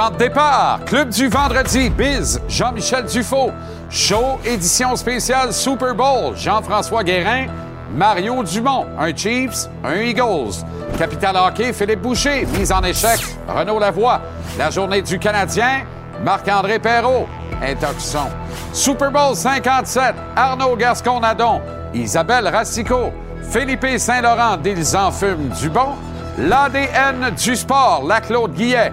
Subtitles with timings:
[0.00, 3.50] De départ, Club du vendredi, Biz, Jean-Michel Dufaux.
[3.90, 7.48] Show édition spéciale Super Bowl, Jean-François Guérin,
[7.94, 10.64] Mario Dumont, un Chiefs, un Eagles.
[10.96, 14.22] Capital Hockey, Philippe Boucher, mise en échec, Renaud Lavoie.
[14.56, 15.82] La journée du Canadien,
[16.24, 17.26] Marc-André Perrault,
[17.62, 18.30] Intoxon.
[18.72, 21.60] Super Bowl 57, Arnaud Gascon-Nadon,
[21.92, 23.12] Isabelle Racicot,
[23.50, 25.90] Philippe Saint-Laurent, d'Ils en fument du bon.
[26.38, 28.92] L'ADN du sport, la Claude Guillet.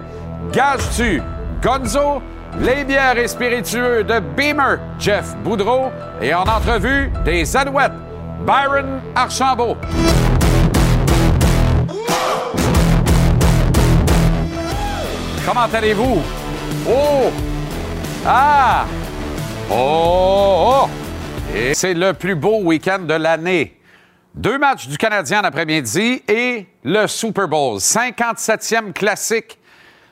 [0.52, 1.20] Gage-tu,
[1.62, 2.22] Gonzo,
[2.58, 5.90] les bières et spiritueux de Beamer, Jeff Boudreau,
[6.22, 7.92] et en entrevue, des Alouettes,
[8.46, 9.76] Byron Archambault.
[15.46, 16.22] Comment allez-vous?
[16.88, 17.30] Oh!
[18.26, 18.86] Ah!
[19.70, 20.84] Oh!
[20.86, 20.88] oh!
[21.54, 23.78] Et c'est le plus beau week-end de l'année.
[24.34, 29.57] Deux matchs du Canadien l'après-midi et le Super Bowl, 57e classique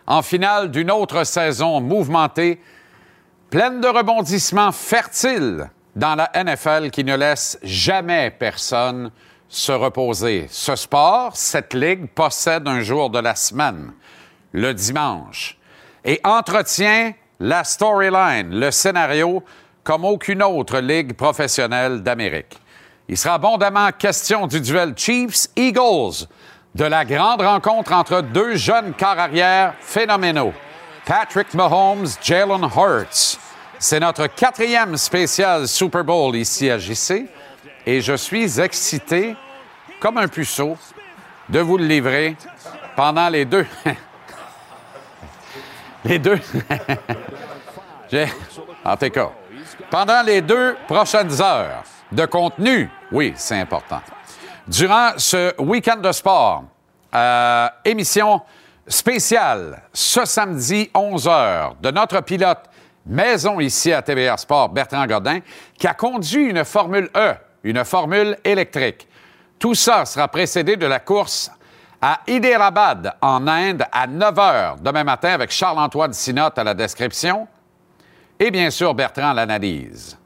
[0.06, 2.61] en finale d'une autre saison mouvementée,
[3.50, 9.11] pleine de rebondissements fertiles dans la NFL qui ne laisse jamais personne
[9.48, 10.46] se reposer.
[10.50, 13.92] Ce sport, cette ligue, possède un jour de la semaine,
[14.52, 15.56] le dimanche,
[16.05, 19.42] et entretient la storyline, le scénario,
[19.84, 22.58] comme aucune autre ligue professionnelle d'Amérique.
[23.08, 26.27] Il sera abondamment question du duel Chiefs-Eagles,
[26.77, 29.31] de la grande rencontre entre deux jeunes quarts
[29.81, 30.53] phénoménaux,
[31.07, 33.39] Patrick Mahomes, Jalen Hurts.
[33.79, 37.31] C'est notre quatrième spécial Super Bowl ici à JC
[37.87, 39.35] et je suis excité,
[40.01, 40.77] comme un puceau,
[41.48, 42.37] de vous le livrer
[42.95, 43.67] pendant les deux.
[46.05, 46.39] les deux.
[48.85, 49.33] En tout cas,
[49.91, 51.83] pendant les deux prochaines heures
[52.13, 54.01] de contenu, oui, c'est important.
[54.68, 56.64] Durant ce week-end de sport,
[57.14, 58.40] euh, émission
[58.88, 62.64] spéciale ce samedi 11h de notre pilote
[63.06, 65.38] maison ici à TVA Sport, Bertrand Godin,
[65.78, 69.06] qui a conduit une Formule E, une Formule électrique.
[69.60, 71.48] Tout ça sera précédé de la course
[72.02, 77.46] à Hyderabad, en Inde, à 9 h demain matin avec Charles-Antoine Sinotte à la description
[78.40, 80.18] et bien sûr Bertrand l'analyse.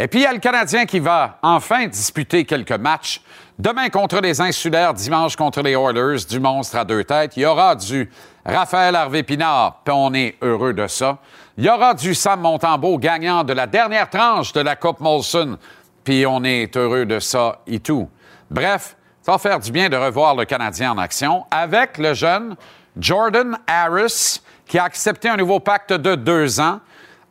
[0.00, 3.20] Et puis il y a le Canadien qui va enfin disputer quelques matchs.
[3.60, 7.36] Demain contre les Insulaires, dimanche contre les Oilers, du monstre à deux têtes.
[7.36, 8.10] Il y aura du
[8.42, 11.18] Raphaël Harvey-Pinard, puis on est heureux de ça.
[11.58, 15.58] Il y aura du Sam Montembeau, gagnant de la dernière tranche de la Coupe Molson,
[16.02, 18.08] puis on est heureux de ça et tout.
[18.50, 22.56] Bref, ça va faire du bien de revoir le Canadien en action avec le jeune
[22.98, 26.80] Jordan Harris, qui a accepté un nouveau pacte de deux ans.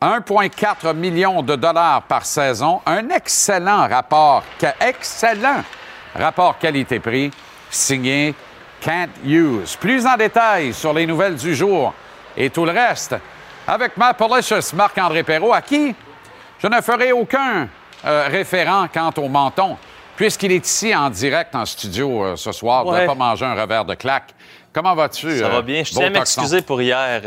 [0.00, 4.44] 1,4 million de dollars par saison, un excellent rapport,
[4.80, 5.64] excellent
[6.14, 7.30] rapport qualité-prix
[7.70, 8.34] signé
[8.80, 9.76] Can't Use.
[9.76, 11.92] Plus en détail sur les nouvelles du jour
[12.36, 13.14] et tout le reste
[13.66, 15.94] avec ma Policious Marc-André Perrault, à qui
[16.58, 17.68] je ne ferai aucun
[18.04, 19.76] euh, référent quant au menton,
[20.16, 23.06] puisqu'il est ici en direct en studio euh, ce soir, Ouais.
[23.06, 24.34] pas manger un revers de claque.
[24.72, 25.38] Comment vas-tu?
[25.38, 25.84] Ça euh, va bien.
[25.84, 27.20] Je tiens à m'excuser pour hier.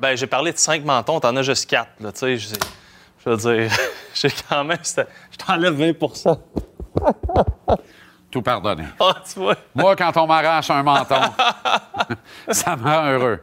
[0.00, 1.90] Ben, j'ai parlé de cinq mentons, t'en as juste quatre.
[2.00, 3.70] Là, je, je veux dire,
[4.14, 4.78] j'ai quand même.
[4.84, 5.92] Je t'enlève 20
[8.30, 8.84] Tout pardonné.
[9.00, 9.56] Ah, tu vois.
[9.74, 11.20] Moi, quand on m'arrache un menton,
[12.50, 13.42] ça me rend heureux.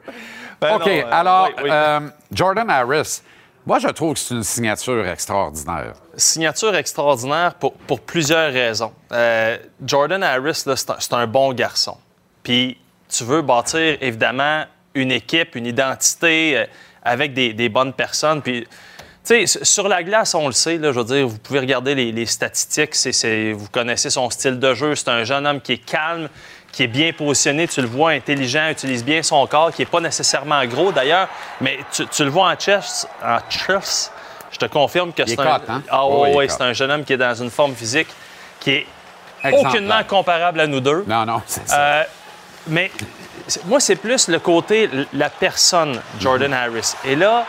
[0.62, 1.70] Ben OK, non, euh, alors, oui, oui.
[1.72, 2.00] euh,
[2.32, 3.22] Jordan Harris,
[3.66, 5.94] moi, je trouve que c'est une signature extraordinaire.
[6.16, 8.94] Signature extraordinaire pour, pour plusieurs raisons.
[9.12, 11.98] Euh, Jordan Harris, c'est un, un bon garçon.
[12.44, 12.78] Puis
[13.10, 14.64] tu veux bâtir, évidemment,
[14.94, 16.66] une équipe, une identité
[17.04, 18.42] avec des, des bonnes personnes.
[18.42, 18.66] Puis,
[19.46, 22.12] sais, sur la glace, on le sait, là, je veux dire, vous pouvez regarder les,
[22.12, 25.78] les statistiques, c'est- vous connaissez son style de jeu, c'est un jeune homme qui est
[25.86, 26.30] calme,
[26.72, 30.00] qui est bien positionné, tu le vois, intelligent, utilise bien son corps, qui n'est pas
[30.00, 31.28] nécessairement gros d'ailleurs,
[31.62, 34.12] mais tu, tu le vois en chess, en chess,
[34.52, 35.82] je te confirme que c'est un, hein?
[35.90, 36.54] ah, Oui, cut.
[36.54, 38.08] c'est un jeune homme qui est dans une forme physique
[38.60, 38.86] qui est
[39.52, 41.04] aucunement comparable à nous deux.
[41.08, 41.80] Non, non, c'est ça.
[41.80, 42.04] Euh,
[42.68, 42.92] mais
[43.48, 46.54] c'est- moi, c'est plus le côté, la personne, Jordan.
[46.54, 46.94] Harris.
[47.06, 47.46] Et là,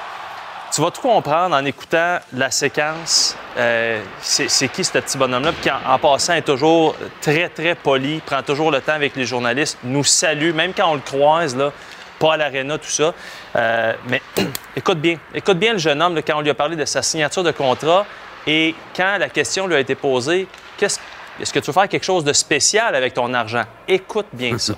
[0.72, 3.36] tu vas tout comprendre en écoutant la séquence.
[3.56, 5.52] euh, c'est qui ce petit bonhomme-là?
[5.62, 9.78] Qui, en, passant, est toujours très, très poli, prend toujours le temps avec les journalistes,
[9.84, 11.72] nous salue, même quand on le croise, là,
[12.18, 13.14] pas à l'aréna, tout ça.
[13.56, 14.20] Euh, mais
[14.76, 17.42] écoute bien, écoute bien le jeune homme quand on lui a parlé de sa signature
[17.42, 18.06] de contrat
[18.46, 20.98] et quand la question lui a été posée, qu'est-ce
[21.40, 23.62] est-ce que tu veux faire quelque chose de spécial avec ton argent?
[23.86, 24.74] Écoute bien ça.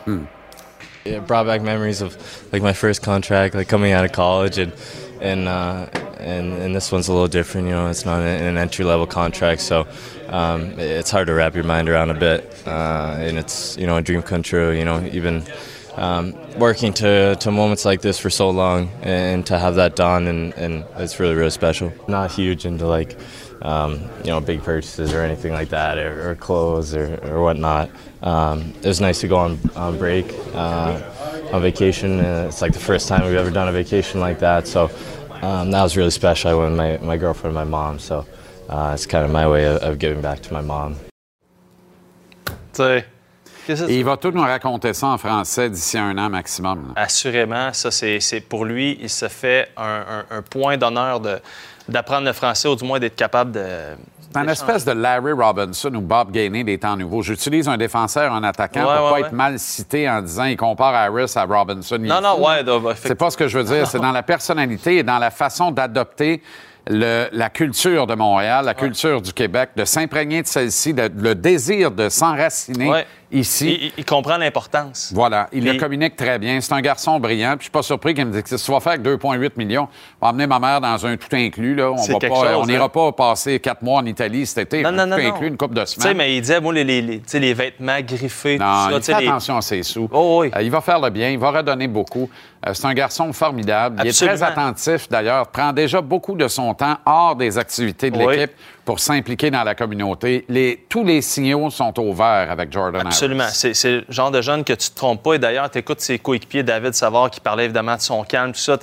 [5.21, 5.87] And uh,
[6.19, 7.67] and and this one's a little different.
[7.69, 9.87] You know, it's not an, entry level contract, so
[10.29, 12.63] um, it's hard to wrap your mind around a bit.
[12.67, 14.71] Uh, and it's you know a dream come true.
[14.73, 15.45] You know, even.
[15.97, 20.29] Um, working to, to moments like this for so long and to have that done
[20.29, 23.19] and, and it's really really special not huge into like
[23.63, 27.91] um, you know big purchases or anything like that or, or clothes or, or whatnot.
[28.23, 31.01] Um, it was nice to go on, on break uh,
[31.53, 32.21] on vacation.
[32.21, 34.67] And it's like the first time we've ever done a vacation like that.
[34.67, 34.91] So
[35.43, 37.99] um, that was really special I went with my, my girlfriend and my mom.
[37.99, 38.27] So
[38.69, 40.97] uh, it's kind of my way of, of giving back to my mom.
[42.73, 43.03] Tu
[43.67, 46.93] qu'est-ce Et il va tout nous raconter ça en français d'ici un an maximum.
[46.97, 51.41] Assurément, ça, c'est c'est- pour lui, il se fait un, un- un point d'honneur de-
[51.91, 53.65] d'apprendre le français, ou du moins d'être capable de.
[54.33, 57.21] C'est un espèce de Larry Robinson ou Bob Gainey des temps nouveaux.
[57.21, 59.21] J'utilise un défenseur, un attaquant Ouais, pour ouais, pas ouais.
[59.23, 61.99] être mal cité en disant il compare Harris à Robinson.
[62.01, 63.89] Non, non, ouais, donc, C'est pas ce que je veux dire.
[63.89, 66.43] C'est dans la personnalité et dans la façon d'adopter
[66.89, 71.35] le- la culture de Montréal, la culture du Québec, de s'imprégner de celle-ci, de- le
[71.35, 73.07] désir de s'enraciner Ouais.
[73.33, 73.93] Ici.
[73.97, 75.13] Il, comprend l'importance.
[75.15, 76.61] Voilà, il le communique très bien.
[76.61, 77.51] C'est un garçon brillant.
[77.53, 79.53] Puis je suis pas surpris qu'il me dise que si tu vas faire avec 2,8
[79.57, 79.89] millions,
[80.21, 81.75] on va emmener ma mère dans un tout inclus.
[81.75, 81.91] Là.
[81.91, 82.89] On pas, n'ira hein?
[82.89, 84.83] pas passer quatre mois en Italie cet été.
[84.83, 85.29] Non, non, tout non, non.
[85.35, 86.17] inclus, une coupe de Tu sais, semaines.
[86.17, 88.97] mais il disait, moi, les, les, les- tu les vêtements griffés, Non, tout ça.
[88.97, 90.09] il tu fait les- attention à ses sous.
[90.13, 90.51] Oh, oui.
[90.57, 92.29] Euh, il va faire le bien, il va redonner beaucoup.
[92.67, 93.97] Euh, c'est un garçon formidable.
[94.01, 94.37] Il est Absolument.
[94.37, 95.47] très attentif, d'ailleurs.
[95.49, 98.37] Prend déjà beaucoup de son temps hors des activités de Oui.
[98.37, 98.53] l'équipe
[98.91, 100.45] pour s'impliquer dans la communauté.
[100.49, 103.47] Les, tous les signaux sont au vert avec Jordan Absolument.
[103.53, 105.35] C'est le genre de jeune que tu te trompes pas.
[105.35, 108.59] Et d'ailleurs, tu écoutes ses coéquipiers, David Savard, qui parlait évidemment de son calme, tout
[108.59, 108.77] ça.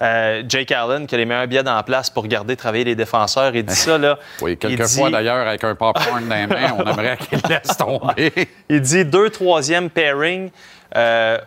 [0.00, 2.94] Euh, Jake Allen, qui a les meilleurs billets dans la place pour regarder travailler les
[2.94, 3.54] défenseurs.
[3.54, 4.18] Il dit ça, là.
[4.40, 8.32] Oui, quelquefois dit- d'ailleurs, avec un popcorn dans les mains, on aimerait qu'il laisse tomber.
[8.70, 10.48] Il dit deux troisième pairing
[10.96, 11.38] euh,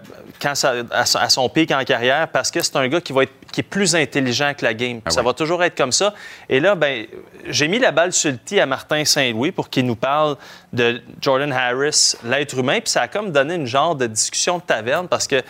[0.41, 3.31] quand ça- à, son- pic en carrière parce que c'est un gars qui va être
[3.51, 4.99] qui est plus intelligent que la game.
[5.05, 5.27] Ah ça oui.
[5.27, 6.13] va toujours être comme ça.
[6.49, 7.05] Et là, ben,
[7.47, 10.37] j'ai mis la balle sur le tee à Martin Saint-Louis pour qu'il nous parle
[10.71, 12.79] de Jordan Harris, l'être humain.
[12.79, 15.41] Puis ça a comme donné une genre de discussion de taverne parce que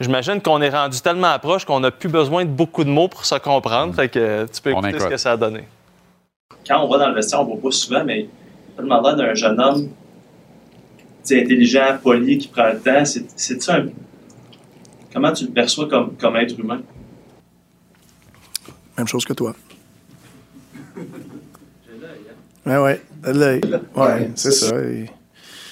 [0.00, 3.26] j'imagine qu'on est rendu tellement proche qu'on n'a plus besoin de beaucoup de mots pour
[3.26, 3.94] se comprendre.
[3.94, 5.64] Fait que tu peux écouter ce que ça a donné.
[6.66, 8.26] quand on va dans le vestiaire, on ne voit pas souvent, mais
[8.76, 9.88] tellement l'air d'un jeune homme
[11.32, 13.04] intelligent, poli, qui prend le temps.
[13.04, 13.88] C'est c'est ça un-
[15.12, 16.82] Comment tu le perçois comme, comme être humain?
[18.98, 19.54] Même chose que toi.
[22.66, 23.60] Ouais, ouais, t'as de l'œil.
[23.94, 24.74] Ouais, c'est ça.
[24.80, 25.10] Il est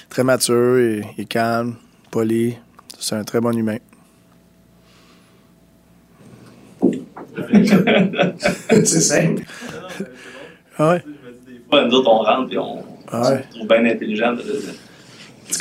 [0.09, 1.75] très mature, il, il est calme,
[2.11, 2.55] poli.
[2.99, 3.77] C'est un très bon humain.
[8.69, 9.43] c'est simple.
[10.77, 11.03] Ah ouais.
[11.47, 13.43] Des fois, nous autres, on rentre et on, Ah ouais.
[13.47, 14.33] on se trouve bien intelligent.
[14.33, 14.43] de-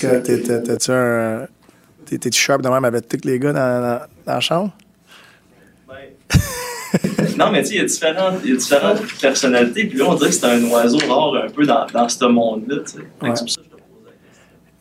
[0.00, 1.46] de- Est-ce que t'es- t'es- T'as-tu un.
[2.06, 4.70] t'es- T'es-tu sharp de même avec tous les gars dans, dans- dans la chambre?
[7.38, 9.86] Non, mais tu sais, il y a différentes, il y a différentes personnalités.
[9.86, 12.76] Puis là, on dirait que c'est un oiseau rare un peu dans, dans ce monde-là.
[12.84, 12.98] tu sais.
[12.98, 13.36] Fait que Ouais.
[13.36, 14.12] c'est pour ça que je te pose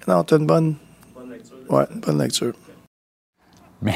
[0.08, 0.76] la Non, t'as une bonne.
[1.16, 1.56] bonne lecture.
[1.70, 2.54] Ouais, une bonne lecture.
[3.82, 3.94] Mais,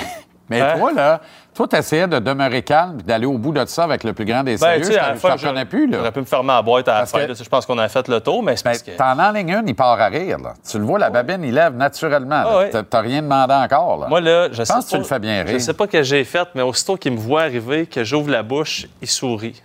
[0.50, 1.22] mais toi, là,
[1.56, 4.44] toi, t'essayais de demeurer calme et d'aller au bout de ça avec le plus grand
[4.44, 4.98] des Ben, sérieux.
[4.98, 5.90] la je t'en connais plus.
[5.92, 7.26] J'aurais pu me fermer la boîte à la fin.
[7.26, 7.34] que-.
[7.34, 8.92] Je pense qu'on a fait le tour, mais c'est Ben, parce que...
[8.92, 10.38] T'en enlignes une, il part à rire.
[10.40, 10.54] Là.
[10.70, 12.44] Tu le vois, la babine, il lève naturellement.
[12.46, 12.70] Ah ouais.
[12.70, 13.98] T'as- rien demandé encore.
[14.02, 14.08] Là.
[14.08, 15.62] Moi, là, je, sais pense que tu pas- le fais bien Je rire.
[15.62, 18.88] sais pas que j'ai fait, mais aussitôt qu'il me voit arriver, que j'ouvre la bouche,
[19.02, 19.62] il sourit.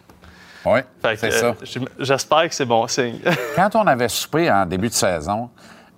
[0.65, 1.81] oui, Fait que, c'est euh, ça.
[1.99, 3.19] J'espère que c'est bon signe.
[3.57, 5.51] Quand on avait soupé en début de saison,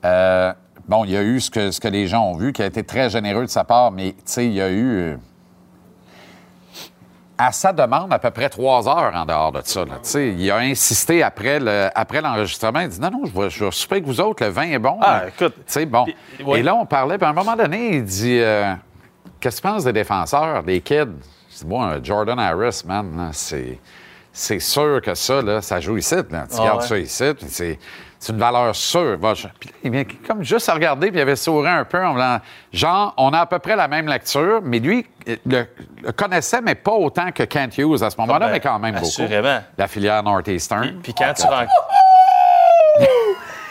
[0.05, 0.53] euh,
[0.89, 2.67] bon, il y a eu ce que, ce que les gens ont vu, qui a
[2.67, 5.19] été très généreux de sa part, mais tu sais, il y a eu.
[7.47, 9.85] À sa demande, à peu près trois heures en dehors de ça.
[9.85, 10.01] là.
[10.21, 12.81] Il a insisté après, le, après l'enregistrement.
[12.81, 14.99] Il dit Non, non, je vais, je vais avec vous autres, le vin est bon.
[15.01, 15.55] Ah, écoute.
[15.87, 16.07] Bon.
[16.45, 16.61] Ouais.
[16.61, 18.73] Et là, on parlait, puis à un moment donné, il dit euh,
[19.41, 21.07] Qu'est-ce que tu penses des défenseurs, des kids?
[21.07, 23.79] Dis Bon, Jordan Harris, man, c'est.
[24.33, 26.15] c'est sûr que ça, là, ça joue ici.
[26.15, 26.47] Là.
[26.49, 26.87] Tu Ah gardes ouais.
[26.87, 27.79] ça ici, c'est,
[28.25, 29.19] c'est une valeur sûre.
[29.19, 32.05] Va, je- puis il vient comme juste à regarder, puis il avait souri un peu
[32.07, 32.39] en voulant...
[32.73, 35.65] Genre, on a à peu près la même lecture, mais lui euh, le,
[36.05, 38.79] le connaissait, mais pas autant que Kent Hughes à ce moment-là, Ah ben, mais quand
[38.79, 39.07] même beaucoup.
[39.07, 39.59] assurément.
[39.77, 41.01] La filière Northeastern.
[41.03, 41.71] Puis quand tu rencontres.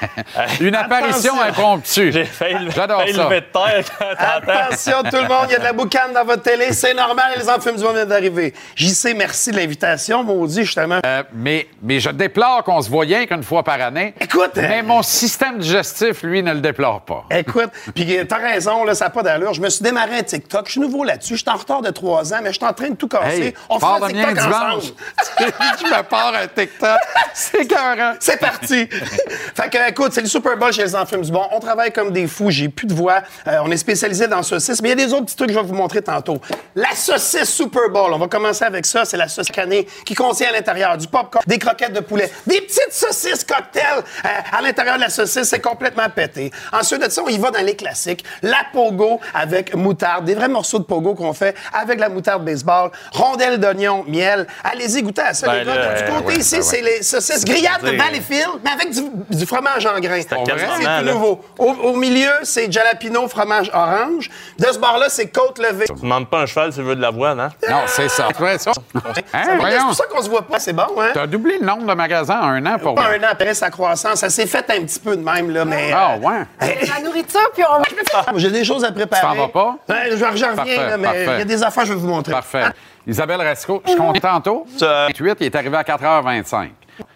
[0.62, 2.12] Une apparition impromptue.
[2.12, 3.24] J'ai failli, le- J'adore failli ça.
[3.26, 4.60] lever de terre quand t'entends.
[4.60, 7.34] Attention tout le monde, il y a de la boucane dans votre télé, c'est normal,
[7.38, 8.54] les enfants du monde viennent d'arriver.
[8.76, 11.00] JC, merci de l'invitation, maudit, justement.
[11.06, 14.14] Euh, mais, mais je déplore qu'on se voit rien qu'une fois par année.
[14.20, 17.26] Écoute, Mais euh, mon système digestif, lui, ne le déplore pas.
[17.32, 19.54] Écoute, puis euh, t'as raison, là, ça n'a pas d'allure.
[19.54, 20.66] Je me suis démarré un TikTok.
[20.68, 21.36] Je suis nouveau là-dessus.
[21.36, 23.42] Je suis en retard de trois ans, mais je suis en train de tout casser.
[23.48, 24.54] Hey, On fait un TikTok dimanche.
[24.62, 25.54] ensemble.
[25.80, 26.98] tu me pars un TikTok.
[27.34, 28.14] C'est écœurant.
[28.20, 28.88] C'est parti!
[28.88, 31.44] fait que, écoute, c'est le Super Bowl chez les enfants du bon.
[31.52, 32.50] On travaille comme des fous.
[32.50, 33.22] J'ai plus de voix.
[33.48, 34.82] Euh, on est spécialisé dans saucisses.
[34.82, 36.40] Mais il y a des autres petits trucs que je vais vous montrer tantôt.
[36.76, 38.14] La saucisse Super Bowl.
[38.14, 39.04] On va commencer avec ça.
[39.06, 42.62] C'est la saucisse canée qui contient à l'intérieur du popcorn, des croquettes de poulet, des
[42.62, 45.44] petites saucisses cocktail euh, à l'intérieur de la saucisse.
[45.44, 46.52] C'est complètement pété.
[46.72, 48.24] Ensuite de ça, on y va dans les classiques.
[48.42, 50.26] La pogo avec moutarde.
[50.26, 52.92] Des vrais morceaux de pogo qu'on fait avec la moutarde baseball.
[53.12, 54.48] Rondelles d'oignon, miel.
[54.64, 56.02] Allez-y goûter à ça, Ben les gars.
[56.02, 56.68] Du côté ouais, ici, ben ouais.
[56.68, 59.02] c'est les saucisses grillades de Valleyfield, mais avec du,
[59.36, 60.22] du fromage en grains.
[60.22, 61.42] C'est tout nouveau.
[61.58, 64.30] Au, au milieu, c'est jalapeno fromage orange.
[64.58, 65.86] De ce bord-là, c'est côte levée.
[65.86, 67.50] Tu demandes pas un cheval, tu veux de l'avoine, hein?
[67.70, 68.28] Non, c'est ça.
[68.42, 68.72] Ouais, ça.
[68.96, 70.58] Hein, C'est pour ça qu'on se voit pas.
[70.58, 71.12] C'est bon, hein?
[71.14, 73.70] T'as doublé le nombre de magasins en un an pour Pas un an après sa
[73.70, 74.20] croissance.
[74.20, 75.92] Ça s'est fait un petit peu de même, là, mais...
[75.94, 76.80] Ah, euh, ouais.
[76.88, 77.82] La nourriture, puis on
[78.14, 79.22] Ah, J'ai des choses à préparer.
[79.22, 79.76] T'en vas pas?
[79.90, 82.08] Ouais, j'en reviens, Parfait, là, mais il y a des affaires que je vais vous
[82.08, 82.32] montrer.
[82.32, 82.64] Parfait.
[83.06, 84.66] Isabelle Resco, je suis content tantôt.
[84.78, 86.70] Ça- 28, il est arrivé à 4h25.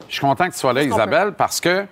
[0.08, 1.86] Je suis content que tu sois là, Isabelle, parce que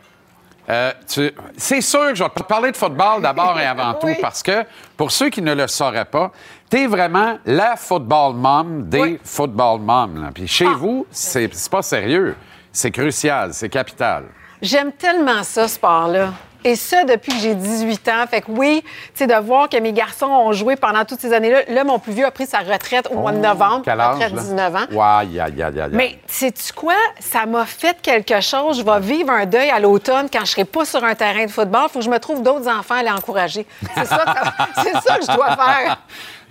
[0.70, 4.14] euh, tu- c'est sûr que je vais te parler de football d'abord et avant tout,
[4.22, 4.64] parce que
[4.98, 6.32] pour ceux qui ne le sauraient pas,
[6.70, 9.20] tu es vraiment la football mom des Oui.
[9.24, 10.22] football moms.
[10.22, 10.30] là.
[10.34, 12.36] Puis chez vous, c'est c'est pas sérieux.
[12.72, 14.26] C'est crucial, c'est capital.
[14.62, 16.30] J'aime tellement ça, ce sport-là.
[16.64, 18.26] Et ça, depuis que j'ai 18 ans.
[18.30, 21.34] Fait que oui, tu sais, de voir que mes garçons ont joué pendant toutes ces
[21.34, 21.64] années-là.
[21.68, 23.82] Là, mon plus vieux a pris sa retraite au mois de novembre.
[23.84, 24.16] Quel âge?
[24.16, 24.42] retraite là?
[24.42, 25.02] 19 ans.
[25.02, 25.74] Aïe, aïe.
[25.92, 26.96] Mais sais-tu quoi?
[27.20, 28.78] Ça m'a fait quelque chose.
[28.80, 31.52] Je vais vivre un deuil à l'automne quand je serai pas sur un terrain de
[31.52, 31.84] football.
[31.86, 33.66] Il faut que je me trouve d'autres enfants à les encourager.
[33.96, 34.26] C'est ça,
[34.84, 35.98] c'est ça que je dois faire.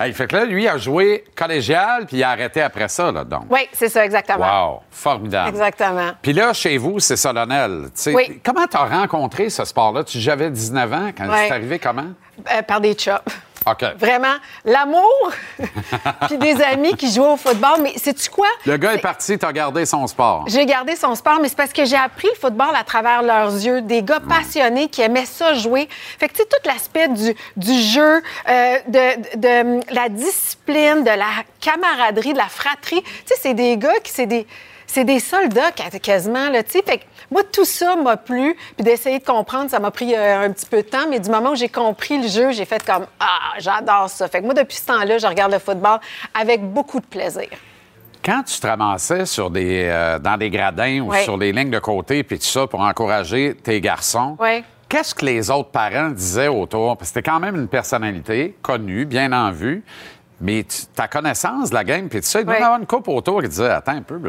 [0.03, 3.23] Hey, fait que là, lui a joué collégial, puis il a arrêté après ça, là,
[3.23, 3.45] donc.
[3.49, 4.73] Oui, c'est ça, exactement.
[4.73, 5.47] Wow, formidable.
[5.47, 6.11] Exactement.
[6.21, 7.85] Puis là, chez vous, c'est solennel.
[8.07, 8.41] Oui.
[8.43, 10.03] Comment t'as rencontré ce sport-là?
[10.03, 12.07] Tu j'avais 19 ans quand c'est arrivé comment?
[12.51, 13.21] Euh, par des chops.
[13.65, 13.85] OK.
[13.97, 14.35] Vraiment.
[14.65, 15.31] L'amour,
[16.27, 17.81] puis des amis qui jouaient au football.
[17.81, 18.47] Mais sais-tu quoi?
[18.65, 20.45] Le gars est parti, t'as gardé son sport.
[20.47, 23.51] J'ai gardé son sport, mais c'est parce que j'ai appris le football à travers leurs
[23.53, 23.81] yeux.
[23.81, 25.87] Des gars passionnés qui aimaient ça jouer.
[26.19, 31.03] Fait que, tu sais, tout l'aspect du, du jeu, euh, de, de, de la discipline,
[31.03, 33.01] de la camaraderie, de la fratrie.
[33.01, 34.45] Tu sais, c'est des gars qui, c'est des,
[34.93, 36.83] c'est des soldats qua- quasiment, là, tu sais.
[36.85, 38.55] Fait que moi, tout ça m'a plu.
[38.75, 41.07] Puis d'essayer de comprendre, ça m'a pris euh, un petit peu de temps.
[41.09, 44.27] Mais du moment où j'ai compris le jeu, j'ai fait comme, ah, j'adore ça.
[44.27, 45.99] Fait que moi, depuis ce temps-là, je regarde le football
[46.39, 47.47] avec beaucoup de plaisir.
[48.23, 51.23] Quand tu te ramassais sur des, euh, dans des gradins ou Ouais.
[51.23, 54.63] sur les lignes de côté, puis tout ça, pour encourager tes garçons, Ouais.
[54.87, 56.95] qu'est-ce que les autres parents disaient autour?
[56.95, 59.83] Parce que c'était quand même une personnalité connue, bien en vue.
[60.43, 62.85] Mais tu- ta connaissance de la game, puis tout ça, il doit y avoir une
[62.85, 64.19] coupe autour qui disait Attends un peu.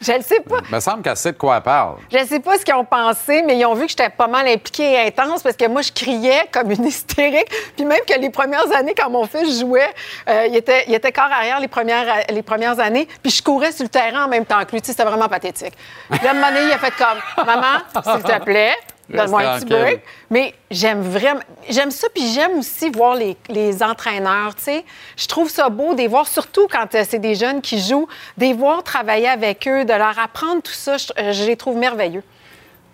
[0.00, 0.58] Je le sais pas.
[0.68, 1.96] il me semble qu'elle sait de quoi elle parle.
[2.12, 4.46] Je sais pas ce qu'ils ont pensé, mais ils ont vu que j'étais pas mal
[4.46, 7.50] impliquée et intense parce que moi, je criais comme une hystérique.
[7.76, 9.92] Puis même que les premières années, quand mon fils jouait,
[10.28, 13.72] euh, il, était, il était corps arrière les premières, les premières années, puis je courais
[13.72, 14.80] sur le terrain en même temps que lui.
[14.80, 15.74] Tu sais, C'était vraiment pathétique.
[16.10, 17.78] Là, un moment donné, il a fait comme Maman,
[18.14, 18.74] s'il te plaît,
[19.08, 20.02] donne-moi un petit break.
[20.30, 24.84] Mais j'aime vraiment, j'aime ça, puis j'aime aussi voir les, les entraîneurs, tu sais.
[25.16, 28.08] Je trouve ça beau de les voir, surtout quand euh, c'est des jeunes qui jouent,
[28.36, 31.56] de les voir travailler avec eux, de leur apprendre tout ça, je, euh, je les
[31.56, 32.22] trouve merveilleux.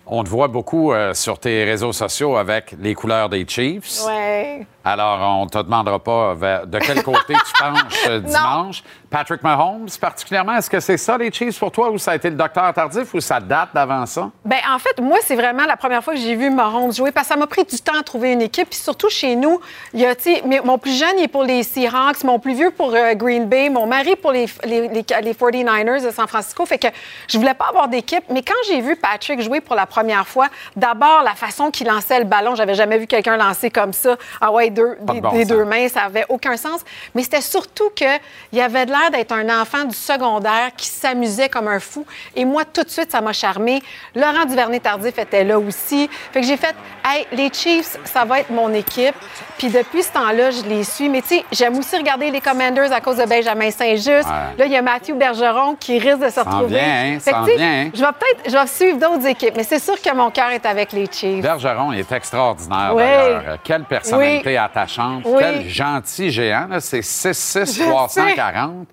[0.07, 4.05] On te voit beaucoup euh, sur tes réseaux sociaux avec les couleurs des Chiefs.
[4.05, 4.65] Ouais.
[4.87, 8.83] Alors, on ne te demandera pas vers- de quel côté tu penches euh, dimanche.
[9.09, 12.29] Patrick Mahomes, particulièrement, est-ce que c'est ça, les Chiefs, pour toi, ou ça a été
[12.29, 14.29] le docteur tardif, ou ça date d'avant ça?
[14.43, 17.27] Ben en fait, moi, c'est vraiment la première fois que j'ai vu Mahomes jouer parce
[17.27, 18.69] que ça m'a pris du temps à trouver une équipe.
[18.69, 19.59] Puis surtout chez nous,
[19.93, 22.37] il y a, tu sais, mais mon plus jeune, il est pour les Seahawks, mon
[22.39, 26.11] plus vieux pour euh, Green Bay, mon mari pour les, les, les, les 49ers de
[26.11, 26.65] San Francisco.
[26.65, 26.87] Fait que
[27.27, 28.23] je voulais pas avoir d'équipe.
[28.29, 32.19] Mais quand j'ai vu Patrick jouer pour la première fois, d'abord, la façon qu'il lançait
[32.19, 34.15] le ballon, j'avais jamais vu quelqu'un lancer comme ça.
[34.41, 35.47] Ah ouais, deux, de des, bon des sens.
[35.47, 35.87] deux mains.
[35.89, 36.81] Ça avait aucun sens.
[37.15, 41.79] Mais c'était surtout qu'il avait l'air d'être un enfant du secondaire qui s'amusait comme un
[41.79, 42.05] fou.
[42.35, 43.81] Et moi, tout de suite, ça m'a charmé.
[44.15, 46.09] Laurent Duvernay-Tardif était là aussi.
[46.31, 49.15] Fait que j'ai fait, hey, les Chiefs, ça va être mon équipe.
[49.57, 51.07] Puis depuis ce temps-là, je les suis.
[51.09, 54.07] Mais tu sais, j'aime aussi regarder les Commanders à cause de Benjamin Saint-Just.
[54.27, 54.57] Ouais.
[54.57, 56.67] Là, il y a Mathieu Bergeron qui risque de se retrouver.
[56.67, 56.83] vient,
[57.15, 57.89] hein, Fait que, vient, hein.
[57.93, 59.53] Je vais peut-être, je vais suivre d'autres équipes.
[59.55, 61.41] Mais c'est sûr que mon cœur est avec les Chiefs.
[61.41, 63.03] Bergeron, il est extraordinaire Oui.
[63.03, 63.57] d'ailleurs.
[63.63, 64.57] Quelle personnalité Oui.
[64.65, 65.23] Attachante.
[65.25, 65.37] Oui.
[65.39, 66.67] Quel gentil géant.
[66.69, 66.79] là.
[66.79, 68.87] C'est 6'6", Je 340.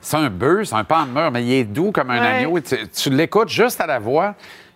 [0.00, 2.26] C'est un bœuf, c'est un pan de mur, mais il est doux comme un Ouais.
[2.44, 2.58] agneau.
[2.60, 4.34] Tu, tu l'écoutes juste à la voix.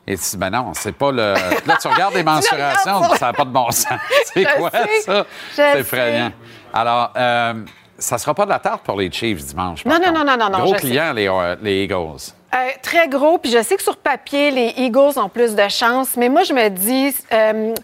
[0.08, 1.34] Et tu dis, ben non, c'est pas le.
[1.34, 3.98] Là, tu regardes les mensurations, ça n'a pas de bon sens.
[4.32, 5.00] c'est quoi sais.
[5.00, 5.26] ça?
[5.52, 6.30] C'est effrayant.
[6.72, 7.54] Alors, euh,
[7.98, 9.84] ça sera pas de la tarte pour les Chiefs dimanche.
[9.84, 12.20] Non, non, non, non, non, non, Gros client, les, euh, les Eagles.
[12.54, 16.10] Euh, très gros, puis je sais que sur papier, les Eagles ont plus de chance,
[16.16, 17.74] mais moi, je me dis, euh,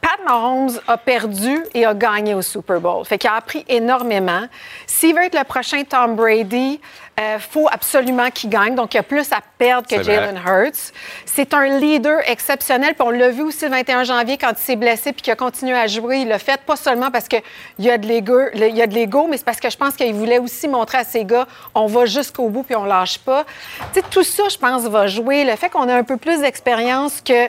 [0.00, 3.04] Pat Mahomes a perdu et a gagné au Super Bowl.
[3.04, 4.46] Fait qu'il a appris énormément.
[4.86, 6.80] S'il veut être le prochain Tom Brady,
[7.18, 8.74] il faut absolument qu'il gagne.
[8.74, 10.02] Donc, il y a plus à perdre que.
[10.02, 10.92] Jalen Hurts.
[11.24, 12.94] C'est un leader exceptionnel.
[12.94, 15.36] Puis on l'a vu aussi le 21 janvier quand il s'est blessé puis qu'il a
[15.36, 16.18] continué à jouer.
[16.18, 17.42] Il l'a fait pas seulement parce qu'il
[17.78, 19.96] y a de l'ego, il y a de l'ego, mais c'est parce que je pense
[19.96, 23.44] qu'il voulait aussi montrer à ses gars, on va jusqu'au bout puis on lâche pas.
[23.92, 25.44] Tu sais, tout ça, je pense, va jouer.
[25.44, 27.48] Le fait qu'on a un peu plus d'expérience que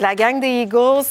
[0.00, 1.04] la gang des Eagles,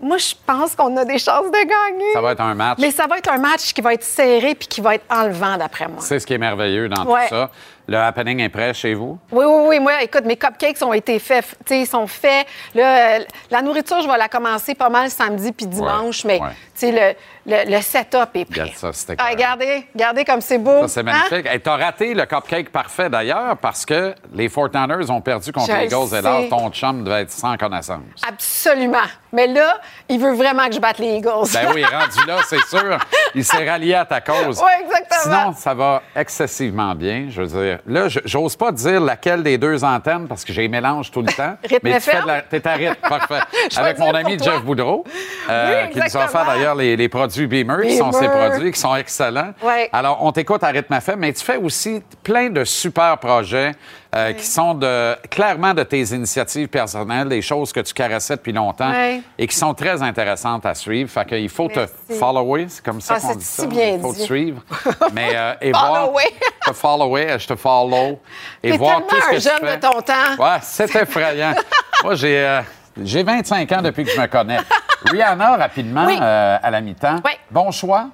[0.00, 2.12] moi, je pense qu'on a des chances de gagner.
[2.12, 2.78] Ça va être un match.
[2.80, 5.56] Mais ça va être un match qui va être serré puis qui va être enlevant,
[5.56, 5.98] d'après moi.
[6.00, 7.28] C'est ce qui est merveilleux dans Ouais.
[7.28, 7.50] tout ça.
[7.90, 9.18] Le happening est prêt chez vous?
[9.32, 9.80] Oui, oui, oui.
[9.80, 11.46] Moi, écoute, mes cupcakes ont été faits.
[11.64, 12.46] Tu sais, ils sont faits.
[12.74, 16.48] Là, la nourriture, je vais la commencer pas mal samedi puis dimanche, mais ouais.
[16.78, 18.60] tu sais, le, le, le setup est prêt.
[18.60, 20.82] Regarde ça, c'était Ah, regardez, regardez comme c'est beau.
[20.82, 21.04] Ça, c'est Hein?
[21.04, 21.46] magnifique.
[21.50, 25.72] Et t'as raté le cupcake parfait d'ailleurs parce que les Fortiners ont perdu contre Je
[25.78, 28.02] les Eagles et là, ton chum devait être sans connaissance.
[28.28, 28.98] Absolument.
[29.32, 29.78] Mais là,
[30.10, 31.48] il veut vraiment que je batte les Eagles.
[31.54, 32.98] Ben oui, rendu là, c'est sûr.
[33.34, 34.60] Il s'est rallié à ta cause.
[34.62, 35.40] Oui, exactement.
[35.42, 37.26] Sinon, ça va excessivement bien.
[37.30, 40.68] Je veux dire, là, j'ose pas dire laquelle des deux antennes parce que j'ai les
[40.68, 41.56] mélange tout le temps.
[41.82, 42.42] Mais tu fais de la...
[42.42, 43.40] T'es à rythme, parfait.
[43.76, 44.38] Avec mon ami.
[44.38, 45.04] Jeff Boudreau,
[45.48, 48.72] euh, Oui, qui nous a offert d'ailleurs les, les produits Beamer, qui sont ses produits,
[48.72, 49.52] qui sont excellents.
[49.62, 49.88] Ouais.
[49.92, 53.72] Alors, on t'écoute à rythme FM, mais tu fais aussi plein de super projets
[54.14, 58.52] euh, qui sont de, clairement de tes initiatives personnelles, des choses que tu caressais depuis
[58.52, 58.92] longtemps
[59.38, 61.10] et qui sont très intéressantes à suivre.
[61.10, 61.86] Fait qu'il faut te
[62.18, 63.66] follower, c'est comme ça Ah, qu'on c'est dit si ça.
[63.66, 64.20] bien Il faut dit.
[64.20, 64.62] te suivre.
[65.12, 66.06] Mais, euh, et voir.
[66.06, 66.24] Follower.
[66.66, 68.20] te follower, je te follow.
[68.62, 69.76] Et voir tout ce que un tu jeune fais.
[69.76, 70.36] de ton temps.
[70.42, 71.54] Ouais, c'est effrayant.
[72.04, 72.38] Moi, j'ai.
[72.40, 72.60] euh,
[73.00, 74.58] j'ai 25 ans depuis que je me connais.
[75.04, 76.18] Rihanna, rapidement, Oui.
[76.20, 77.20] euh, à la mi-temps.
[77.24, 77.32] Oui.
[77.50, 78.08] Bon choix.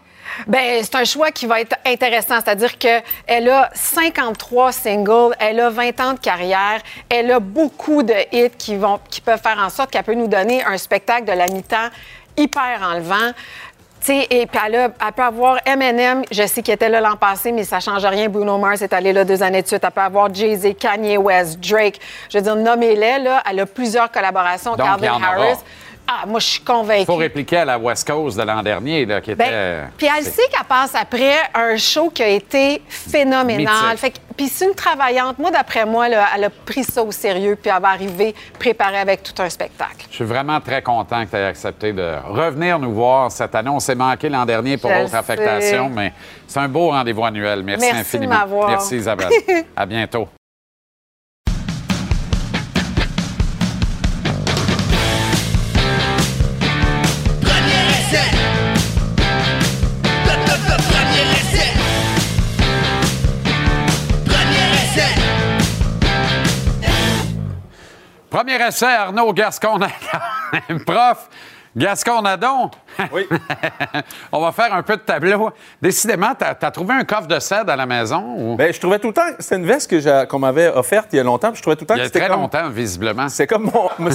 [0.47, 2.37] Ben, c'est un choix qui va être intéressant.
[2.45, 8.15] C'est-à-dire qu'elle a 53 singles, elle a 20 ans de carrière, elle a beaucoup de
[8.33, 11.33] hits qui, vont, qui peuvent faire en sorte qu'elle peut nous donner un spectacle de
[11.33, 11.89] la mi-temps
[12.37, 13.33] hyper enlevant.
[14.01, 17.17] Tu sais, et puis elle, elle peut avoir Eminem, je sais qu'il était là l'an
[17.17, 18.29] passé, mais ça ne change rien.
[18.29, 19.83] Bruno Mars est allé là deux années de suite.
[19.83, 21.99] Elle peut avoir Jay-Z, Kanye West, Drake.
[22.29, 23.43] Je veux dire, nommez-les, là.
[23.49, 24.77] Elle a plusieurs collaborations.
[24.77, 25.19] Donc, Calvin.
[25.23, 25.57] Harris.
[26.07, 27.01] Ah, moi, je suis convaincue.
[27.03, 29.49] Il faut répliquer à la West Coast de l'an dernier, là, qui était.
[29.51, 33.75] Ben, puis elle sait qu'elle passe après un show qui a été phénoménal.
[33.85, 33.99] Mythique.
[33.99, 35.39] Fait que- puis c'est une travaillante.
[35.39, 38.99] Moi, d'après moi, là, elle a pris ça au sérieux, puis elle va arriver préparée
[38.99, 40.07] avec tout un spectacle.
[40.11, 43.71] Je suis vraiment très content que tu aies accepté de revenir nous voir cette année.
[43.71, 45.15] On s'est manqué l'an dernier pour sais.
[45.15, 46.13] affectation, mais
[46.47, 47.63] c'est un beau rendez-vous annuel.
[47.63, 48.39] Merci, Merci de infiniment.
[48.41, 48.69] m'avoir.
[48.69, 49.31] Merci, Isabelle.
[49.77, 50.29] à bientôt.
[68.35, 70.81] Premier essai, Arnaud Gascon-Nadon.
[70.85, 71.29] Prof,
[71.77, 72.69] Gascon-Nadon.
[73.13, 73.27] Oui.
[74.33, 75.51] On va faire un peu de tableau.
[75.81, 78.35] Décidément, tu as, trouvé un coffre de cèdre à la maison?
[78.37, 78.57] Ou...
[78.57, 79.23] Ben, je trouvais tout le temps.
[79.39, 79.93] C'est une veste
[80.29, 81.49] qu'on m'avait offerte il y a longtemps.
[81.49, 82.41] puis je trouvais tout le temps Il y que a c'était très comme.
[82.41, 83.29] longtemps, visiblement.
[83.29, 83.89] C'est comme mon.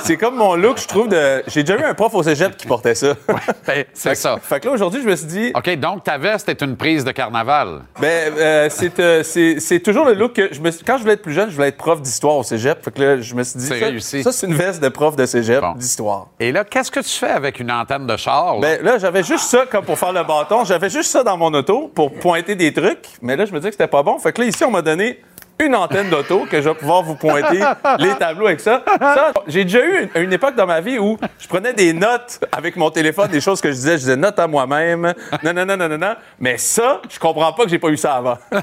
[0.00, 1.08] C'est, comme mon look, je trouve.
[1.08, 3.14] de J'ai déjà eu un prof au cégep qui portait ça.
[3.66, 4.36] Ben, c'est ça.
[4.42, 5.52] Fait que là, aujourd'hui, je me suis dit.
[5.54, 7.82] OK, donc ta veste est une prise de carnaval.
[8.00, 11.22] Ben, euh, c'est, euh, c'est, toujours le look que je me quand je voulais être
[11.22, 12.82] plus jeune, je voulais être prof d'histoire au cégep.
[12.82, 14.22] Fait que là, je me suis dit C'est ça, réussi.
[14.22, 15.72] ça, c'est une veste de prof de cégep Bon.
[15.72, 16.28] d'histoire.
[16.38, 18.54] Et là, qu'est-ce que tu fais avec une antenne de char?
[18.54, 18.60] là?
[18.60, 20.64] Ben là, j'avais juste ça comme pour faire le bâton.
[20.64, 23.06] J'avais juste ça dans mon auto pour pointer des trucs.
[23.22, 24.18] Mais là, je me disais que c'était pas bon.
[24.18, 25.20] Fait que là, ici, on m'a donné
[25.58, 27.60] une antenne d'auto que je vais pouvoir vous pointer
[27.98, 28.82] les tableaux avec ça.
[28.98, 32.42] Ça, j'ai déjà eu une, une époque dans ma vie où je prenais des notes
[32.50, 33.92] avec mon téléphone, des choses que je disais.
[33.92, 35.12] Je disais notes à moi-même.
[35.42, 36.14] Non, non, non, non, non, non.
[36.38, 38.38] Mais ça, je comprends pas que j'ai pas eu ça avant.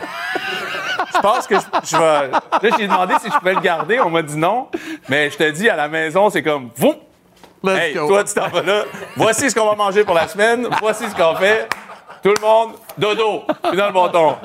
[1.13, 2.29] Je pense que je, je vais.
[2.29, 3.99] Là, j'ai demandé si je pouvais le garder.
[3.99, 4.67] On m'a dit non.
[5.09, 6.69] Mais je te dis, à la maison, c'est comme.
[6.75, 6.93] Vous,
[7.63, 8.07] Let's Hey, go.
[8.07, 8.83] toi, tu t'en vas là.
[9.15, 10.67] Voici ce qu'on va manger pour la semaine.
[10.79, 11.67] Voici ce qu'on fait.
[12.23, 13.43] Tout le monde, dodo.
[13.69, 14.35] Puis dans le bâton.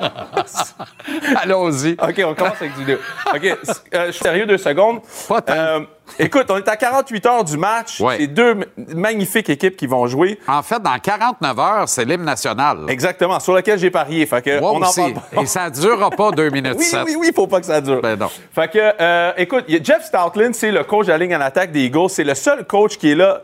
[1.37, 1.93] Allons-y.
[1.93, 2.97] OK, on commence avec du vidéo.
[3.33, 5.01] OK, euh, je suis sérieux deux secondes.
[5.27, 5.53] Pas tant.
[5.53, 5.79] Euh,
[6.19, 7.99] écoute, on est à 48 heures du match.
[7.99, 8.17] Ouais.
[8.19, 8.55] C'est deux
[8.95, 10.39] magnifiques équipes qui vont jouer.
[10.47, 12.79] En fait, dans 49 heures, c'est l'hymne national.
[12.89, 14.25] Exactement, sur lequel j'ai parié.
[14.25, 15.41] Fait que Moi on en parle pas.
[15.41, 17.01] Et ça ne durera pas 2 minutes Oui, 7.
[17.05, 18.01] oui, oui, faut pas que ça dure.
[18.01, 18.29] Ben non.
[18.53, 21.71] Fait que, euh, écoute, il Jeff Stoutland, c'est le coach de la ligne en attaque
[21.71, 22.09] des Eagles.
[22.09, 23.43] C'est le seul coach qui est là.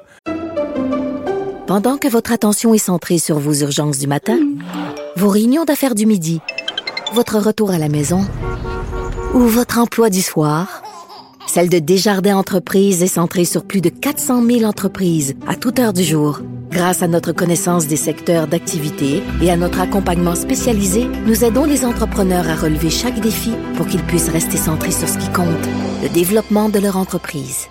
[1.67, 4.38] Pendant que votre attention est centrée sur vos urgences du matin,
[5.15, 6.41] vos réunions d'affaires du midi,
[7.13, 8.26] votre retour à la maison
[9.36, 10.82] ou votre emploi du soir,
[11.49, 15.93] celle de Desjardins Entreprises est centrée sur plus de 400 000 entreprises à toute heure
[15.93, 16.41] du jour.
[16.69, 21.85] Grâce à notre connaissance des secteurs d'activité et à notre accompagnement spécialisé, nous aidons les
[21.85, 25.47] entrepreneurs à relever chaque défi pour qu'ils puissent rester centrés sur ce qui compte,
[26.03, 27.67] le développement de leur entreprise.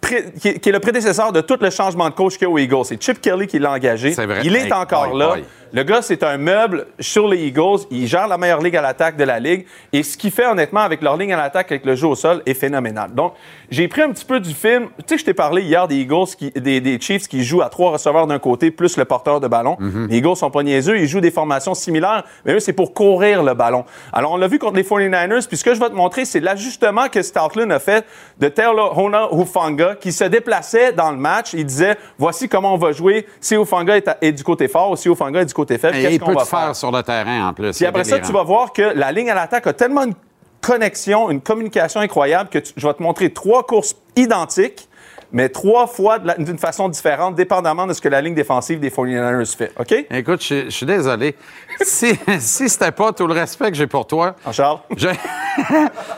[0.00, 2.46] pré- qui, est- qui est le prédécesseur de tout le changement de coach qu'il y
[2.46, 2.84] a aux Eagles.
[2.84, 4.12] C'est Chip Kelly qui l'a engagé.
[4.14, 4.40] C'est vrai.
[4.44, 5.28] Il est Hey, encore boy, là.
[5.28, 5.44] boy.
[5.72, 7.80] Le gars, c'est un meuble sur les Eagles.
[7.92, 9.66] Il gère la meilleure ligue à l'attaque de la ligue.
[9.92, 12.42] Et ce qu'il fait, honnêtement, avec leur ligne à l'attaque, avec le jeu au sol,
[12.44, 13.12] est phénoménal.
[13.14, 13.34] Donc,
[13.70, 14.88] j'ai pris un petit peu du film.
[14.98, 17.68] Tu sais, je t'ai parlé hier des Eagles, qui, des, des Chiefs qui jouent à
[17.68, 19.76] trois receveurs d'un côté, plus le porteur de ballon.
[19.78, 20.08] Mhm.
[20.10, 20.98] Les Eagles sont pas niaiseux.
[20.98, 23.84] Ils jouent des formations similaires, mais eux, c'est pour courir le ballon.
[24.12, 25.46] Alors, on l'a vu contre les 49ers.
[25.46, 28.04] Puis ce que je vais te montrer, c'est l'ajustement que Stoutland a fait
[28.40, 31.52] de Taylor Hona Hufanga, qui se déplaçait dans le match.
[31.52, 34.90] Il disait, voici comment on va jouer si Hufanga est, à- est du côté fort
[34.90, 35.96] ou si Hufanga est du côté faible.
[35.96, 36.76] Et il peut va te faire faire?
[36.76, 37.76] sur le terrain en plus.
[37.76, 40.14] Puis après ça, tu vas voir que la ligne à l'attaque a tellement une
[40.60, 44.88] connexion, une communication incroyable que tu- je vais te montrer trois courses identiques,
[45.32, 49.56] mais trois fois d'une façon différente, dépendamment de ce que la ligne défensive des 49ers
[49.56, 49.72] fait.
[49.78, 50.06] OK?
[50.10, 51.36] Écoute, je, je suis désolé.
[51.82, 54.78] Si, si c'était pas tout le respect que j'ai pour toi, Jean-Charles?
[54.96, 55.10] j'ai-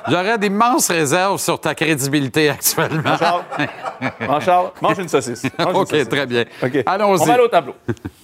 [0.09, 3.17] j'aurais d'immenses réserves sur ta crédibilité actuellement.
[4.21, 5.43] Jean-Charles, mange une saucisse.
[5.59, 6.09] Mange une OK, saucisse.
[6.09, 6.45] très bien.
[6.63, 6.79] OK.
[6.87, 7.23] Allons-y.
[7.23, 7.75] On va aller au tableau.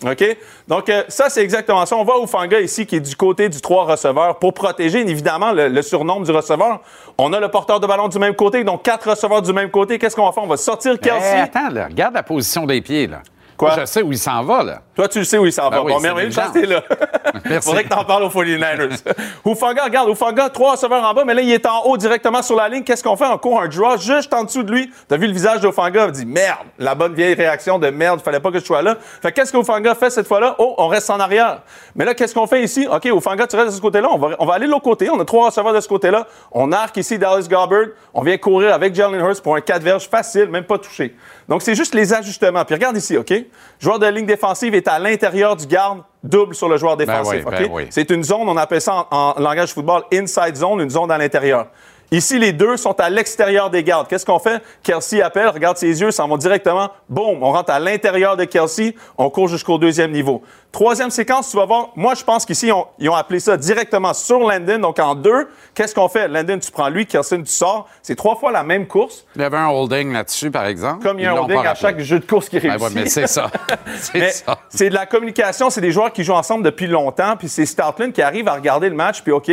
[0.05, 0.37] OK?
[0.67, 1.97] Donc, euh, ça, c'est exactement ça.
[1.97, 5.69] On voit Ufanga ici qui est du côté du trois receveurs pour protéger, évidemment, le,
[5.69, 6.81] le surnombre du receveur.
[7.21, 9.99] On a le porteur de ballon du même côté, donc quatre receveurs du même côté.
[9.99, 10.45] Qu'est-ce qu'on va faire?
[10.45, 11.35] On va sortir Kelsey.
[11.37, 13.09] Eh, attends, là, regarde la position des pieds.
[13.09, 13.23] Là.
[13.59, 13.71] Quoi?
[13.75, 14.63] Moi, je sais où il s'en va.
[14.63, 14.83] Là.
[14.95, 15.83] Toi, tu le sais où il s'en Ben va.
[15.83, 16.81] oui, bon, merveilleux, chance, t'es là.
[17.45, 17.69] Merci.
[17.69, 19.03] Faudrait que t'en parles aux 49ers.
[19.45, 22.55] Ufanga, regarde, Ufanga, trois receveurs en bas, mais là, il est en haut directement sur
[22.57, 22.85] la ligne.
[22.85, 23.27] Qu'est-ce qu'on fait?
[23.27, 24.91] On court un draw juste en dessous de lui.
[25.09, 26.07] T'as vu le visage d'Ufanga?
[26.07, 26.67] Il dit merde.
[26.79, 28.97] La bonne vieille réaction de merde, fallait pas que je sois là.
[29.21, 30.55] Fait que qu'est-ce qu'Ufanga fait cette fois-là?
[30.59, 31.63] Oh, on reste en arrière.
[31.97, 32.87] Mais là, qu'est-ce qu'on fait ici?
[32.91, 34.09] OK, Ufanga, tu restes de ce côté-là.
[34.13, 35.11] On va, on va aller de l'autre côté.
[35.11, 36.27] On a trois receveurs de ce côté-là.
[36.53, 37.87] On arque ici Dallas Gobbard.
[38.15, 41.17] On vient courir avec Jalen Hurst pour un 4 verges facile, même pas touché.
[41.49, 42.65] Donc, c'est juste les ajustements.
[42.65, 43.33] Puis regarde ici, OK?
[43.81, 47.43] Joueur de ligne défensive est à l'intérieur du garde, double sur le joueur défensif.
[47.47, 47.71] oui, ben OK?
[47.73, 47.87] oui.
[47.91, 51.17] C'est une zone, on appelle ça en, en langage football inside zone, une zone à
[51.17, 51.69] l'intérieur.
[52.11, 54.09] Ici, les deux sont à l'extérieur des gardes.
[54.09, 54.63] Qu'est-ce qu'on fait?
[54.83, 56.91] Kelsey appelle, regarde ses yeux, s'en vont directement.
[57.09, 60.43] Boum, on rentre à l'intérieur de Kelsey, on court jusqu'au deuxième niveau.
[60.71, 63.57] Troisième séquence, tu vas voir, moi, je pense qu'ici, ils ont, ils ont appelé ça
[63.57, 65.49] directement sur Landon, donc en deux.
[65.75, 66.29] Qu'est-ce qu'on fait?
[66.29, 67.89] Landon, tu prends lui, Kelsey, tu sors.
[68.03, 71.03] C'est trois fois la même course, Il y avait un holding là-dessus, par exemple.
[71.03, 72.87] comme il y a un holding à chaque jeu de course qui Ben réussit.
[72.97, 73.51] ouais, mais c'est ça.
[74.01, 74.59] C'est Mais ça.
[74.69, 78.13] c'est de la communication, c'est des joueurs qui jouent ensemble depuis longtemps, puis c'est Stoutland
[78.13, 79.51] qui arrive à regarder le match, puis OK,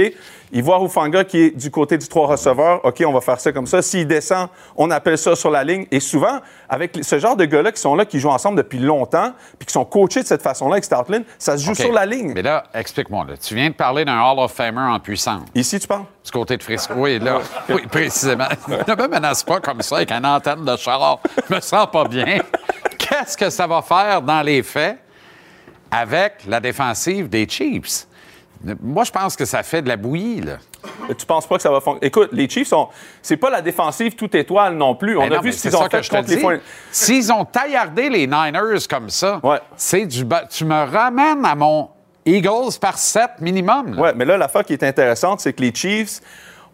[0.51, 3.51] il voit Hufanga qui est du côté du trois receveurs, OK, on va faire ça
[3.51, 3.81] comme ça.
[3.81, 5.87] S'il descend, on appelle ça sur la ligne.
[5.91, 9.31] Et souvent, avec ce genre de gars-là qui sont là, qui jouent ensemble depuis longtemps,
[9.57, 10.83] puis qui sont coachés de cette façon-là avec
[11.37, 12.33] Ça se joue sur la ligne.
[12.35, 13.25] Mais là, explique-moi.
[13.29, 13.37] là.
[13.37, 15.43] Tu viens de parler d'un Hall of Famer en puissance.
[15.53, 16.05] Ici, tu parles?
[16.23, 16.93] Du côté de Frisco.
[16.95, 17.39] Oui, là.
[17.69, 18.47] Oui, précisément.
[18.67, 21.19] Ne me menace pas comme ça avec une antenne de char.
[21.49, 22.39] Je me sens pas bien.
[22.97, 24.97] Qu'est-ce que ça va faire dans les faits
[25.91, 28.07] avec la défensive des Chiefs?
[28.81, 30.57] Moi, je pense que ça fait de la bouillie, là.
[31.17, 32.07] Tu penses pas que ça va fonctionner?
[32.07, 32.87] Écoute, les Chiefs, sont...
[33.21, 35.17] c'est pas la défensive toute étoile non plus.
[35.17, 36.37] On a vu ce qu'ils ont que fait contre les.
[36.39, 36.53] Four-
[36.91, 39.59] S'ils ont taillardé les Niners comme ça, Ouais.
[39.75, 40.25] c'est du.
[40.25, 41.89] ba- Tu me ramènes à mon
[42.25, 43.95] Eagles par 7 minimum.
[43.99, 46.21] Oui, mais là, l'affaire qui est intéressante, c'est que les Chiefs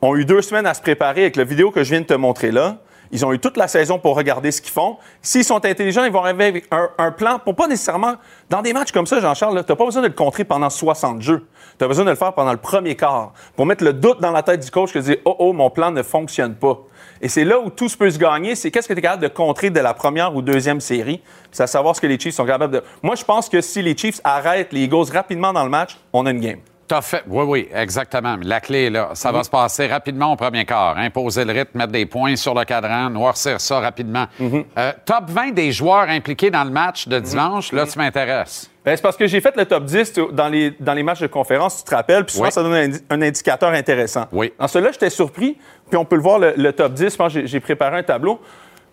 [0.01, 2.13] ont eu deux semaines à se préparer avec la vidéo que je viens de te
[2.13, 2.77] montrer là.
[3.13, 4.95] Ils ont eu toute la saison pour regarder ce qu'ils font.
[5.21, 8.13] S'ils sont intelligents, ils vont arriver avec un, un plan pour pas nécessairement.
[8.49, 11.21] Dans des matchs comme ça, Jean-Charles, tu n'as pas besoin de le contrer pendant 60
[11.21, 11.45] jeux.
[11.81, 14.29] Tu as besoin de le faire pendant le premier quart pour mettre le doute dans
[14.29, 16.77] la tête du coach que dire Oh, oh, mon plan ne fonctionne pas.
[17.23, 18.53] Et c'est là où tout se peut se gagner.
[18.53, 21.23] C'est qu'est-ce que tu es capable de contrer de la première ou deuxième série.
[21.51, 22.83] C'est à savoir ce que les Chiefs sont capables de.
[23.01, 26.27] Moi, je pense que si les Chiefs arrêtent les Eagles rapidement dans le match, on
[26.27, 26.59] a une game.
[26.91, 27.23] T'as fait.
[27.25, 28.35] Oui, oui, exactement.
[28.43, 29.11] La clé est là.
[29.13, 30.97] Ça va se passer rapidement au premier quart.
[30.97, 34.25] Imposer le rythme, mettre des points sur le cadran, noircir ça rapidement.
[34.41, 38.69] Euh, top 20 des joueurs impliqués dans le match de dimanche, là, tu m'intéresses.
[38.83, 41.21] Ben, c'est parce que j'ai fait le top 10 tu- dans les, dans les matchs
[41.21, 42.51] de conférence, tu te rappelles, puis souvent, Oui.
[42.51, 44.25] ça donne un, indi- un indicateur intéressant.
[44.33, 44.51] Oui.
[44.59, 45.57] Dans celui-là, j'étais surpris,
[45.89, 48.41] puis on peut le voir, le, le top 10, je pense j'ai préparé un tableau.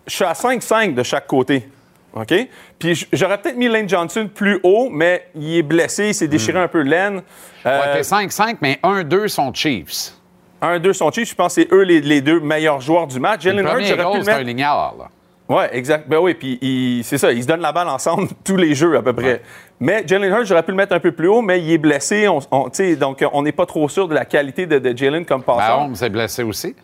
[0.06, 1.68] Je suis à 5-5 de chaque côté.
[2.14, 2.34] OK?
[2.78, 6.58] Puis j'aurais peut-être mis Lane Johnson plus haut, mais il est blessé, il s'est déchiré
[6.58, 7.22] un peu l'aine.
[7.66, 10.14] Euh, Ouais, t'es 5-5, mais 1-2 sont Chiefs.
[10.62, 13.44] 1-2 sont Chiefs, je pense que c'est eux les, les deux meilleurs joueurs du match.
[13.44, 14.46] Le Jalen Hurts, j'aurais pu le c'est un mettre.
[14.46, 15.08] lignard, là.
[15.50, 16.06] Oui, exact.
[16.08, 19.02] Ben oui, puis c'est ça, ils se donnent la balle ensemble tous les jeux à
[19.02, 19.40] peu près.
[19.80, 22.28] Mais Jalen Hurts, j'aurais pu le mettre un peu plus haut, mais il est blessé,
[22.28, 22.68] on, on-
[22.98, 25.80] donc on n'est pas trop sûr de la qualité de, de Jalen comme passeur.
[25.80, 26.74] Mahomes est blessé aussi.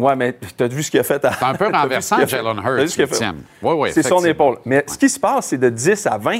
[0.00, 1.32] Ouais, mais t'as vu ce qu'il a fait à...
[1.32, 2.26] C'est un peu renversant.
[2.26, 3.24] Jalen Hurts, ce fait?
[3.62, 4.58] Oui, oui, C'est son épaule.
[4.64, 6.38] Mais ce qui se passe, c'est de 10 à 20.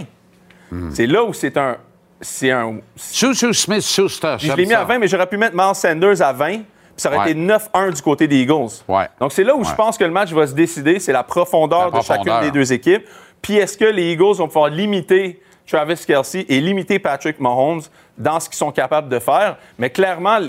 [0.71, 0.91] Hmm.
[0.93, 1.77] C'est là où c'est un...
[2.21, 2.77] C'est un...
[3.13, 4.37] Chou-chou Smith-Schuster.
[4.39, 6.63] Je l'ai mis à 20, mais j'aurais pu mettre Miles Sanders à 20, puis
[6.97, 7.31] ça aurait Ouais.
[7.31, 8.69] été 9-1 du côté des Eagles.
[8.87, 9.09] Ouais.
[9.19, 10.99] Donc, c'est là où je pense que le match va se décider.
[11.01, 13.07] C'est la profondeur La de chacune des deux équipes.
[13.41, 17.81] Puis, est-ce que les Eagles vont pouvoir limiter Travis Kelsey et limiter Patrick Mahomes
[18.19, 19.57] dans ce qu'ils sont capables de faire?
[19.79, 20.41] Mais clairement,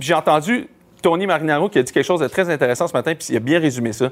[0.00, 0.66] j'ai entendu
[1.02, 3.40] Tony Marinaro qui a dit quelque chose de très intéressant ce matin, puis il a
[3.40, 4.10] bien résumé ça.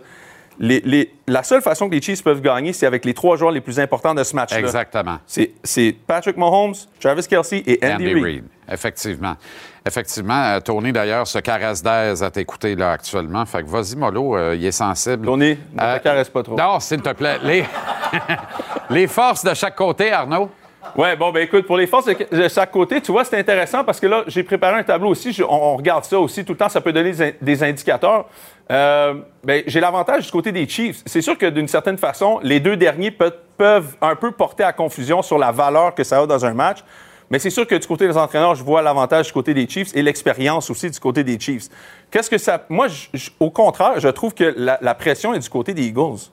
[0.59, 3.53] Les- les- la seule façon que les Chiefs peuvent gagner, c'est avec les trois joueurs
[3.53, 4.59] les plus importants de ce match-là.
[4.59, 5.18] Exactement.
[5.64, 8.24] C'est Patrick Mahomes, Travis Kelsey et Andy, Andy Reid.
[8.24, 8.44] Reid.
[8.70, 9.37] Effectivement.
[9.87, 10.44] Effectivement.
[10.44, 13.46] euh, Tony, d'ailleurs, se caresse d'aise à t'écouter là actuellement.
[13.46, 15.24] Fait que vas-y, Molo, euh, il est sensible.
[15.24, 16.57] Tony, ne Euh, te caresse pas trop.
[16.57, 17.38] Non, s'il te plaît.
[17.42, 17.64] Les...
[18.90, 20.50] Les forces de chaque côté, Arnaud?
[20.97, 24.01] Ouais, bon, ben écoute, pour les forces de, chaque côté, tu vois, c'est intéressant parce
[24.01, 25.38] que là, j'ai préparé un tableau aussi.
[25.49, 26.69] On, regarde ça aussi tout le temps.
[26.69, 28.27] Ça peut donner des, in- des indicateurs.
[28.71, 29.14] Euh,
[29.45, 31.03] ben, j'ai l'avantage du côté des Chiefs.
[31.07, 35.23] C'est sûr que d'une certaine façon, les deux derniers peuvent un peu porter à confusion
[35.23, 36.79] sur la valeur que ça a dans un match.
[37.31, 39.95] Mais c'est sûr que du côté des entraîneurs, je vois l'avantage du côté des Chiefs
[39.95, 41.69] et l'expérience aussi du côté des Chiefs.
[42.11, 42.64] Qu'est-ce que ça.
[42.69, 42.88] Moi,
[43.38, 46.31] au contraire, je trouve que la, la pression est du côté des Eagles.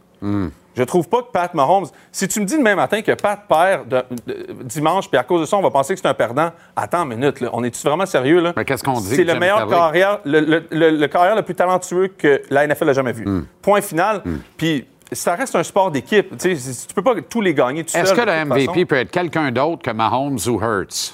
[0.78, 1.88] Je trouve pas que Pat Mahomes.
[2.12, 5.42] Si tu me dis demain matin que Pat perd de- de- dimanche, puis à cause
[5.42, 6.52] de ça, on va penser que c'est un perdant.
[6.76, 7.50] Attends une minute, là.
[7.54, 8.54] On est-tu vraiment sérieux, là?
[8.56, 11.56] Mais qu'est-ce qu'on dit C'est le meilleur carrière, le, le- le- le carrière le plus
[11.56, 13.26] talentueux que la NFL a jamais vu.
[13.26, 13.46] Hmm.
[13.62, 14.22] Point final.
[14.56, 16.38] Puis ça reste un sport d'équipe.
[16.38, 18.04] Tu tu peux pas tous les gagner tout seul.
[18.04, 18.86] Est-ce que le MVP façon.
[18.86, 21.14] peut être quelqu'un d'autre que Mahomes ou Hurts?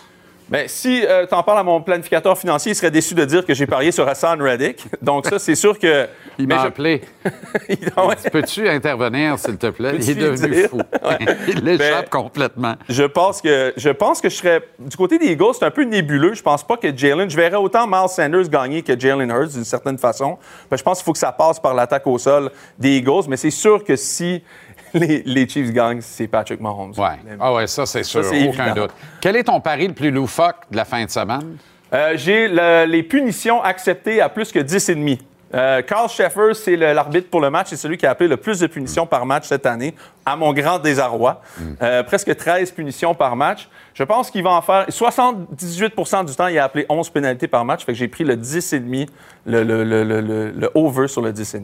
[0.50, 3.54] Ben, si tu en parles à mon planificateur financier, il serait déçu de dire que
[3.54, 4.84] j'ai parié sur Hassan Reddick.
[5.02, 6.08] Donc ça, c'est sûr que...
[6.40, 7.02] Il m'a je- appelé.
[8.32, 9.94] Peux-tu intervenir, s'il te plaît?
[10.00, 10.70] Il est devenu dire?
[10.70, 10.80] fou.
[11.48, 12.76] Il l'échappe Ben, complètement.
[12.90, 15.84] Je pense que je pense que je serais du côté des Eagles, c'est un peu
[15.84, 16.34] nébuleux.
[16.34, 19.64] Je pense pas que Jalen, je verrais autant Miles Sanders gagner que Jalen Hurts d'une
[19.66, 20.38] certaine façon.
[20.70, 23.38] Ben, je pense qu'il faut que ça passe par l'attaque au sol des Eagles, mais
[23.38, 24.44] c'est sûr que si
[24.94, 26.94] les, les Chiefs gagnent, c'est Patrick Mahomes.
[26.98, 27.36] Ouais.
[27.40, 28.24] Ah ouais, ça, c'est sûr.
[28.24, 28.82] c'est Aucun évident.
[28.84, 28.92] doute.
[29.22, 31.58] Quel est ton pari le plus loufoque de la fin de semaine?
[31.94, 35.20] Euh, J'ai le- les punitions acceptées à plus que 10,5.
[35.54, 37.68] Euh, Carl Sheffer, c'est l'arbitre pour le match.
[37.70, 39.94] C'est celui qui a appelé le plus de punitions par match cette année,
[40.26, 41.42] à mon grand désarroi.
[41.82, 43.70] Euh, presque 13 punitions par match.
[43.94, 44.88] Je pense qu'il va en faire...
[44.90, 47.86] 78% du temps, il a appelé 11 pénalités par match.
[47.86, 49.08] Fait que j'ai pris le 10,5,
[49.46, 51.62] le, le, over sur le 10,5.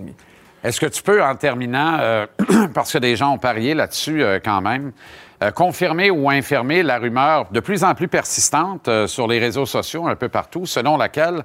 [0.63, 2.27] Est-ce que tu peux, en terminant, euh,
[2.73, 4.91] parce que des gens ont parié là-dessus euh, quand même,
[5.41, 9.65] euh, confirmer ou infirmer la rumeur de plus en plus persistante euh, sur les réseaux
[9.65, 11.43] sociaux un peu partout, selon laquelle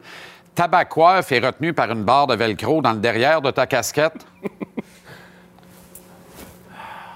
[0.55, 4.27] tabac coiffe est retenu par une barre de velcro dans le derrière de ta casquette?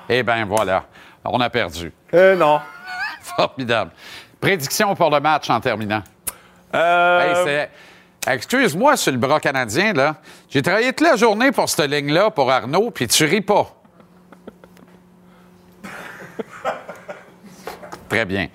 [0.09, 0.85] eh bien, voilà.
[1.25, 1.93] On a perdu.
[2.15, 2.61] Euh, non.
[3.21, 3.91] Formidable.
[4.41, 6.03] Prédiction pour le match en terminant.
[6.75, 7.69] Euh, Hey,
[8.27, 10.17] Excuse-moi sur le bras canadien, là.
[10.51, 13.75] J'ai travaillé toute la journée pour cette ligne-là, pour Arnaud, puis tu ris pas.
[18.09, 18.49] Très bien.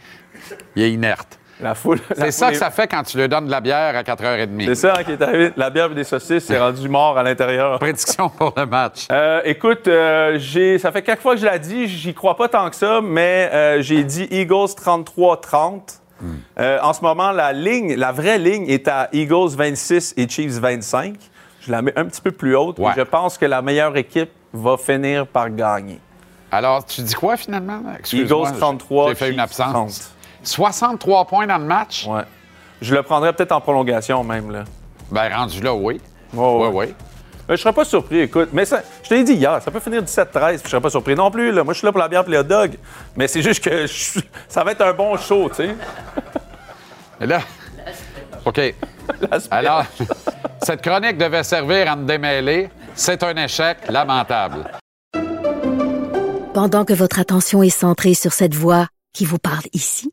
[0.76, 1.39] Il est inerte.
[1.63, 1.99] La foule.
[2.15, 4.04] la C'est ça que est- ça fait quand tu lui donnes de la bière à
[4.04, 4.65] 4h30.
[4.65, 5.52] C'est ça hein, qui est arrivé.
[5.58, 7.80] La bière et des saucisses, c'est rendu mort à l'intérieur.
[7.80, 9.08] Prédiction pour le match.
[9.12, 12.47] Euh, écoute, euh, j'ai, ça fait quelques fois que je l'ai dit, j'y crois pas
[12.47, 15.99] tant que ça, mais euh, j'ai dit Eagles 33-30.
[16.58, 20.54] Euh, en ce moment, la ligne, la vraie ligne est à Eagles 26 et Chiefs
[20.60, 21.15] 25.
[21.65, 22.91] Je la mets un petit peu plus haute Ouais.
[22.91, 25.99] et je pense que la meilleure équipe va finir par gagner.
[26.52, 27.82] Alors, tu dis quoi finalement?
[28.13, 30.13] Eagles 33, J'ai fait une absence.
[30.43, 32.06] 63 points dans le match?
[32.08, 32.23] Ouais.
[32.82, 34.51] Je le prendrais peut-être en prolongation même.
[34.51, 34.63] Là.
[35.12, 36.01] Ben, rendu là, oui.
[36.34, 36.88] Ouais, Oui, ouais.
[36.88, 36.95] oui.
[37.49, 38.49] Euh, je serais pas surpris, écoute.
[38.53, 40.89] Mais ça, je te l'ai dit hier, ça peut finir 17-13, puis je serais pas
[40.89, 41.51] surpris non plus.
[41.51, 41.63] Là.
[41.63, 42.77] Moi, je suis là pour la bière et les hot dogs.
[43.17, 45.75] Mais c'est juste que je- ça va être un bon show, tu sais.
[47.19, 47.41] Et là.
[48.45, 48.60] OK.
[49.51, 49.84] Alors,
[50.63, 52.69] cette chronique devait servir à me démêler.
[52.95, 54.71] C'est un échec lamentable.
[56.53, 60.12] Pendant que votre attention est centrée sur cette voix qui vous parle ici,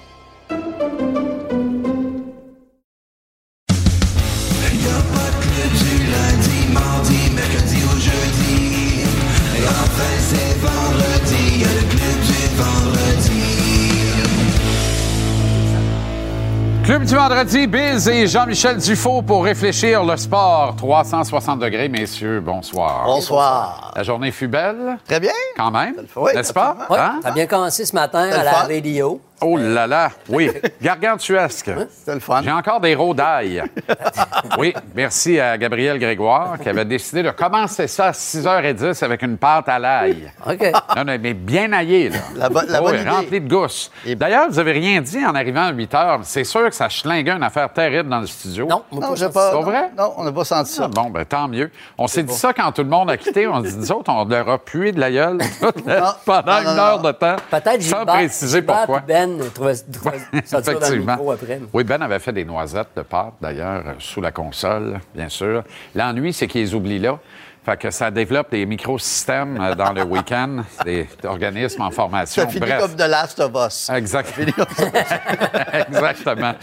[17.11, 20.75] Du vendredi, Biz et Jean-Michel Dufault pour réfléchir le sport.
[20.77, 23.03] 360 degrés, messieurs, bonsoir.
[23.05, 23.91] Bonsoir.
[23.97, 25.33] La journée fut belle, Très bien.
[25.57, 26.77] quand même, Oui, n'est-ce pas?
[26.79, 27.05] absolument.
[27.05, 27.19] Hein?
[27.21, 29.19] Ça a bien commencé ce matin à la radio.
[29.43, 30.51] Oh là là, oui,
[30.81, 31.71] gargantuesque.
[31.89, 32.41] C'était le fun.
[32.43, 33.63] J'ai encore des d'ail.
[34.57, 39.37] Oui, merci à Gabriel Grégoire qui avait décidé de commencer ça à 6h10 avec une
[39.37, 40.31] pâte à l'ail.
[40.45, 40.71] OK.
[40.95, 42.17] Non, non, mais bien aillé, là.
[42.35, 43.09] La bo- la Oh, bonne oui, idée.
[43.09, 43.91] rempli de gousses.
[44.05, 46.19] D'ailleurs, vous avez rien dit en arrivant à 8 h.
[46.23, 48.65] C'est sûr que ça schlinguait une affaire terrible dans le studio.
[48.67, 49.29] Non, moi, Non, pas j'ai ça.
[49.31, 49.51] pas.
[49.51, 49.91] C'est vrai?
[49.97, 50.83] Non, on n'a pas senti ça.
[50.85, 51.71] Ah, bon, ben tant mieux.
[51.97, 53.47] On s'est dit ça quand tout le monde a quitté.
[53.47, 55.69] On s'est dit, nous autres, on leur a pué de la gueule Non.
[56.25, 57.07] pendant Non, non, une heure non.
[57.07, 57.35] de temps.
[57.49, 59.01] Peut-être Sans Gilbert, préciser Gilbert pourquoi.
[59.01, 61.61] puis Ben ça dans le micro après.
[61.73, 65.63] Oui, Ben avait fait des noisettes de pâte, d'ailleurs, euh, sous la console, bien sûr.
[65.95, 67.19] L'ennui, c'est qu'ils les oublient là.
[67.63, 72.41] Fait que ça développe des microsystèmes euh, dans le week-end, des organismes en formation.
[72.41, 72.81] Ça finit Bref.
[72.81, 73.87] comme de Last of Us.
[73.93, 74.33] Exact.
[75.87, 76.53] Exactement.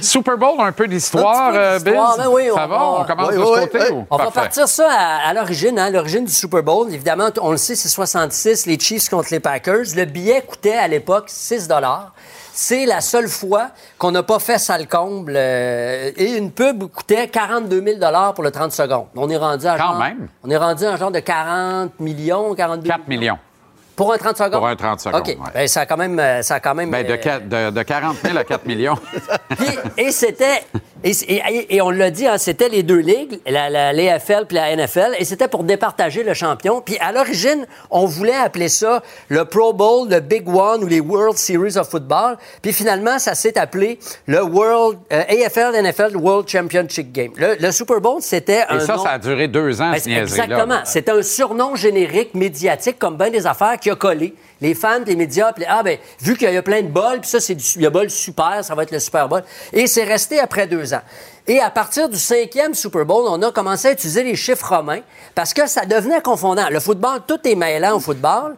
[0.00, 1.84] Super Bowl, un peu d'histoire, euh, Biz?
[1.92, 2.66] ben oui, Ça on va?
[2.68, 3.78] va- On commence Oui, de oui, ce côté?
[3.90, 3.96] oui.
[3.96, 4.06] ou?
[4.10, 6.86] On va partir ça à, à l'origine, hein, l'origine du Super Bowl.
[6.92, 9.84] Évidemment, on le sait, c'est 66, les Chiefs contre les Packers.
[9.96, 11.66] Le billet coûtait à l'époque 6
[12.56, 15.32] C'est la seule fois qu'on n'a pas fait ça le comble.
[15.34, 17.98] euh, et une pub coûtait 42 000
[18.32, 19.06] pour le 30 secondes.
[19.16, 20.28] On est rendu à Quand genre, même.
[20.44, 23.38] On est rendu à un genre de 40 millions, 42 4 millions.
[23.96, 24.52] Pour un 30 secondes?
[24.52, 25.26] Pour un 30 secondes, OK.
[25.28, 25.36] ouais.
[25.52, 26.18] Ben, ça a quand même...
[26.18, 28.66] euh, Ça a quand même Ben, de, euh, qua- de- de 40 000 à 4
[28.66, 28.96] millions.
[29.50, 30.62] puis- et c'était.
[31.04, 34.56] Et, et- et on l'a dit, hein, c'était les deux ligues, la, la, l'AFL puis
[34.56, 36.80] la NFL, et c'était pour départager le champion.
[36.80, 41.00] Puis à l'origine, on voulait appeler ça le Pro Bowl, le Big One ou les
[41.00, 42.36] World Series of Football.
[42.62, 47.32] Puis finalement, ça s'est appelé le World euh, AFL NFL World Championship Game.
[47.36, 49.96] Le, le Super Bowl, c'était un Et ça, nom- ça a duré deux ans, ben.
[50.22, 50.80] Exactement.
[50.84, 54.34] C'était un surnom générique médiatique, comme bien des affaires, qui a collé.
[54.60, 57.20] Les fans, les médias, puis les- ah ben, vu qu'il y a plein de bols,
[57.20, 59.42] puis ça, c'est du, a bol super, ça va être le Super Bowl.
[59.72, 61.02] Et c'est resté après deux ans.
[61.46, 65.00] Et à partir du cinquième Super Bowl, on a commencé à utiliser les chiffres romains
[65.34, 66.68] parce que ça devenait confondant.
[66.70, 68.56] Le football, tout est mêlant au football.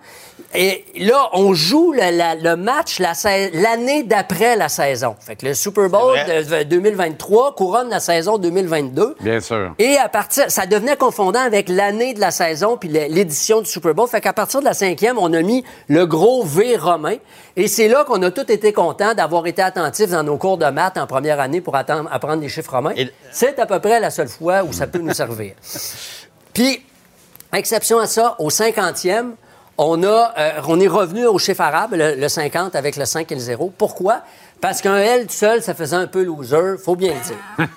[0.55, 3.13] Et là, on joue le, la- le match la
[3.53, 5.17] l'année d'après la saison.
[5.21, 9.17] Fait que le Super Bowl de- de 2023 couronne la saison 2022.
[9.21, 9.75] Bien sûr.
[9.79, 13.69] Et à partir, ça devenait confondant avec l'année de la saison puis l'é- l'édition du
[13.71, 14.09] Super Bowl.
[14.09, 17.17] Fait qu'à partir de la cinquième, on a mis le gros V romain.
[17.57, 20.67] Et c'est là qu'on a tous été contents d'avoir été attentifs dans nos cours de
[20.67, 22.95] maths en première année pour attendre- apprendre les chiffres romains.
[23.33, 25.55] C'est à peu près la seule fois où ça peut nous servir.
[26.55, 26.83] Puis,
[27.53, 29.33] exception à ça, au 50e,
[29.79, 33.31] on, a, euh, on est revenu au chiffre arabe, le, le 50 avec le 5
[33.31, 33.73] et le 0.
[33.77, 34.23] Pourquoi?
[34.61, 37.69] Parce qu'un L tout seul, ça faisait un peu loser, faut bien le dire.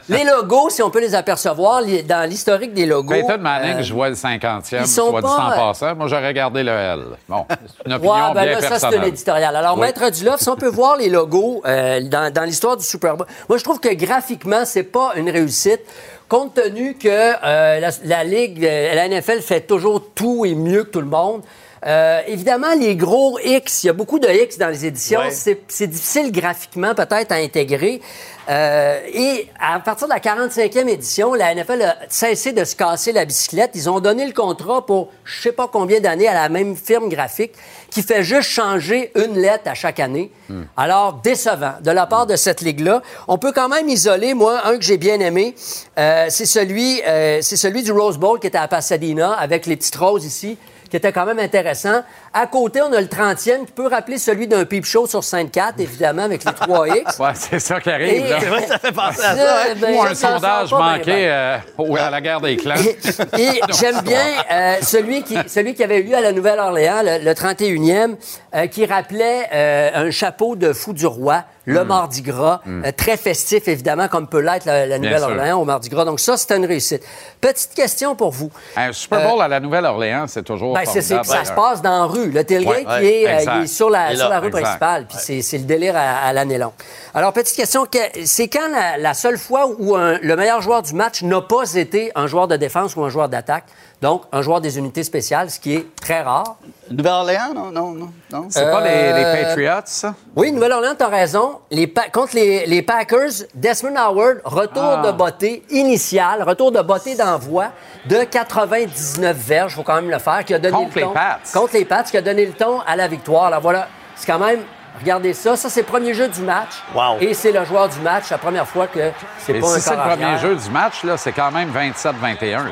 [0.10, 3.14] les logos, si on peut les apercevoir, dans l'historique des logos...
[3.14, 5.94] Peyton Manning, euh, je vois le 50e, ils sont soit dit en pas, euh, passant.
[5.96, 7.00] Moi, j'aurais gardé le L.
[7.28, 9.56] Bon, c'est une opinion Ouais, ben bien là, ça, c'est un éditorial.
[9.56, 9.86] Alors, Oui.
[9.86, 13.26] Maître Dulof, si on peut voir les logos euh, dans, dans l'histoire du Super Bowl,
[13.48, 15.80] moi, je trouve que graphiquement, c'est pas une réussite.
[16.28, 20.90] Compte tenu que euh, la, la Ligue, la NFL fait toujours tout et mieux que
[20.90, 21.42] tout le monde.
[21.84, 25.20] Euh, évidemment, les gros X, il y a beaucoup de X dans les éditions.
[25.20, 25.30] Ouais.
[25.68, 28.00] C'est difficile graphiquement peut-être à intégrer.
[28.48, 33.12] Euh, et à partir de la 45e édition, la NFL a cessé de se casser
[33.12, 33.70] la bicyclette.
[33.74, 37.08] Ils ont donné le contrat pour je sais pas combien d'années à la même firme
[37.08, 37.52] graphique
[37.90, 40.30] qui fait juste changer une lettre à chaque année.
[40.76, 43.02] Alors, décevant de la part de cette ligue-là.
[43.28, 45.54] On peut quand même isoler, moi, un que j'ai bien aimé,
[45.98, 49.76] euh, c'est celui, euh, c'est celui du Rose Bowl qui était à Pasadena avec les
[49.76, 50.58] petites roses ici
[50.92, 52.02] qui était quand même intéressant.
[52.34, 55.72] À côté, on a le 30e qui peut rappeler celui d'un peep show sur Sainte-Cat,
[55.78, 57.18] évidemment, avec les 3X.
[57.22, 58.24] Ouais, c'est ça qui arrive.
[58.40, 59.74] C'est vrai que ça fait penser à ça, hein?
[59.78, 62.74] Ben, Ou un sondage manqué euh, au- à la guerre des clans.
[63.38, 67.22] Et j'aime bien euh, celui, qui, celui qui avait eu lieu à la Nouvelle-Orléans, le,
[67.22, 68.16] le 31e,
[68.54, 71.86] euh, qui rappelait euh, un chapeau de fou du roi, le Mm.
[71.86, 72.84] Mardi Gras, Mm.
[72.86, 76.04] euh, très festif, évidemment, comme peut l'être la, Nouvelle-Orléans au Mardi Gras.
[76.06, 77.02] Donc ça, c'était une réussite.
[77.40, 78.50] Petite question pour vous.
[78.76, 81.44] Un Super Bowl à la Nouvelle-Orléans, c'est toujours Ben, c'est- c'est- formidable.
[81.46, 82.30] ça se passe dans la rue rue.
[82.30, 84.40] Le tailgate, Ouais, il, est, ouais, euh, il est sur la, Il est sur la
[84.40, 84.62] rue exact.
[84.62, 85.06] principale.
[85.08, 86.72] Puis c'est- c'est le délire à, à l'année longue.
[87.14, 90.82] Alors, petite question, que- c'est quand la, la seule fois où un- le meilleur joueur
[90.82, 93.64] du match n'a pas été un joueur de défense ou un joueur d'attaque?
[94.02, 96.56] Donc, un joueur des unités spéciales, ce qui est très rare.
[96.90, 98.10] Nouvelle-Orléans, non, non, non.
[98.32, 98.46] non.
[98.50, 100.14] C'est pas les, les Euh, Patriots, ça?
[100.34, 101.60] Oui, Nouvelle-Orléans, tu as raison.
[101.70, 105.02] Les Pa- contre les, les Packers, Desmond Howard, retour Ah.
[105.06, 107.66] de beauté initial, retour de beauté d'envoi
[108.06, 111.06] de 99 verges, il faut quand même le faire, qui a donné Contre le les
[111.06, 111.12] ton.
[111.14, 111.38] Pats.
[111.54, 113.44] Contre les Pats, qui a donné le ton à la victoire.
[113.44, 113.86] Alors voilà,
[114.16, 114.58] c'est quand même,
[115.00, 116.82] regardez ça, ça c'est le premier jeu du match.
[116.92, 117.18] Wow.
[117.20, 118.98] Et c'est le joueur du match, la première fois que
[119.38, 120.38] c'est Et pas un si c'est le premier arrière.
[120.40, 122.64] jeu du match, là, c'est quand même 27-21.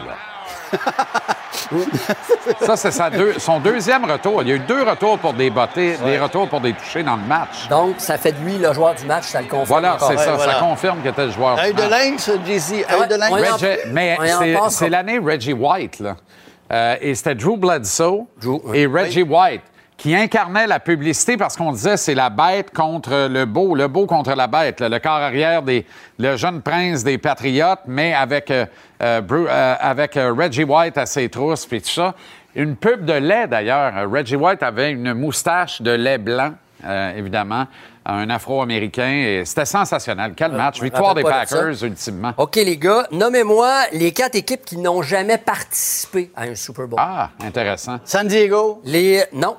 [2.60, 4.42] ça, c'est deux- son deuxième retour.
[4.42, 5.50] Il y a eu deux retours pour des
[6.04, 7.68] des retours pour des touchés dans le match.
[7.68, 9.66] Donc, ça fait de lui le joueur du match, ça le confirme.
[9.66, 10.34] Voilà, c'est ça.
[10.34, 10.52] voilà.
[10.54, 11.58] Ça confirme que était le joueur.
[11.58, 11.90] Du de match.
[11.90, 12.28] lynx.
[12.92, 13.14] Œil de
[13.92, 14.16] mais
[14.70, 16.16] c'est- l'année Reggie White, là.
[16.72, 19.62] Euh, et c'était Drew Bledsoe Drew, et Reggie White
[20.00, 24.06] qui incarnait la publicité parce qu'on disait c'est la bête contre le beau, le beau
[24.06, 25.84] contre la bête, là, le corps arrière des
[26.18, 28.64] le jeune prince des Patriotes, mais avec euh,
[29.02, 32.14] euh, Bru- euh, avec Reggie White à ses trousses puis tout ça.
[32.54, 33.92] Une pub de lait d'ailleurs.
[34.10, 36.52] Reggie White avait une moustache de lait blanc,
[36.86, 37.66] euh, évidemment,
[38.06, 40.32] un Afro-américain et c'était sensationnel.
[40.34, 41.22] Quel match, victoire des.
[41.22, 42.32] Packers ultimement.
[42.38, 46.98] OK, les gars, nommez-moi les quatre équipes qui n'ont jamais participé à un Super Bowl.
[47.00, 47.98] Ah, intéressant.
[48.04, 49.24] San Diego, Les...
[49.34, 49.56] Non.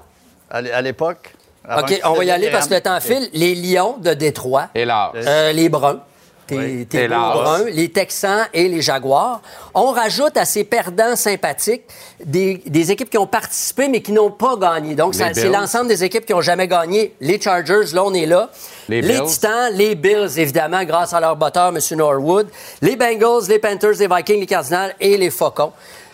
[0.51, 1.33] À l'é- à l'époque.
[1.77, 3.29] OK, on va y aller parce que le temps file.
[3.33, 5.11] Les Lions de Détroit, Et là.
[5.15, 5.99] euh, les Bruns,
[6.47, 6.87] tes, Oui.
[7.07, 9.41] Bruns, les Texans et les Jaguars.
[9.75, 11.83] On rajoute à ces perdants sympathiques
[12.25, 14.95] des, des équipes qui ont participé mais qui n'ont pas gagné.
[14.95, 17.13] Donc, Les c'est l'ensemble des équipes qui n'ont jamais gagné.
[17.21, 18.49] Les Chargers, là, on est là.
[18.89, 19.21] Les Bills.
[19.27, 21.77] Titans, les Bills, évidemment, grâce à leur botteur, M.
[21.95, 22.47] Norwood.
[22.81, 25.71] Les Bengals, les Panthers, les Vikings, les Cardinals et les Faucons.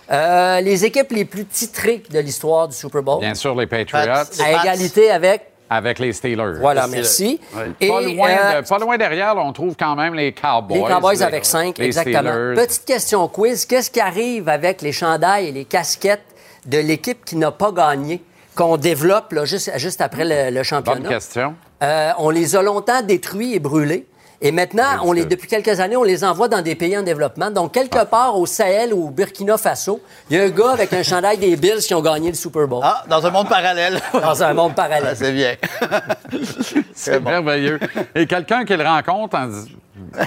[0.10, 3.20] Euh, les équipes les plus titrées de l'histoire du Super Bowl.
[3.20, 4.06] Bien sûr, les Patriots.
[4.06, 4.44] Pats.
[4.44, 5.42] À égalité avec.
[5.70, 6.60] Avec les Steelers.
[6.62, 7.42] Voilà, merci.
[7.52, 7.72] Steelers.
[7.82, 10.78] Et, Pas loin, euh, de- pas loin derrière, là, on trouve quand même les Cowboys.
[10.78, 12.20] les Cowboys les- avec 5, les exactement.
[12.32, 12.56] Steelers.
[12.56, 13.66] Petite question quiz.
[13.66, 16.24] Qu'est-ce qui arrive avec les chandails et les casquettes
[16.66, 18.24] de l'équipe qui n'a pas gagné,
[18.56, 21.02] qu'on développe là, juste, juste après le, le championnat?
[21.02, 21.56] Bonne question.
[21.84, 24.08] Euh, on les a longtemps détruits et brûlés.
[24.40, 27.50] Et maintenant, on les, depuis quelques années, on les envoie dans des pays en développement.
[27.50, 30.94] Donc, quelque part au Sahel ou au Burkina Faso, il y a un gars avec
[30.94, 32.82] un chandail des Bills qui ont gagné le Super Bowl.
[32.84, 34.00] Ah, dans un monde parallèle.
[34.14, 35.16] Dans un monde Ah, parallèle.
[35.18, 35.56] c'est bien.
[36.94, 37.80] C'est merveilleux.
[38.16, 39.76] Et quelqu'un qui le rencontre en dit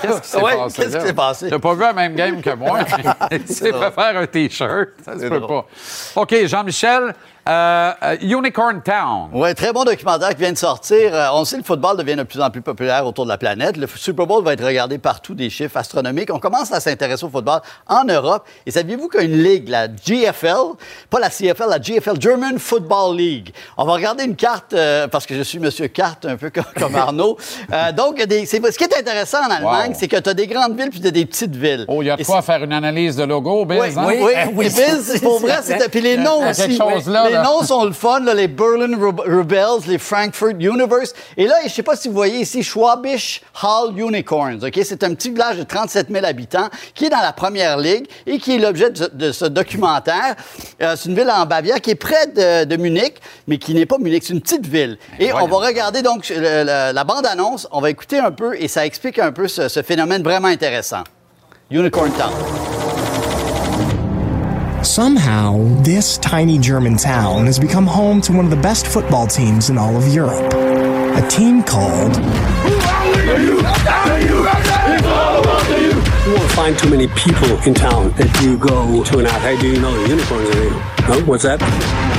[0.01, 0.83] Qu'est-ce qui s'est Ouais, passé?
[0.83, 1.01] qu'est-ce là?
[1.01, 1.51] qui s'est passé?
[1.51, 2.79] T'as pas vu la même game que moi.
[3.31, 4.89] Il s'est fait faire un T-shirt.
[5.05, 5.67] Ça se peut pas.
[6.17, 7.15] OK, Jean-Michel,
[7.49, 9.31] euh, euh, Unicorn Town.
[9.33, 11.15] Oui, très bon documentaire qui vient de sortir.
[11.15, 13.39] Euh, on sait que le football devient de plus en plus populaire autour de la
[13.39, 13.77] planète.
[13.79, 16.31] Le Super Bowl va être regardé partout, des chiffres astronomiques.
[16.33, 18.47] On commence à s'intéresser au football en Europe.
[18.67, 20.77] Et saviez-vous qu'il y a une ligue, la GFL,
[21.09, 23.53] pas la CFL, la GFL, German Football League.
[23.79, 26.65] On va regarder une carte, euh, parce que je suis Monsieur Carte, un peu comme,
[26.79, 27.39] comme Arnaud.
[27.97, 29.95] Donc, des- ce qui est intéressant en Wow.
[29.95, 31.85] c'est que tu as des grandes villes puis tu as des petites villes.
[31.89, 34.05] Oh, il y a de quoi faire une analyse de logo, Biz, oui, hein?
[34.07, 34.33] oui, oui.
[34.55, 34.67] oui.
[34.67, 35.89] Et Biz, pour vrai, c'était.
[35.89, 36.63] Puis les noms aussi.
[36.63, 37.43] quelque chose là, les là.
[37.43, 41.13] noms sont le fun, là, les Berlin Rebe- Rebels, les Frankfurt Universe.
[41.37, 44.65] Et là, je ne sais pas si vous voyez ici, Schwabisch Hall Unicorns.
[44.65, 44.81] OK?
[44.85, 48.39] C'est un petit village de 37 000 habitants qui est dans la première ligue et
[48.39, 50.37] qui est l'objet de, ce- de ce documentaire.
[50.83, 53.15] Euh, c'est une ville en Bavière qui est près de, de Munich,
[53.47, 54.99] mais qui n'est pas Munich, c'est une petite ville.
[55.19, 58.69] Et on va regarder donc le- le- la bande-annonce, on va écouter un peu et
[58.69, 61.05] ça explique un peu ce, ce phénomène vraiment intéressant.
[61.71, 62.33] Unicorn Town.
[64.83, 69.69] Somehow, this tiny German town has become home to one of the best football teams
[69.69, 70.55] in all of Europe.
[71.17, 72.17] A team called
[76.27, 79.41] You won't find too many people in town that you go to and out.
[79.43, 80.49] Hey, do you know the unicorns?
[80.49, 80.71] are here?
[81.09, 81.27] No?
[81.27, 82.10] What's that?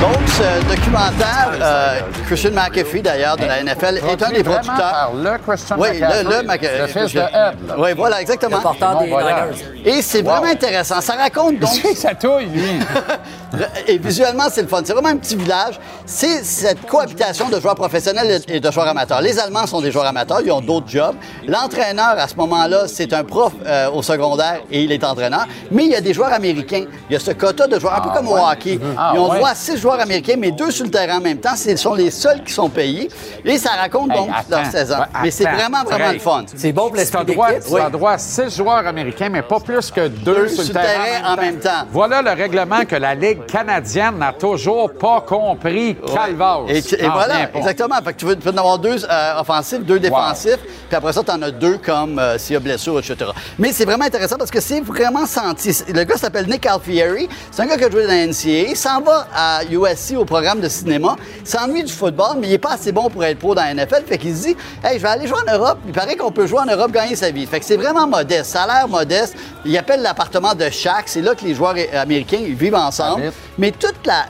[0.00, 4.76] Donc, ce documentaire, euh, Christian McAfee, d'ailleurs, de la NFL, est un des producteurs.
[4.76, 7.28] par le Christian Oui, McCaffrey, le, le, Maca- le fils de Ed.
[7.32, 7.52] là.
[7.76, 8.56] Oui, voilà, exactement.
[8.56, 9.06] Le porteur des.
[9.08, 9.54] Niners.
[9.84, 11.00] Et c'est vraiment intéressant.
[11.02, 11.70] Ça raconte donc.
[11.96, 12.62] Ça touille, lui.
[13.88, 14.80] Et visuellement, c'est le fun.
[14.84, 15.78] C'est vraiment un petit village.
[16.06, 19.20] C'est cette cohabitation de joueurs professionnels et de joueurs amateurs.
[19.20, 21.16] Les Allemands sont des joueurs amateurs, ils ont d'autres jobs.
[21.48, 25.46] L'entraîneur, à ce moment-là, c'est un prof euh, au secondaire et il est entraîneur.
[25.72, 26.84] Mais il y a des joueurs américains.
[27.08, 28.78] Il y a ce quota de joueurs, un peu comme au hockey.
[28.96, 29.38] Ah, et on ouais.
[29.40, 31.56] voit six joueurs joueurs américains, mais deux sur le terrain en même temps.
[31.56, 33.08] Ce sont les seuls qui sont payés.
[33.44, 34.70] Et ça raconte donc Hey, leur attends.
[34.70, 34.98] saison.
[34.98, 36.44] Ouais, mais c'est vraiment, vraiment le fun.
[36.54, 37.68] C'est bon pour l'esprit droit, d'équipe.
[37.68, 41.32] tu as droit à six joueurs américains, mais pas plus que deux, sur le terrain,
[41.32, 41.86] en même temps.
[41.90, 45.96] Voilà le règlement que la Ligue canadienne n'a toujours pas compris.
[46.12, 46.64] Calvaire.
[46.68, 47.96] Et, voilà, exactement.
[48.04, 51.12] Fait que tu veux, tu veux en avoir deux euh, offensifs, deux défensifs, puis après
[51.12, 53.30] ça, tu en as deux comme euh, s'il y a blessure, etc.
[53.58, 55.76] Mais c'est vraiment intéressant parce que c'est vraiment senti.
[55.92, 57.28] Le gars s'appelle Nick Alfieri.
[57.50, 58.70] C'est un gars qui a joué dans la NCAA.
[58.70, 61.16] Il s'en va à USC au programme de cinéma.
[61.40, 63.74] Il s'ennuie du football, mais il n'est pas assez bon pour être pro dans la
[63.74, 64.04] NFL.
[64.06, 65.78] Fait qu'il se dit, hey, je vais aller jouer en Europe.
[65.86, 67.46] Il paraît qu'on peut jouer en Europe, gagner sa vie.
[67.46, 68.50] Fait que c'est vraiment modeste.
[68.50, 69.34] Salaire modeste.
[69.64, 71.04] Il appelle l'appartement de Shaq.
[71.06, 73.32] C'est là que les joueurs euh, américains ils vivent ensemble.
[73.58, 74.26] Mais toute la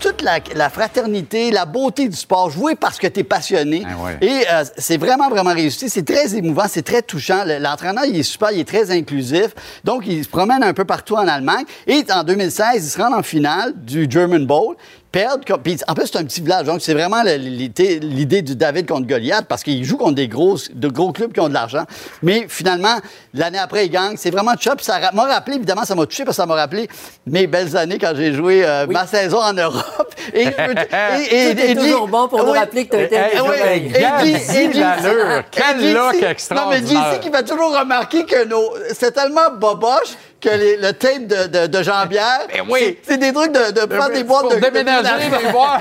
[0.00, 3.84] toute la, la fraternité, la beauté du sport, jouer parce que tu es passionné.
[3.86, 4.18] Ah ouais.
[4.20, 5.88] Et euh, c'est vraiment, vraiment réussi.
[5.88, 7.44] C'est très émouvant, c'est très touchant.
[7.44, 9.48] Le- L'entraîneur, il est super, il est très inclusif.
[9.84, 11.64] Donc, il se promène un peu partout en Allemagne.
[11.86, 14.74] Et en 2016, il se rend en finale du German Bowl.
[15.12, 16.66] Perdre, puis en plus, c'est un petit village.
[16.66, 20.88] Donc, c'est vraiment l'idée du David contre Goliath parce qu'il joue contre des gros, de
[20.88, 21.84] gros clubs qui ont de l'argent.
[22.22, 22.94] Mais finalement,
[23.34, 24.16] l'année après, il gagne.
[24.16, 24.80] C'est vraiment chop.
[24.80, 26.88] Ça m'a rappelé, évidemment, ça m'a touché parce que ça m'a rappelé
[27.26, 30.14] mes belles années quand j'ai joué euh, ma saison en Europe.
[30.34, 33.16] Et, et- et- et- toujours bon pour nous rappeler que t'as été
[35.50, 37.14] Quel look Non, mais extraordinaire.
[37.14, 38.62] JC qui m'a toujours remarqué que nos...
[38.92, 42.98] c'est tellement boboche que les- le tape de, de, de Jean-Pierre, oui.
[43.02, 44.54] c'est c'est des trucs de, de prendre des boîtes de...
[44.56, 45.38] de déménager déménagement.
[45.46, 45.80] les boîtes.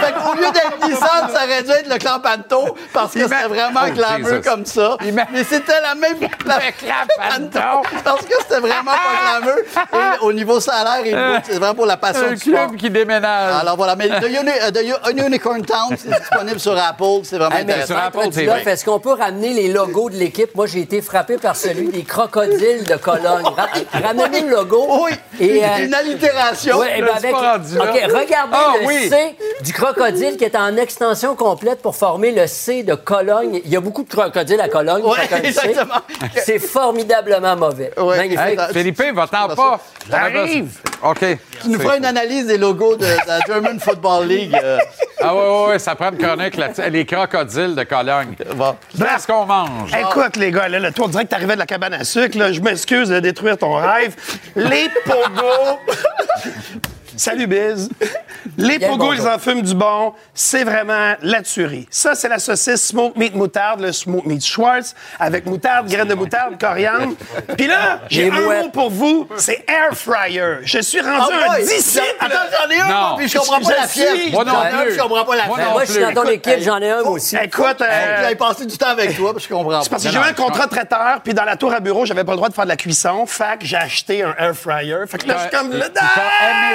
[0.00, 3.80] fait qu'au lieu d'être Nissan, ça aurait dû être le Clampanto parce que c'était vraiment
[3.88, 4.96] Oh, comme ça.
[5.32, 6.16] Mais c'était la même...
[6.18, 7.88] Clampanto.
[8.04, 9.58] parce que c'était vraiment pas glamour.
[9.92, 12.66] Et au niveau salaire et tout, c'est vraiment pour la passion Un du sport.
[12.68, 13.60] club qui déménage.
[13.60, 14.82] Alors voilà, mais The, Uni- euh, The
[15.16, 17.94] U- Unicorn Town, c'est disponible sur Apple, c'est vraiment Hey, mais intéressant.
[17.94, 18.42] sur Apple TV.
[18.46, 20.54] Dulof, Est-ce qu'on peut ramener les logos de l'équipe?
[20.54, 23.44] Moi, j'ai été frappé par celui des crocodiles de Cologne.
[24.02, 24.86] Ra- Ramenez le logo.
[25.04, 26.78] Oui, Et, euh, une allitération.
[26.78, 27.32] Ouais, ben avec.
[27.34, 29.08] OK, regardez Ah, le oui.
[29.08, 33.60] C du crocodile qui est en extension complète pour former le C de Cologne.
[33.64, 35.02] Il y a beaucoup de crocodiles à Cologne.
[35.04, 35.94] Ouais, exactement.
[36.44, 37.92] C'est formidablement mauvais.
[37.98, 38.16] Ouais.
[38.16, 38.58] Magnifique.
[38.58, 39.80] Hey, Philippe, va-t'en pas.
[40.10, 40.78] J'arrive.
[41.02, 41.24] OK.
[41.62, 44.56] Tu nous feras une analyse des logos de la German Football League.
[44.62, 44.78] euh,
[45.20, 48.34] Ah ouais, ouais, ouais, ça prend une chronique là Les crocodiles de Cologne.
[48.54, 48.76] bon.
[48.96, 49.90] Qu'est-ce qu'on mange?
[49.98, 52.38] Écoute, les gars, là, là, toi, on dirait que t'arrivais de la cabane à sucre.
[52.38, 52.52] là.
[52.52, 54.14] Je m'excuse de détruire ton rêve.
[54.54, 55.78] Les pogos.
[57.16, 57.90] Salut, Biz.
[58.56, 60.12] Les pogo ils en fument du bon.
[60.34, 61.86] C'est vraiment la tuerie.
[61.90, 66.14] Ça, c'est la saucisse smoke meat moutarde, le smoke meat Schwartz, avec moutarde, graines de
[66.14, 67.14] moutarde, coriandre.
[67.56, 70.58] Puis là, j'ai un mot pour vous, c'est air fryer.
[70.62, 72.04] Je suis rendu oh un disciple.
[72.20, 74.32] Attends, j'en ai un, puis je comprends pas la fièvre.
[74.32, 74.94] Moi non plus.
[74.94, 75.72] Je comprends pas la fièvre.
[75.72, 77.36] Moi, je suis dans ton équipe, j'en ai un aussi.
[77.36, 79.82] Écoute, euh, j'avais passé du temps avec toi, puis je comprends pas.
[79.82, 82.04] C'est parce que j'ai eu un contrat de traiteur, puis dans la tour à bureau,
[82.06, 83.26] j'avais pas le droit de faire de la cuisson.
[83.26, 85.06] Fait que j'ai acheté un air fryer.
[85.06, 85.84] Fait que là, je suis comme le.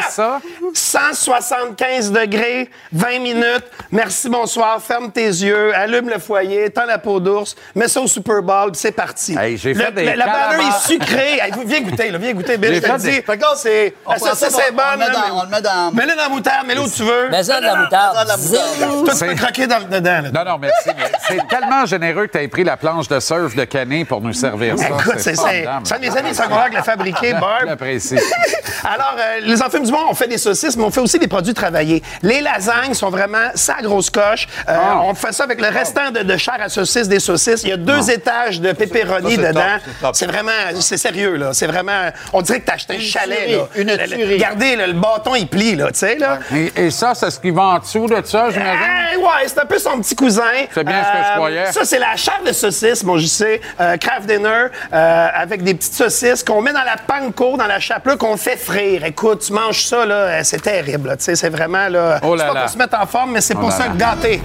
[0.10, 0.40] ça?
[0.74, 3.64] 160 75 degrés, 20 minutes.
[3.92, 4.82] Merci, bonsoir.
[4.82, 8.72] Ferme tes yeux, allume le foyer, tends la peau d'ours, mets ça au Super Bowl,
[8.74, 9.38] c'est parti.
[9.56, 10.54] J'ai fait des la calamars.
[10.54, 11.40] est sucrée.
[11.66, 12.74] Viens goûter, là, viens goûter, Bill.
[12.76, 13.22] Je te dis.
[13.58, 13.94] C'est.
[14.06, 15.06] Ah, la saucisse c'est bonne.
[15.32, 15.92] On, le met dans.
[15.92, 17.30] Mets-le dans la moutarde, mets-le où tu veux?
[17.30, 18.18] Mets-le dans la moutarde.
[19.06, 20.32] Toi, tu peux croquer dedans.
[20.34, 20.90] Non, non, merci.
[21.28, 24.34] C'est tellement généreux que tu aies pris la planche de surf de Canet pour nous
[24.34, 24.88] servir ça.
[24.88, 25.50] Écoute, c'est ça.
[25.84, 27.78] C'est mes amis secondaires qui l'a fabriqué, Barb.
[28.84, 31.28] Alors, euh, les enfants du monde, on fait des saucisses, mais on fait aussi des
[31.34, 32.04] produits travaillés.
[32.22, 34.48] Les lasagnes sont vraiment sa grosse coche.
[34.70, 35.00] Euh, Ah.
[35.04, 37.64] On fait ça avec le restant de, de chair à saucisse des saucisses.
[37.64, 39.78] Il y a deux étages de pepperoni dedans.
[40.14, 41.50] c'est vraiment, c'est sérieux, là.
[41.54, 43.38] C'est vraiment, on dirait que t'as acheté un chalet,
[43.74, 43.94] tuerie, là.
[43.94, 44.34] une tuerie.
[44.34, 46.40] Regardez, là, le bâton, il plie, là, tu sais, là.
[46.56, 48.82] Et, et ça, c'est ce qui va en dessous de ça, j'imagine?
[49.12, 50.44] Hey, ouais, c'est un peu son petit cousin.
[50.44, 51.72] Euh, C'est bien ce que je croyais.
[51.72, 53.60] Ça, c'est la chair de saucisse, mon JC.
[53.80, 57.80] Euh, craft dinner, euh, avec des petites saucisses qu'on met dans la panko, dans la
[57.80, 59.04] chapelure, qu'on fait frire.
[59.06, 61.16] Écoute, tu manges ça, là, euh, c'est terrible, là.
[61.24, 62.20] C'est vraiment, là.
[62.24, 62.62] Oh là c'est pas là.
[62.62, 63.96] pour se mettre en forme, mais c'est Oh pour ça là.
[63.96, 64.42] gâter.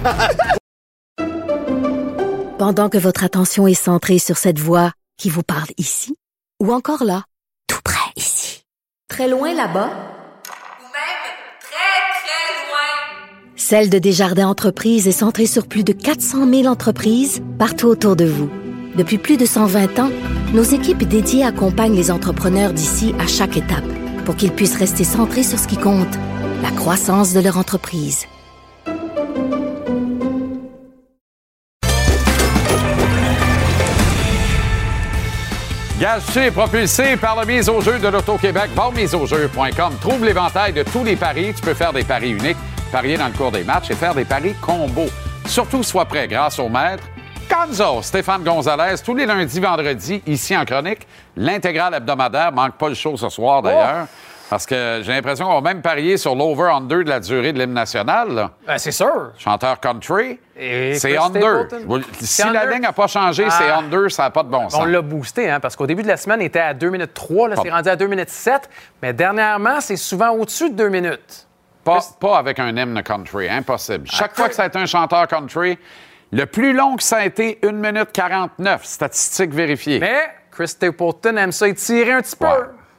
[2.57, 6.15] Pendant que votre attention est centrée sur cette voix qui vous parle ici,
[6.61, 7.23] ou encore là,
[7.67, 8.63] tout près ici,
[9.09, 11.23] très loin là-bas, Ou même
[11.61, 13.55] très, très loin.
[13.55, 18.25] Celle de Desjardins Entreprises est centrée sur plus de 400 000 entreprises partout autour de
[18.25, 18.49] vous.
[18.95, 20.09] Depuis plus de 120 ans,
[20.53, 23.85] nos équipes dédiées accompagnent les entrepreneurs d'ici à chaque étape
[24.25, 26.17] pour qu'ils puissent rester centrés sur ce qui compte,
[26.61, 28.27] la croissance de leur entreprise.
[36.35, 38.69] Est propulsé par la mise au jeu de l'Auto-Québec.
[38.73, 39.93] Va au miseaujeu.com.
[39.99, 41.53] Trouve l'éventail de tous les paris.
[41.55, 42.57] Tu peux faire des paris uniques,
[42.91, 45.09] parier dans le cours des matchs et faire des paris combos.
[45.45, 47.03] Surtout, sois prêt grâce au maître
[47.49, 51.07] Gonzo, Stéphane Gonzalez, tous les lundis, vendredis, ici en chronique.
[51.35, 54.07] L'intégrale hebdomadaire, manque pas le show ce soir d'ailleurs.
[54.49, 57.73] Parce que j'ai l'impression qu'on va même parier sur l'over-under de la durée de l'hymne
[57.73, 58.49] national.
[58.65, 59.31] Ben, c'est sûr.
[59.37, 61.67] Chanteur country, c'est under.
[62.19, 63.51] Si la ligne n'a pas changé, Ah.
[63.57, 64.81] c'est under, ça n'a pas de bon sens.
[64.81, 67.13] On l'a boosté, hein, parce qu'au début de la semaine, il était à 2 minutes
[67.13, 68.69] 3, là, c'est rendu à 2 minutes 7,
[69.03, 71.47] mais dernièrement, c'est souvent au-dessus de 2 minutes.
[71.83, 74.07] Pas, pas avec un hymne country, impossible.
[74.09, 75.77] Chaque fois que ça a été un chanteur country,
[76.31, 79.99] le plus long que ça a été, 1 minute 49, statistiques vérifiées.
[79.99, 82.47] Mais Chris Stapleton aime ça étirer un petit peu.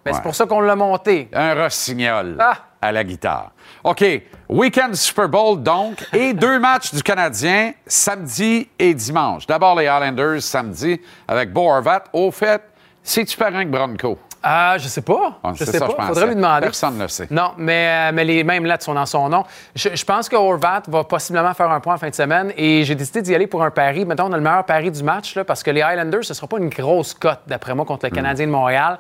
[0.05, 0.16] Ben, ouais.
[0.16, 1.28] C'est pour ça qu'on l'a monté.
[1.32, 2.55] Un rossignol Ah.
[2.80, 3.51] à la guitare.
[3.84, 4.05] OK,
[4.48, 9.46] week-end Super Bowl donc, et deux matchs du Canadien samedi et dimanche.
[9.46, 12.05] D'abord les Islanders samedi avec Bo Horvat.
[12.12, 12.62] Au fait,
[13.03, 14.18] c'est-tu parent que Bronco?
[14.42, 15.38] Ah, je sais pas.
[15.44, 15.96] Ah, je sais ça, pas.
[16.01, 16.07] je.
[16.07, 16.62] Faudrait lui demander.
[16.62, 17.26] Personne ne le sait.
[17.30, 19.44] Non, mais, euh, mais les mêmes lettres sont dans son nom.
[19.74, 22.82] Je, je pense que Horvat va possiblement faire un point en fin de semaine et
[22.84, 24.07] j'ai décidé d'y aller pour un pari.
[24.07, 26.34] Mettons, on a le meilleur pari du match là, parce que les Highlanders, ce ne
[26.34, 28.98] sera pas une grosse cote, d'après moi, contre le Canadien de Montréal.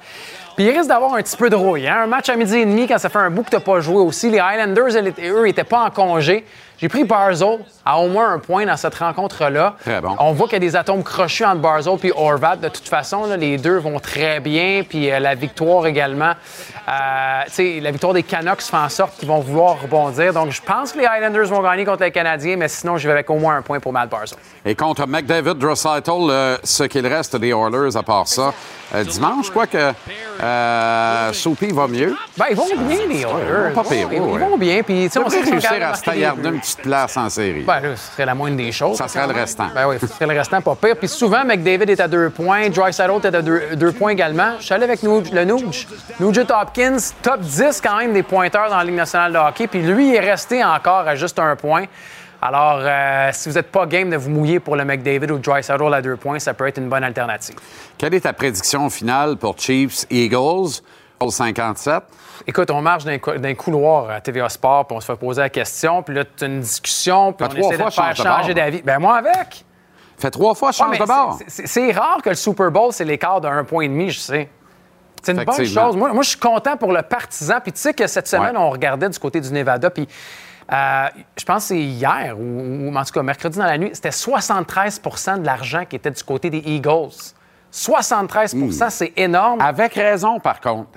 [0.60, 1.88] Puis il risque d'avoir un petit peu de rouille.
[1.88, 2.02] hein.
[2.02, 3.96] Un match à midi et demi, quand ça fait un bout que tu pas joué
[3.96, 4.28] aussi.
[4.30, 4.88] Les Highlanders,
[5.24, 6.44] eux, n'étaient pas en congé.
[6.76, 9.74] J'ai pris Barzell à au moins un point dans cette rencontre-là.
[9.80, 10.16] Très bon.
[10.18, 12.56] On voit qu'il y a des atomes crochus entre Barzell et Horvat.
[12.56, 14.82] De toute façon, là, les deux vont très bien.
[14.86, 16.32] Puis euh, la victoire également.
[16.88, 20.32] Euh, tu sais, la victoire des Canucks fait en sorte qu'ils vont vouloir rebondir.
[20.32, 23.12] Donc, je pense que les Highlanders vont gagner contre les Canadiens, mais sinon, je vais
[23.12, 24.38] avec au moins un point pour Matt Barzell.
[24.64, 28.54] Et contre McDavid, Drossaitl, euh, ce qu'il reste des Oilers à part ça.
[28.94, 29.92] Euh, dimanche, crois que
[30.54, 32.14] euh, Soupy va mieux.
[32.36, 33.26] Ben, ils vont bien, les Oilers.
[33.70, 34.82] ils vont pas pire, Ils vont- ouais, ils vont bien.
[34.82, 37.62] Puis, tu sais, on sait réussir à se taillarder une petite place en série.
[37.62, 38.96] Ben, là, ce serait la moindre des choses.
[38.96, 39.68] Ça serait le restant.
[39.74, 40.96] Ben oui, ce serait le restant, pas pire.
[40.96, 44.52] Puis souvent, McDavid est à deux points, Dreisaitl est à deux, deux points également.
[44.58, 45.86] Je suis allé avec Nuge- le Nuge.
[46.18, 49.66] Nugent Hopkins, top 10 quand même des pointeurs dans la Ligue nationale de hockey.
[49.66, 51.84] Puis lui, il est resté encore à juste un point.
[52.42, 55.92] Alors, euh, si vous n'êtes pas game de vous mouiller pour le McDavid ou Dreisaitl
[55.92, 57.56] à deux points, ça peut être une bonne alternative.
[57.98, 60.80] Quelle est ta prédiction finale pour Chiefs-Eagles?
[61.28, 62.02] 57?
[62.46, 65.06] Écoute, on marche dans un cou- dans un couloir à TVA Sport, puis on se
[65.06, 67.90] fait poser la question, puis là, tu as une discussion, puis on trois essaie de
[67.90, 68.80] faire changer d'avis.
[68.80, 69.66] Ben moi avec.
[70.18, 71.38] Fait trois fois, change de bord.
[71.46, 74.48] c'est- rare que le Super Bowl, c'est l'écart d'un point et demi, je sais.
[75.22, 75.94] C'est une bonne chose.
[75.96, 77.56] Moi, moi, je suis content pour le partisan.
[77.62, 78.62] Puis tu sais que cette semaine, Ouais.
[78.62, 80.08] on regardait du côté du Nevada, puis
[80.72, 83.90] euh, je pense que c'est hier, ou, ou en tout cas mercredi dans la nuit,
[83.92, 87.34] c'était 73% de l'argent qui était du côté des Eagles.
[87.72, 88.90] 73% Hmm.
[88.90, 89.60] c'est énorme.
[89.60, 90.88] Avec raison, par contre.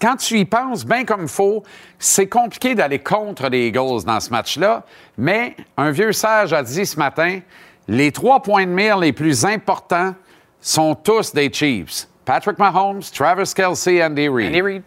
[0.00, 1.62] Quand tu y penses bien comme il faut,
[1.98, 4.82] c'est compliqué d'aller contre les Eagles dans ce match-là.
[5.18, 7.40] Mais un vieux sage a dit ce matin,
[7.86, 10.14] les trois points de mire les plus importants
[10.60, 12.08] sont tous des Chiefs.
[12.24, 14.48] Patrick Mahomes, Travis Kelsey, Andy Reid.
[14.48, 14.82] Andy Reid.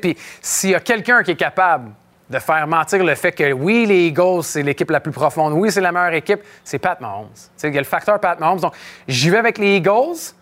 [0.00, 1.90] Puis s'il y a quelqu'un qui est capable
[2.30, 5.70] de faire mentir le fait que oui, les Eagles, c'est l'équipe la plus profonde, oui,
[5.72, 7.28] c'est la meilleure équipe, c'est Pat Mahomes.
[7.62, 8.60] Il y a le facteur Pat Mahomes.
[8.60, 8.74] Donc,
[9.06, 10.34] j'y vais avec les Eagles.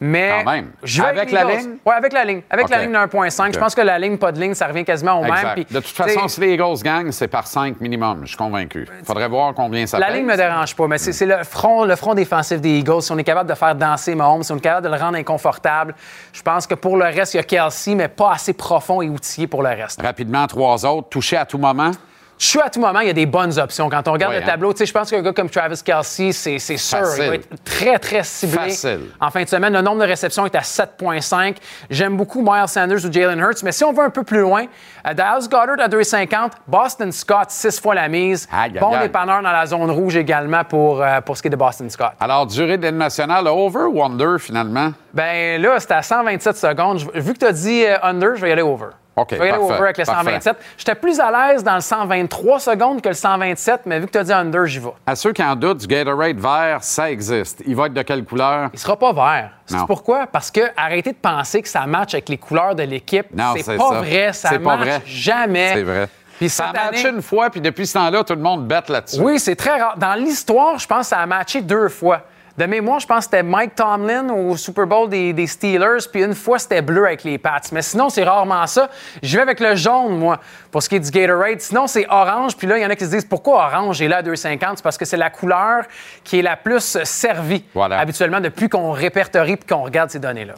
[0.00, 0.70] Mais Quand même.
[0.84, 1.50] j'y vais Avec la Eagles.
[1.58, 1.70] ligne?
[1.84, 2.42] Oui, avec la ligne.
[2.50, 3.52] Avec la ligne de 1.5.
[3.54, 5.34] Je pense que la ligne, pas de ligne, ça revient quasiment au même.
[5.54, 8.20] Puis, de toute façon, si les Eagles gagnent, c'est par 5 minimum.
[8.22, 8.86] Je suis convaincu.
[9.04, 10.16] faudrait voir combien ça La pèse.
[10.16, 13.02] ligne me dérange pas, mais c'est c'est le front, le front défensif des Eagles.
[13.02, 15.16] Si on est capable de faire danser Mahomes, si on est capable de le rendre
[15.18, 15.94] inconfortable,
[16.32, 19.08] je pense que pour le reste, il y a Kelsey, mais pas assez profond et
[19.08, 20.00] outillé pour le reste.
[20.00, 21.08] Rapidement, trois autres.
[21.08, 21.90] Touchés à tout moment?
[22.38, 23.90] Je suis à tout moment, il y a des bonnes options.
[23.90, 24.46] Quand on regarde le hein?
[24.46, 27.24] tableau, je pense qu'un gars comme Travis Kelsey, c'est c'est sûr, Facile.
[27.24, 28.70] il va être très, très ciblé.
[28.70, 29.00] Facile.
[29.20, 31.56] En fin de semaine, le nombre de réceptions est à 7,5.
[31.90, 34.66] J'aime beaucoup Miles Sanders ou Jalen Hurts, mais si on va un peu plus loin,
[35.06, 38.48] euh, Dallas Goddard à 2,50, Boston Scott, 6 fois la mise.
[38.80, 41.90] Bon dépanneur dans la zone rouge également pour, euh, pour ce qui est de Boston
[41.90, 42.12] Scott.
[42.20, 44.92] Alors, durée de nationale, over ou under, finalement?
[45.12, 47.00] Ben là, c'était à 127 secondes.
[47.14, 48.90] Vu que tu as dit euh, under, je vais y aller over.
[49.18, 50.24] OK, Je vais parfait, over avec le parfait.
[50.24, 50.56] 127.
[50.78, 54.18] J'étais plus à l'aise dans le 123 secondes que le 127, mais vu que tu
[54.18, 54.92] as dit under, j'y vais.
[55.06, 57.62] À ceux qui en doutent, du Gatorade vert, ça existe.
[57.66, 58.70] Il va être de quelle couleur?
[58.72, 59.50] Il sera pas vert.
[59.66, 60.26] C'est pourquoi?
[60.26, 63.26] Parce que arrêtez de penser que ça match avec les couleurs de l'équipe.
[63.34, 63.98] Non, C'est pas ça.
[64.00, 64.32] vrai.
[64.32, 65.02] Ça C'est pas match vrai.
[65.06, 65.70] jamais.
[65.74, 66.08] C'est vrai.
[66.38, 68.88] Puis Ça a matché année- une fois, puis depuis ce temps-là, tout le monde bête
[68.88, 69.20] là-dessus.
[69.20, 69.94] Oui, c'est très rare.
[69.98, 72.22] Dans l'histoire, je pense que ça a matché deux fois.
[72.58, 76.24] De mémoire, je pense que c'était Mike Tomlin au Super Bowl des, des Steelers, puis
[76.24, 77.60] une fois, c'était bleu avec les Pats.
[77.70, 78.90] Mais sinon, c'est rarement ça.
[79.22, 80.40] Je vais avec le jaune, moi,
[80.72, 81.60] pour ce qui est du Gatorade.
[81.60, 84.08] Sinon, c'est orange, puis là, il y en a qui se disent pourquoi orange est
[84.08, 85.84] là à 2,50 C'est parce que c'est la couleur
[86.24, 88.00] qui est la plus servie Voilà.
[88.00, 90.54] habituellement depuis qu'on répertorie puis qu'on regarde ces données-là.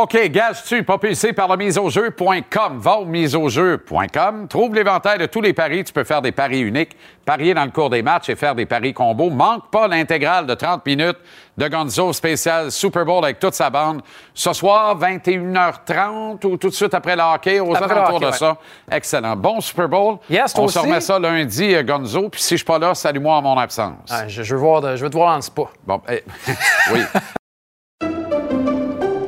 [0.00, 2.78] OK, gage-tu, propulsé par le miseaujeu.com.
[2.78, 4.46] Va au miseaujeu.com.
[4.46, 5.82] Trouve l'éventail de tous les paris.
[5.82, 8.64] Tu peux faire des paris uniques, parier dans le cours des matchs et faire des
[8.64, 9.28] paris combos.
[9.28, 11.16] Manque pas l'intégrale de 30 minutes
[11.56, 14.02] de Gonzo spécial Super Bowl avec toute sa bande.
[14.34, 18.30] Ce soir, 21h30 ou tout de suite après le hockey, aux Après alentours hockey, de
[18.30, 18.36] ouais.
[18.38, 18.56] ça.
[18.92, 19.34] Excellent.
[19.34, 20.18] Bon Super Bowl.
[20.30, 22.28] Yes, On se remet ça lundi, euh, Gonzo.
[22.28, 24.12] Puis si je suis pas là, salue-moi en mon absence.
[24.28, 25.62] Je, veux voir de- je veux te voir le spa.
[25.84, 26.22] Bon, eh,
[26.92, 27.00] oui.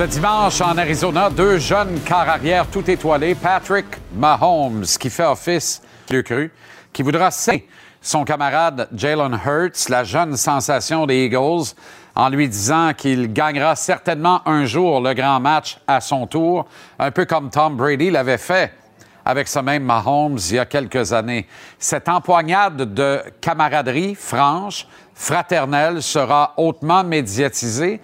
[0.00, 3.34] Ce dimanche, en Arizona, deux jeunes quarts arrière tout étoilés.
[3.34, 3.84] Patrick
[4.14, 6.50] Mahomes, qui fait office le cru,
[6.90, 7.68] qui voudra signer
[8.00, 11.74] son camarade Jalen Hurts, la jeune sensation des Eagles,
[12.14, 16.64] en lui disant qu'il gagnera certainement un jour le grand match à son tour,
[16.98, 18.72] un peu comme Tom Brady l'avait fait
[19.26, 21.46] avec ce même Mahomes il y a quelques années.
[21.78, 28.00] Cette empoignade de camaraderie franche, fraternelle, sera hautement médiatisée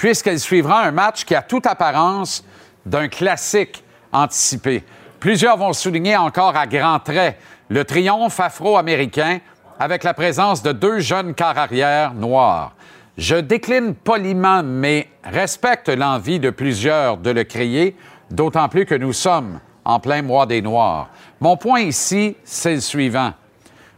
[0.00, 2.42] puisqu'elle suivra un match qui a toute apparence
[2.86, 4.82] d'un classique anticipé.
[5.20, 7.36] Plusieurs vont souligner encore à grands traits
[7.68, 9.40] le triomphe afro-américain
[9.78, 12.72] avec la présence de deux jeunes quarts arrière noirs.
[13.18, 17.94] Je décline poliment, mais respecte l'envie de plusieurs de le crier,
[18.30, 21.10] d'autant plus que nous sommes en plein mois des Noirs.
[21.40, 23.34] Mon point ici, c'est le suivant.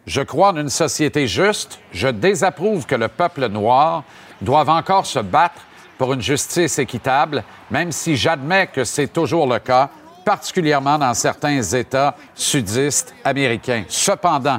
[0.07, 1.79] Je crois en une société juste.
[1.93, 4.03] Je désapprouve que le peuple noir
[4.41, 5.63] doive encore se battre
[6.03, 9.89] pour une justice équitable, même si j'admets que c'est toujours le cas,
[10.25, 13.85] particulièrement dans certains États sudistes américains.
[13.87, 14.59] Cependant,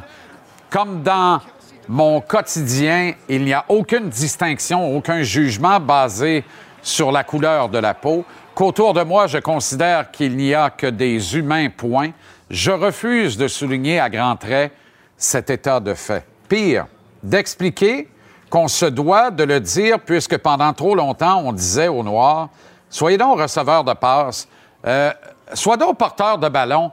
[0.70, 1.42] comme dans
[1.90, 6.46] mon quotidien, il n'y a aucune distinction, aucun jugement basé
[6.82, 8.24] sur la couleur de la peau,
[8.56, 12.12] qu'autour de moi, je considère qu'il n'y a que des humains, point.
[12.50, 14.72] Je refuse de souligner à grands traits
[15.18, 16.26] cet état de fait.
[16.48, 16.86] Pire,
[17.22, 18.08] d'expliquer
[18.54, 22.50] qu'on se doit de le dire puisque pendant trop longtemps, on disait aux Noirs,
[22.88, 24.48] soyez donc receveurs de passe,
[24.86, 25.12] euh,
[25.56, 26.92] soyez donc porteurs de ballon,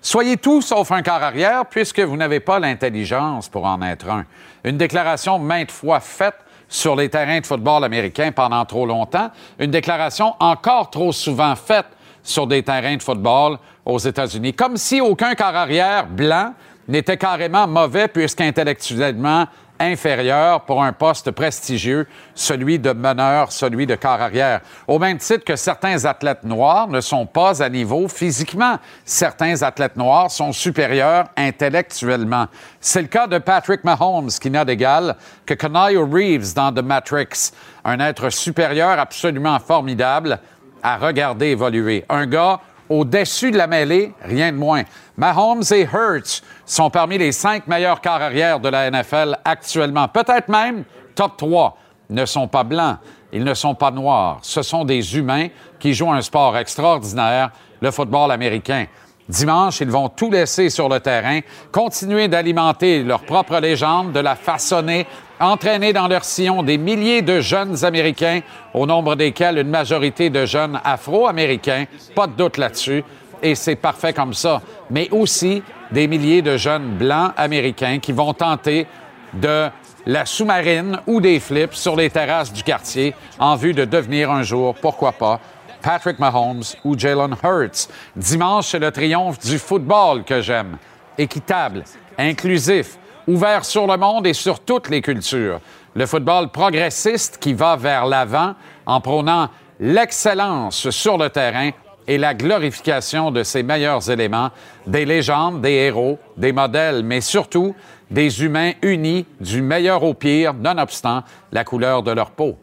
[0.00, 4.24] soyez tout sauf un quart arrière puisque vous n'avez pas l'intelligence pour en être un.
[4.62, 6.36] Une déclaration maintes fois faite
[6.68, 11.88] sur les terrains de football américains pendant trop longtemps, une déclaration encore trop souvent faite
[12.22, 16.54] sur des terrains de football aux États-Unis, comme si aucun quart arrière blanc
[16.86, 19.46] n'était carrément mauvais puisqu'intellectuellement
[19.80, 24.60] inférieur pour un poste prestigieux, celui de meneur, celui de quart arrière.
[24.86, 28.78] Au même titre que certains athlètes noirs ne sont pas à niveau physiquement.
[29.04, 32.46] Certains athlètes noirs sont supérieurs intellectuellement.
[32.80, 35.16] C'est le cas de Patrick Mahomes, qui n'a d'égal
[35.46, 37.52] que Keanu Reeves dans The Matrix,
[37.84, 40.38] un être supérieur absolument formidable
[40.82, 42.04] à regarder évoluer.
[42.08, 42.60] Un gars
[42.90, 44.82] au-dessus de la mêlée, rien de moins.
[45.16, 50.08] Mahomes et Hurts sont parmi les cinq meilleurs quarts arrière de la NFL actuellement.
[50.08, 50.84] Peut-être même
[51.14, 51.78] top 3.
[52.10, 52.98] Ils ne sont pas blancs,
[53.32, 54.40] ils ne sont pas noirs.
[54.42, 55.46] Ce sont des humains
[55.78, 58.86] qui jouent un sport extraordinaire, le football américain.
[59.30, 61.38] Dimanche, ils vont tout laisser sur le terrain,
[61.70, 65.06] continuer d'alimenter leur propre légende, de la façonner,
[65.38, 68.40] entraîner dans leur sillon des milliers de jeunes Américains,
[68.74, 71.84] au nombre desquels une majorité de jeunes Afro-Américains,
[72.16, 73.04] pas de doute là-dessus,
[73.40, 75.62] et c'est parfait comme ça, mais aussi
[75.92, 78.88] des milliers de jeunes Blancs Américains qui vont tenter
[79.32, 79.68] de
[80.06, 84.42] la sous-marine ou des flips sur les terrasses du quartier en vue de devenir un
[84.42, 85.40] jour, pourquoi pas,
[85.82, 87.88] Patrick Mahomes ou Jalen Hurts.
[88.16, 90.76] Dimanche, c'est le triomphe du football que j'aime.
[91.18, 91.84] Équitable,
[92.18, 95.60] inclusif, ouvert sur le monde et sur toutes les cultures.
[95.94, 98.54] Le football progressiste qui va vers l'avant
[98.86, 99.48] en prônant
[99.80, 101.70] l'excellence sur le terrain
[102.06, 104.50] et la glorification de ses meilleurs éléments,
[104.86, 107.74] des légendes, des héros, des modèles, mais surtout
[108.10, 111.22] des humains unis du meilleur au pire, nonobstant
[111.52, 112.56] la couleur de leur peau.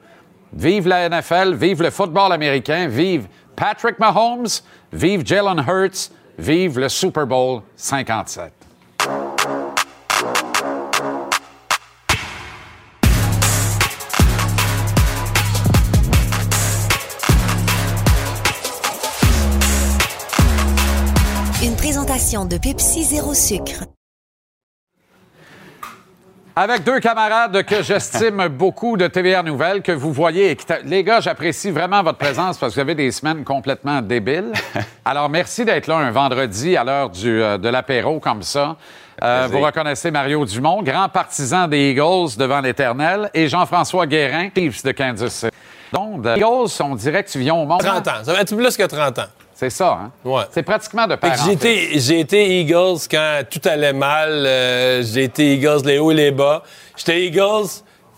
[0.53, 4.61] Vive la NFL, vive le football américain, vive Patrick Mahomes,
[4.93, 8.53] vive Jalen Hurts, vive le Super Bowl 57.
[21.63, 23.96] Une présentation de Pepsi Zéro Sucre.
[26.59, 30.57] Avec deux camarades que j'estime beaucoup de TVR Nouvelles, que vous voyez.
[30.85, 34.51] Les gars, j'apprécie vraiment votre présence parce que vous avez des semaines complètement débiles.
[35.05, 38.75] Alors, merci d'être là un vendredi à l'heure du, euh, de l'apéro comme ça.
[39.23, 44.81] Euh, vous reconnaissez Mario Dumont, grand partisan des Eagles devant l'éternel, et Jean-François Guérin, Chiefs
[44.81, 45.55] de Kansas City.
[45.93, 47.81] Donc, les Eagles, on dirait que tu viens au monde.
[47.81, 48.23] 30 ans.
[48.23, 49.25] Ça va être plus que 30 ans.
[49.57, 50.11] C'est ça, hein?
[50.23, 50.43] Ouais.
[50.51, 54.29] C'est pratiquement de père J'ai été, j'ai été Eagles quand tout allait mal.
[54.29, 56.61] Euh, j'ai été Eagles les hauts et les bas.
[56.95, 57.65] J'étais Eagles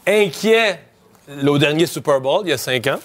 [0.06, 0.82] inquiet
[1.48, 3.00] au dernier Super Bowl, il y a cinq ans.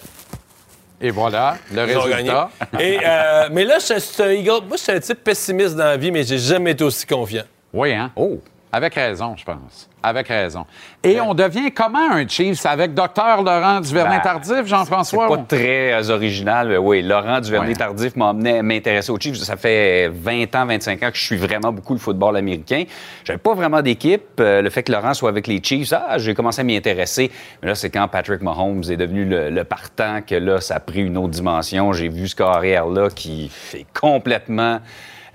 [1.01, 2.09] Et voilà, le résultat.
[2.09, 2.33] gagné.
[2.81, 4.67] Et, euh, mais là, je suis un Eagle.
[4.67, 7.45] Moi, je suis un type pessimiste dans la vie, mais j'ai jamais été aussi confiant.
[7.73, 8.11] Oui, hein?
[8.17, 8.41] Oh!
[8.75, 9.89] Avec raison, je pense.
[10.03, 10.67] Avec raison.
[11.05, 12.67] Et on devient comment un Chiefs?
[12.67, 15.29] Avec Docteur Laurent Duvernay-Tardif, Ben, Jean-François?
[15.31, 16.69] C'est pas très euh, original.
[16.71, 19.37] mais oui, Laurent Duvernay-Tardif m'a amené à m'intéresser au Chiefs.
[19.37, 22.83] Ça fait 20 ans, 25 ans que je suis vraiment beaucoup le football américain.
[23.23, 24.41] J'avais pas vraiment d'équipe.
[24.41, 27.31] Euh, le fait que Laurent soit avec les Chiefs, ah, j'ai commencé à m'y intéresser.
[27.63, 30.81] Mais là, c'est quand Patrick Mahomes est devenu le, le partant que là, ça a
[30.81, 31.93] pris une autre dimension.
[31.93, 34.81] J'ai vu ce carrière-là qui est complètement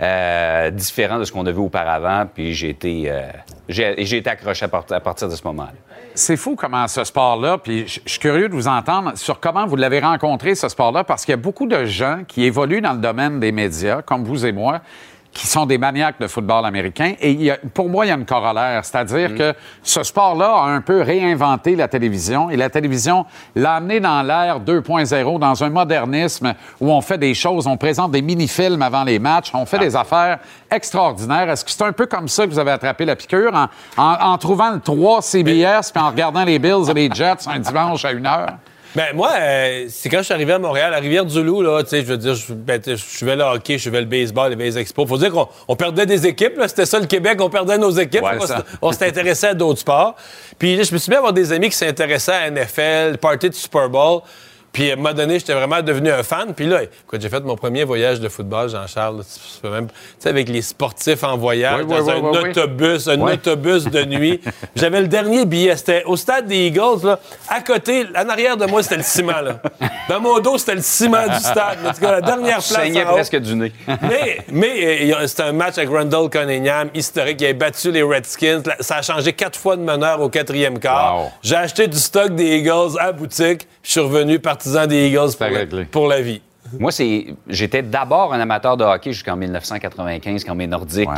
[0.01, 2.25] euh, différent de ce qu'on a vu auparavant.
[2.33, 3.23] Puis j'ai été, euh,
[3.67, 5.73] j'ai été accroché à, à partir de ce moment-là.
[6.15, 9.75] C'est fou comment ce sport-là, puis je suis curieux de vous entendre sur comment vous
[9.75, 12.99] l'avez rencontré, ce sport-là, parce qu'il y a beaucoup de gens qui évoluent dans le
[12.99, 14.81] domaine des médias, comme vous et moi,
[15.31, 17.13] qui sont des maniaques de football américain.
[17.21, 19.53] Et il y a- pour moi, il y a une corollaire, c'est-à-dire que
[19.83, 23.25] ce sport-là a un peu réinventé la télévision et la télévision
[23.55, 28.11] l'a amené dans l'ère 2.0, dans un modernisme où on fait des choses, on présente
[28.11, 30.39] des mini-films avant les matchs, on fait des affaires
[30.71, 31.49] extraordinaires.
[31.49, 33.67] Est-ce que c'est un peu comme ça que vous avez attrapé la piqûre, en,
[34.01, 37.59] en- en trouvant le 3 CBS puis en regardant les Bills et les Jets un
[37.59, 38.53] dimanche à une heure?
[38.95, 42.01] Ben, moi, euh, c'est quand je suis arrivé à Montréal, à Rivière-du-Loup, là, tu sais,
[42.01, 45.07] je veux dire, je, ben, je suivais le hockey, je suivais le baseball, les Expos.
[45.07, 46.67] Faut dire qu'on on perdait des équipes, là.
[46.67, 48.23] C'était ça le Québec, on perdait nos équipes.
[48.23, 48.57] Ouais, on ça.
[48.57, 50.15] s'est- on s'est intéressé à d'autres sports.
[50.57, 53.49] Puis là, je me suis mis à avoir des amis qui s'intéressaient à NFL, party
[53.49, 54.21] de Super Bowl.
[54.71, 56.53] Puis à un moment donné, j'étais vraiment devenu un fan.
[56.53, 59.23] Puis là, écoute, j'ai fait mon premier voyage de football, Jean-Charles.
[59.25, 62.49] Tu peux même, tu sais, avec les sportifs en voyage, Oui, dans oui, un oui,
[62.49, 64.39] autobus, un autobus de nuit.
[64.75, 65.75] J'avais le dernier billet.
[65.75, 67.19] C'était au stade des Eagles, là.
[67.47, 69.59] À côté, en arrière de moi, c'était le ciment, là.
[70.07, 71.77] Dans mon dos, c'était le ciment du stade.
[71.85, 72.83] En tout cas, la dernière Je place.
[72.83, 73.13] saignais haut.
[73.13, 73.71] presque du nez.
[74.01, 77.41] Mais, mais euh, c'était un match avec Randall Cunningham, historique.
[77.41, 78.61] Il avait battu les Redskins.
[78.79, 81.17] Ça a changé quatre fois de meneur au quatrième quart.
[81.17, 81.31] Wow.
[81.41, 83.67] J'ai acheté du stock des Eagles à boutique.
[83.83, 86.41] Je suis revenu partisan des Eagles pour, la, pour la vie.
[86.79, 91.09] Moi, c'est, j'étais d'abord un amateur de hockey jusqu'en 1995, quand mes Nordiques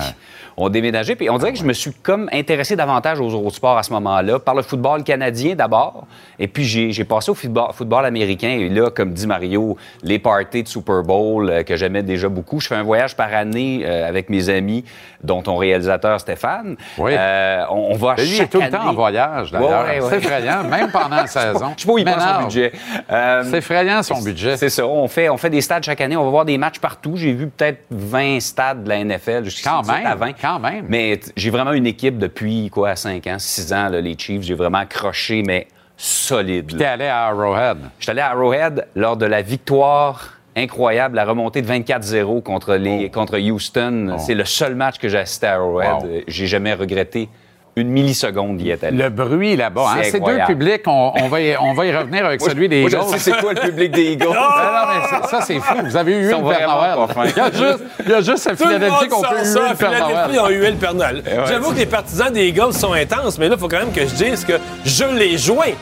[0.58, 1.16] ont déménagé.
[1.16, 3.92] Puis on dirait que je me suis comme intéressé davantage aux autres sports à ce
[3.94, 6.06] moment-là, par le football canadien d'abord.
[6.40, 8.50] Et puis j'ai, passé au football, football américain.
[8.50, 12.60] Et là, comme dit Mario, les parties de Super Bowl euh, que j'aimais déjà beaucoup.
[12.60, 14.84] Je fais un voyage par année euh, avec mes amis,
[15.24, 16.76] dont ton réalisateur Stéphane.
[16.98, 17.12] Oui.
[17.18, 19.86] Euh, on, on va Lui, il est chaque tout le temps en voyage, d'ailleurs.
[19.86, 21.74] Ouais, ouais, C'est effrayant, même pendant la saison.
[21.76, 22.72] Je sais pas où il prend son budget.
[23.12, 24.58] Euh, C'est effrayant, son budget.
[24.58, 24.86] C'est ça.
[24.86, 26.16] On fait, on fait des stades chaque année.
[26.16, 27.16] On va voir des matchs partout.
[27.16, 29.44] J'ai vu peut-être 20 stades de la NFL.
[29.46, 30.34] jusqu'à Quand 18 même, à 20.
[30.42, 30.86] quand même.
[30.88, 34.44] Mais j'ai vraiment une équipe depuis, quoi, 5 ans, 6 ans, là, les Chiefs.
[34.44, 35.68] J'ai vraiment accroché, mais
[35.98, 36.78] solide.
[36.78, 37.78] T'es allé à Arrowhead.
[38.00, 43.10] J'étais allé à Arrowhead lors de la victoire incroyable, la remontée de 24-0 contre, les,
[43.10, 44.18] contre Houston.
[44.18, 46.04] C'est le seul match que j'ai assisté à Arrowhead.
[46.04, 46.22] Wow.
[46.28, 47.30] J'ai jamais regretté
[47.78, 48.98] une milliseconde d'y être allé.
[48.98, 49.86] Le bruit là-bas.
[49.94, 52.50] hein, C'est Ces deux publics, on, on va y, on va y revenir avec Moi,
[52.50, 53.08] celui des moi, je Eagles.
[53.12, 54.26] sais c'est quoi le public des Eagles.
[54.28, 55.76] Non, non, mais ça, c'est fou.
[55.86, 56.98] Vous avez eu sont Père Noël.
[57.26, 59.70] Il y a juste, il y a juste à Philadelphie qu'on peut ça.
[59.70, 60.40] le Père Philadelphie Noël.
[60.40, 61.24] ont hué le Père Noël.
[61.26, 63.80] ouais, J'avoue c'est que les partisans des Eagles sont intenses, mais là, il faut quand
[63.80, 64.54] même que je dise que
[64.86, 65.74] je les joins.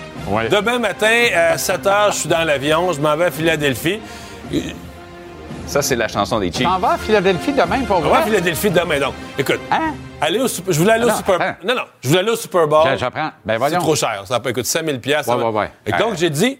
[0.52, 4.00] Demain matin, à 7 h, je suis dans l'avion, je m'en vais à Philadelphie.
[5.66, 6.68] Ça, c'est la chanson des Tu Chiefs.
[6.68, 8.24] t'en vas à Philadelphie demain pour On va à vrai?
[8.32, 9.14] Philadelphie demain, donc.
[9.38, 9.94] Écoute, Hein?
[10.22, 11.58] Aller au Super- je voulais aller au Non, Super attends.
[11.68, 12.84] Non, non, je voulais aller au Super Bowl.
[12.86, 13.32] J'a- J'apprends.
[13.46, 14.24] Ben C'est trop cher.
[14.26, 15.28] Ça peut coûter 5000 pièces.
[15.28, 15.72] Ouais, ouais, ouais.
[15.86, 16.60] Et donc, j'ai dit,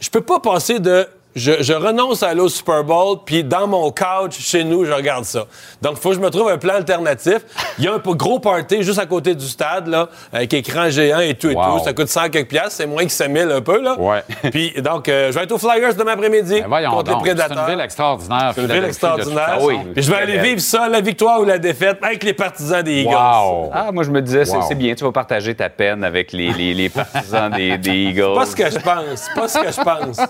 [0.00, 1.06] je peux pas passer de...
[1.34, 4.92] Je, je renonce à aller au Super Bowl, puis dans mon couch, chez nous, je
[4.92, 5.44] regarde ça.
[5.80, 7.38] Donc, il faut que je me trouve un plan alternatif.
[7.78, 11.20] Il y a un gros party juste à côté du stade, là, avec écran géant
[11.20, 11.78] et tout et Wow.
[11.78, 11.84] tout.
[11.84, 12.72] Ça coûte 100 quelques piastres.
[12.72, 13.96] C'est moins que 5000 un peu, là.
[13.98, 14.22] Ouais.
[14.50, 17.24] Puis, donc, euh, je vais être aux Flyers demain après-midi Ben voyons contre donc.
[17.24, 17.64] les C'est Prédateurs.
[17.68, 18.52] une ville extraordinaire.
[18.54, 19.46] C'est une ville extraordinaire.
[19.54, 19.66] façon.
[19.66, 19.76] oui.
[19.94, 23.02] Puis je vais aller vivre ça, la victoire ou la défaite, avec les partisans des
[23.02, 23.14] Eagles.
[23.14, 23.70] Wow.
[23.72, 24.64] Ah, moi, je me disais, c'est Wow.
[24.68, 28.34] c'est bien, tu vas partager ta peine avec les, les, les partisans des, des Eagles.
[28.34, 29.28] Pas ce que je pense.
[29.34, 30.20] Pas ce que je pense.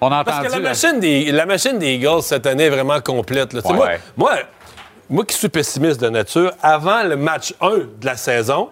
[0.00, 0.48] On a Parce entendu.
[0.48, 3.52] que la machine, des, la machine des Eagles cette année est vraiment complète.
[3.52, 3.60] là.
[3.64, 4.00] Ouais, moi, ouais.
[4.16, 4.32] moi,
[5.10, 8.68] moi qui suis pessimiste de nature, avant le match 1 de la saison,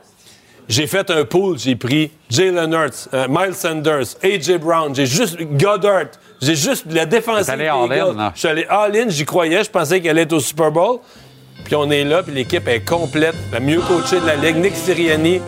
[0.68, 1.58] j'ai fait un pool.
[1.58, 4.58] J'ai pris Jalen Hurts, euh, Miles Sanders, A.J.
[4.58, 6.06] Brown, j'ai juste Goddard,
[6.40, 8.32] j'ai juste la défensive T'es allé all-in.
[8.34, 11.00] Je suis allé all-in, j'y croyais, je pensais qu'elle allait être au Super Bowl.
[11.64, 14.56] Puis on est là, puis l'équipe est complète, la mieux coachée de la Ligue.
[14.56, 15.40] Nick Sirianni,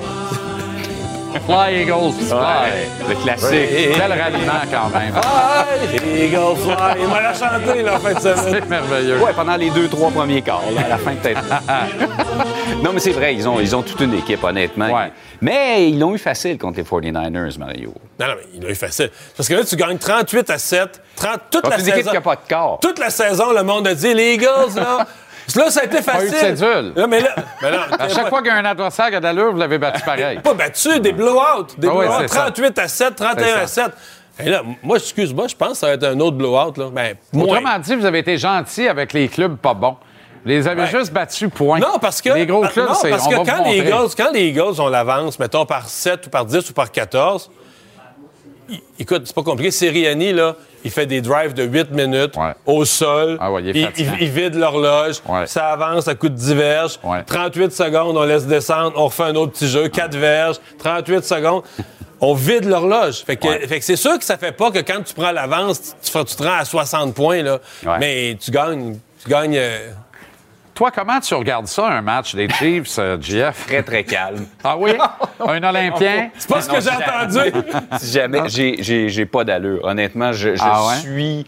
[1.47, 2.39] Fly Eagles, fly.
[2.39, 3.95] Ouais, le classique.
[3.97, 5.13] Quel ralliement quand même.
[5.13, 7.03] Fly, Eagles fly.
[7.03, 8.45] Il m'a la chanté, là, en fin de semaine.
[8.51, 9.19] C'est merveilleux.
[9.21, 11.43] Ouais, pendant les deux, trois premiers quarts, là, à la fin peut-être.
[12.83, 14.93] non, mais c'est vrai, ils ont, ils ont toute une équipe, honnêtement.
[14.93, 15.13] Ouais.
[15.41, 17.93] Mais ils l'ont eu facile contre les 49ers, Mario.
[18.21, 19.11] Non, non, mais il a eu facile.
[19.37, 21.01] Parce que là, tu gagnes 38 à 7.
[21.17, 22.11] 30, toute la une équipe saison.
[22.11, 22.79] qui n'a pas de corps.
[22.81, 25.07] Toute la saison, le monde a dit les Eagles, là.
[25.57, 26.57] là, ça a été Pas eu de facile.
[26.59, 26.93] cédule.
[26.97, 27.69] Là, mais là, mais
[27.99, 30.39] À chaque fois qu'il y a un adversaire qui a d'allure, vous l'avez battu pareil.
[30.41, 31.67] Pas battu, des blowouts.
[31.79, 32.21] Des Ah ouais, blowouts.
[32.23, 32.41] c'est ça.
[32.51, 33.93] 38 à 7, 31 à C'est 7.
[34.41, 36.73] Et là, moi, excuse-moi, je pense que ça va être un autre blowout.
[36.79, 36.87] Là.
[36.93, 37.15] Ben.
[37.39, 39.97] Autrement dit, vous avez été gentil avec les clubs pas bons.
[40.45, 41.79] Vous les avez juste battus, point.
[41.79, 43.79] Non, parce que, Les gros ah, clubs, c'est parce on que va vous quand, les.
[43.79, 47.49] Eagles, quand les Eagles ont l'avance, mettons par 7 ou par 10 ou par 14,
[47.49, 47.62] il-
[48.99, 49.71] écoute, c'est pas compliqué.
[49.71, 52.35] Sirianni, là, il fait des drives de 8 minutes
[52.67, 53.37] au sol.
[53.41, 54.13] Ah ouais, il est il, fatigant.
[54.21, 55.17] il- il vide l'horloge.
[55.47, 56.99] Ça avance à coup de 10 verges.
[57.27, 58.93] 38 secondes, on laisse descendre.
[58.97, 59.89] On refait un autre petit jeu.
[59.89, 60.57] 4 verges.
[60.79, 61.63] 38 secondes.
[62.25, 63.25] On vide l'horloge.
[63.27, 63.49] Fait que,
[63.81, 66.57] c'est sûr que ça fait pas que quand tu prends l'avance, tu, tu te rends
[66.61, 67.59] à 60 points, là.
[67.99, 68.97] Mais tu gagnes.
[69.25, 69.59] Tu gagnes.
[70.75, 73.67] Toi, comment tu regardes ça, un match des Chiefs, euh, GF?
[73.67, 74.47] Très, très calme.
[74.65, 74.93] Ah oui?
[75.41, 76.31] Un Olympien?
[76.39, 77.53] C'est pas ce que j'ai entendu.
[77.99, 79.85] si jamais, j'ai- j'ai j'ai pas d'allure.
[79.85, 80.97] Honnêtement, je, je Ah ouais?
[80.97, 81.47] suis.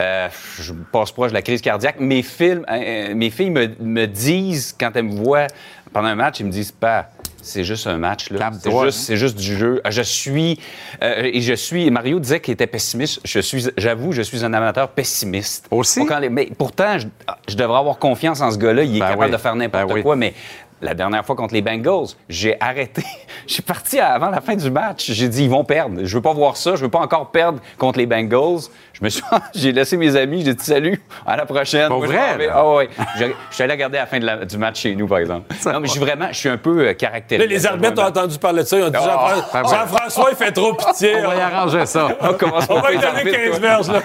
[0.00, 0.28] euh,
[0.60, 2.00] je passe proche de la crise cardiaque.
[2.00, 2.74] Mes films, euh,
[3.10, 5.46] euh, mes filles me, me disent, quand elles me voient
[5.92, 7.10] pendant un match, ils me disent pas.
[7.44, 8.50] C'est juste un match, là.
[8.60, 9.80] C'est juste, c'est juste du jeu.
[9.88, 10.58] Je suis.
[11.02, 11.90] euh, et je suis.
[11.90, 13.20] Mario disait qu'il était pessimiste.
[13.24, 13.66] Je suis.
[13.76, 15.66] J'avoue, je suis un amateur pessimiste.
[15.70, 16.00] Aussi?
[16.30, 17.06] mais pourtant, je,
[17.48, 18.82] je devrais avoir confiance en ce gars-là.
[18.82, 19.30] Il est capable oui.
[19.30, 20.02] de faire n'importe Ben oui.
[20.02, 20.34] quoi, mais
[20.82, 23.02] la dernière fois contre les Bengals, j'ai arrêté.
[23.46, 25.10] Je suis parti avant la fin du match.
[25.10, 26.00] J'ai dit, ils vont perdre.
[26.04, 26.76] Je veux pas voir ça.
[26.76, 28.60] Je veux pas encore perdre contre les Bengals.
[28.94, 29.22] Je me suis,
[29.54, 30.42] j'ai laissé mes amis.
[30.44, 31.88] J'ai dit salut, à la prochaine.
[31.90, 32.48] Je vrai?
[32.52, 32.88] Ah ouais.
[33.16, 35.54] Je, je suis allé regarder la fin de la- du match chez nous, par exemple.
[35.66, 37.46] Non, mais je suis vraiment, je suis un peu euh, caractérisé.
[37.48, 38.78] les arbitres ont entendu parler de ça.
[38.78, 39.60] Ils ont dit Ah, ouais.
[39.68, 41.16] Jean-François, il fait trop pitié.
[41.24, 42.08] On va y arranger ça.
[42.20, 43.58] On commence On par va lui donner arbitres, 15 toi.
[43.58, 44.02] verges, là.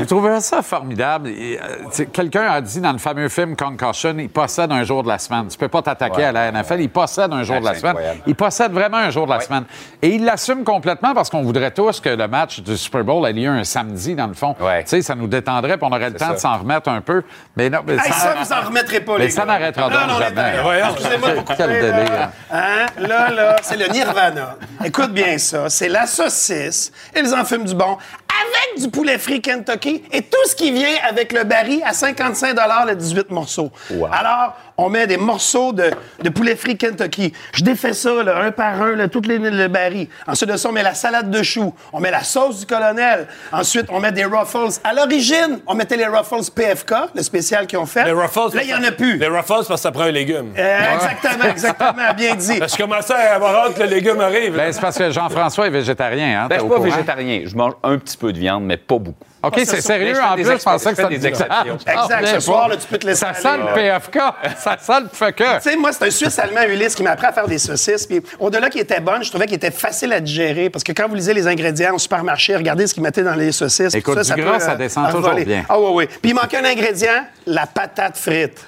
[0.00, 1.28] Je trouvais ça formidable.
[1.30, 5.13] Euh, Quelqu'un a dit dans le fameux film Concussion, il possède un jour de la
[5.18, 5.46] semaine.
[5.48, 6.24] Tu peux pas t'attaquer Ouais.
[6.24, 6.80] à la NFL.
[6.80, 7.90] Il possède un jour de la semaine.
[7.92, 8.20] incroyable.
[8.26, 9.64] Il possède vraiment un jour de la semaine.
[10.02, 13.32] Et il l'assume complètement parce qu'on voudrait tous que le match du Super Bowl ait
[13.32, 14.54] lieu un samedi, dans le fond.
[14.58, 17.22] Tu sais, ça nous détendrait puis on aurait le temps de s'en remettre un peu.
[17.56, 20.08] Mais non, mais Hey, ça, vous en remettrez pas, Mais les ça n'arrêtera Non, donc
[20.08, 20.52] non, jamais.
[20.90, 21.92] Excusez-moi pour Quel délire.
[22.12, 22.30] là.
[22.52, 22.86] Hein?
[22.98, 24.56] Là, là, c'est le nirvana.
[24.84, 25.68] Écoute bien ça.
[25.68, 26.92] C'est la saucisse.
[27.16, 30.88] Ils en fument du bon avec du poulet frit Kentucky et tout ce qui vient
[31.08, 32.56] avec le baril à 55
[32.88, 33.70] le 18 morceaux.
[34.12, 35.90] Alors, on met des morceaux de,
[36.22, 37.32] de poulet frit Kentucky.
[37.54, 40.08] Je défais ça, là, un par un, là, tout les, le baril.
[40.26, 41.74] Ensuite de ça, on met la salade de choux.
[41.92, 43.26] On met la sauce du colonel.
[43.52, 44.80] Ensuite, on met des Ruffles.
[44.82, 48.04] À l'origine, on mettait les Ruffles PFK, le spécial qu'ils ont fait.
[48.04, 48.54] Les Ruffles.
[48.56, 49.16] Là, il n'y en a plus.
[49.16, 50.52] Les Ruffles, parce que ça prend un légume.
[50.58, 52.58] Euh, Exactement, exactement, bien dit.
[52.68, 54.56] Je commençais à avoir hâte que le légume arrive.
[54.56, 56.42] Ben, c'est parce que Jean-François est végétarien.
[56.42, 56.88] Hein, Ben, je suis pas courant?
[56.90, 57.42] végétarien.
[57.46, 59.24] Je mange un petit peu de viande, mais pas beaucoup.
[59.46, 60.14] OK, Ah, c'est sérieux.
[60.22, 61.76] En plus, je pensais que ça des exceptions.
[61.86, 63.74] Exact, ce soir, là, tu peux te laisser Ça sent le.
[63.74, 64.18] PFK.
[64.58, 67.26] ça sent le fuck Tu sais, moi, c'est un Suisse allemand Ulysse qui m'a appris
[67.26, 68.06] à faire des saucisses.
[68.06, 70.70] Puis au-delà qu'il était bonne, je trouvais qu'il était facile à digérer.
[70.70, 73.52] Parce que quand vous lisez les ingrédients au supermarché, regardez ce qu'ils mettaient dans les
[73.52, 73.94] saucisses.
[73.94, 75.64] Écoute, ça, du ça gras, peut, ça euh, descend toujours bien.
[75.68, 76.06] Ah oui, oui.
[76.06, 78.58] Puis il manquait un ingrédient, la patate frite.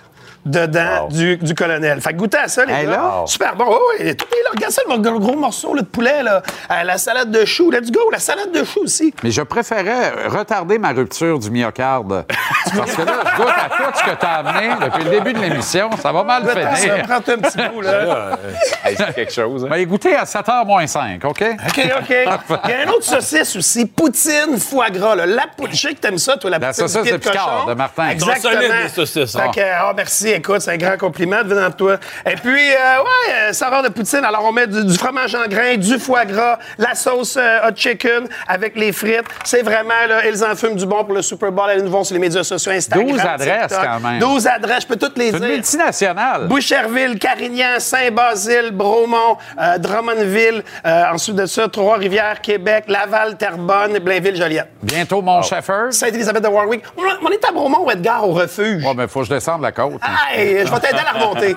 [0.47, 2.01] Dedans du, du colonel.
[2.01, 2.93] Fait que goûtez à ça, les Hey, gars.
[2.93, 3.25] là?
[3.27, 3.67] Super bon.
[3.69, 4.17] Oui, oui.
[4.17, 4.51] Tout est là.
[4.55, 6.23] Regarde ça, le gros, gros morceau là, de poulet.
[6.23, 6.41] Là.
[6.71, 7.71] Euh, la salade de choux.
[7.71, 8.11] Let's go.
[8.13, 9.13] La salade de choux aussi.
[9.25, 12.25] Mais je préférais retarder ma rupture du myocarde.
[12.77, 15.33] Parce que là, je goûte à tout ce que tu as amené depuis le début
[15.33, 15.91] de l'émission.
[16.01, 17.03] Ça va mal finir.
[17.03, 18.39] Prends-toi un petit bout, là.
[18.85, 19.65] C'est quelque chose.
[19.65, 19.69] hein.
[19.71, 21.43] Ben, écoutez, à 7h moins 5, OK?
[21.43, 22.17] OK, OK.
[22.65, 25.17] Il y a une autre saucisse aussi, poutine foie gras.
[25.17, 25.27] Là.
[25.27, 27.75] La poutine, je sais que t'aimes ça, toi, la, La poutine saucisse de Picard, de
[27.75, 28.09] Martin.
[28.11, 28.53] Exactement.
[28.55, 29.37] solides, les saucisses.
[29.37, 31.97] Fait que, ah, merci, écoute, c'est un grand compliment venant de toi.
[32.25, 34.25] Et puis, euh, ouais, euh, saveur de poutine.
[34.25, 37.75] Alors, on met du, du fromage en grains, du foie gras, la sauce euh, hot
[37.77, 39.25] chicken avec les frites.
[39.45, 41.69] C'est vraiment, là, ils en fument du bon pour le Super Bowl.
[41.69, 43.85] Allez nous voir sur les médias sociaux, Instagram, 12 adresses, TikTok.
[43.87, 44.19] quand même.
[44.21, 45.49] 12 adresses, je peux toutes les C'est une dire.
[45.55, 46.47] multinationale.
[46.49, 50.63] Boucherville, Carignan, Saint-Basile, Bromont, euh, Drummondville,
[51.13, 54.69] ensuite de ça, Trois-Rivières, Québec, Laval, Terrebonne, Blainville, Joliette.
[54.83, 55.93] Bientôt, mon chauffeur.
[55.93, 56.83] Sainte-Élisabeth de Warwick.
[56.97, 58.85] On est à Bromont ou Edgar au refuge?
[58.85, 60.01] Ouais, mais faut que je descende la côte.
[60.33, 61.57] Hey, je vais t'aider à la remonter.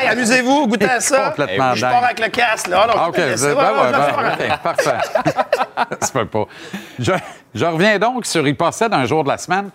[0.00, 1.30] hey, amusez-vous, goûtez à ça.
[1.30, 1.90] Complètement Je dingue.
[1.92, 2.80] pars avec le casque, là.
[2.82, 3.16] Ah non, Ah, OK.
[3.16, 4.98] Ben, Ouais, ben, OK, parfait.
[6.00, 6.44] Ça se peut pas.
[6.98, 7.12] Je,
[7.54, 9.70] je reviens donc sur Il possède un jour de la semaine.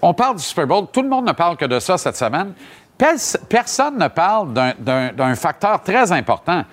[0.00, 0.86] On parle du Super Bowl.
[0.92, 2.52] Tout le monde ne parle que de ça cette semaine.
[2.98, 6.64] Pers- Personne ne parle d'un facteur très important.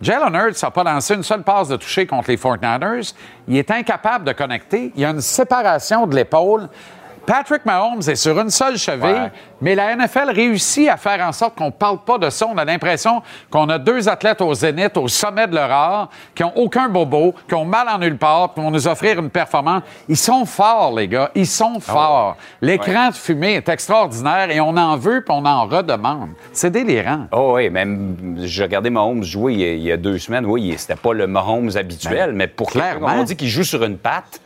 [0.00, 3.14] Jalen Hurts n'a pas lancé une seule passe de toucher contre les 49ers.
[3.48, 4.92] Il est incapable de connecter.
[4.94, 6.68] Il y a une séparation de l'épaule.
[7.26, 11.56] Patrick Mahomes est sur une seule cheville, mais la NFL réussit à faire en sorte
[11.56, 12.46] qu'on ne parle pas de ça.
[12.46, 13.20] On a l'impression
[13.50, 17.34] qu'on a deux athlètes au zénith, au sommet de leur art, qui ont aucun bobo,
[17.48, 19.82] qui ont mal en nulle part, qui vont nous offrir une performance.
[20.08, 21.30] Ils sont forts, les gars.
[21.34, 22.36] Ils sont forts.
[22.62, 26.30] L'écran de fumée est extraordinaire et on en veut puis on en redemande.
[26.52, 27.26] C'est délirant.
[27.32, 30.46] Oh oui, même j'ai regardé Mahomes jouer il y a, il y a deux semaines.
[30.46, 33.08] Oui, c'était pas le Mahomes habituel, Ben, mais pour clairement.
[33.18, 34.40] on dit qu'il joue sur une patte,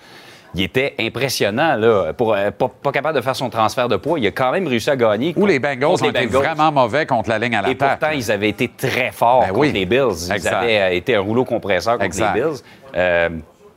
[0.55, 2.13] il était impressionnant, là.
[2.13, 4.67] Pour, euh, pas, pas capable de faire son transfert de poids, il a quand même
[4.67, 5.33] réussi à gagner.
[5.37, 7.99] Ou les Bengals contre ont été vraiment mauvais contre la ligne à Et l'attaque.
[8.01, 9.73] pourtant, ils avaient été très forts Ben contre oui.
[9.73, 10.27] les Bills.
[10.29, 10.55] Ils Exact.
[10.55, 12.35] avaient euh, été un rouleau compresseur contre Exact.
[12.35, 12.57] les Bills.
[12.97, 13.29] Euh,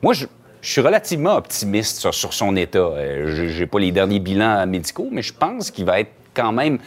[0.01, 0.25] moi, je,
[0.61, 2.89] je suis relativement optimiste sur, sur son état.
[3.27, 6.79] Je- J'ai pas les derniers bilans médicaux, mais je pense qu'il va être quand même,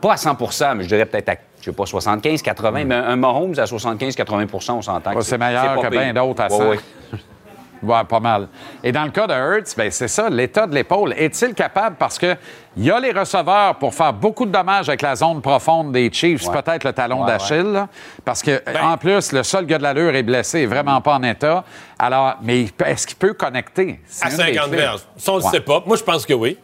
[0.00, 3.16] pas à 100% mais je dirais peut-être à, je sais pas, 75, 80, mais un
[3.16, 5.12] Mahomes à 75, 80% on s'entend.
[5.14, 6.68] Ouais, c'est meilleur que bien d'autres à Ouais, ça.
[6.68, 6.78] ouais.
[7.82, 8.48] Ouais, pas mal.
[8.84, 11.12] Et dans le cas de Hurts, ben, c'est ça, l'état de l'épaule.
[11.16, 12.36] Est-il capable, parce que
[12.76, 16.10] il y a les receveurs pour faire beaucoup de dommages avec la zone profonde des
[16.12, 16.62] Chiefs, Ouais.
[16.62, 17.86] peut-être le talon Ouais, d'Achille,
[18.24, 21.22] parce que Ben- en plus, le seul gars de l'allure est blessé, vraiment pas en
[21.24, 21.64] état.
[21.98, 24.00] Alors, mais est-ce qu'il peut connecter?
[24.22, 24.76] À une des 50 clés.
[24.76, 25.00] verges.
[25.16, 25.50] Ça, on le Ouais.
[25.50, 25.82] sait pas.
[25.84, 26.56] Moi, je pense que oui.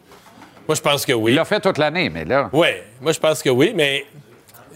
[0.67, 1.31] Moi, je pense que oui.
[1.31, 2.49] Il l'a fait toute l'année, mais là.
[2.53, 2.67] Oui,
[3.01, 4.05] moi, je pense que oui, mais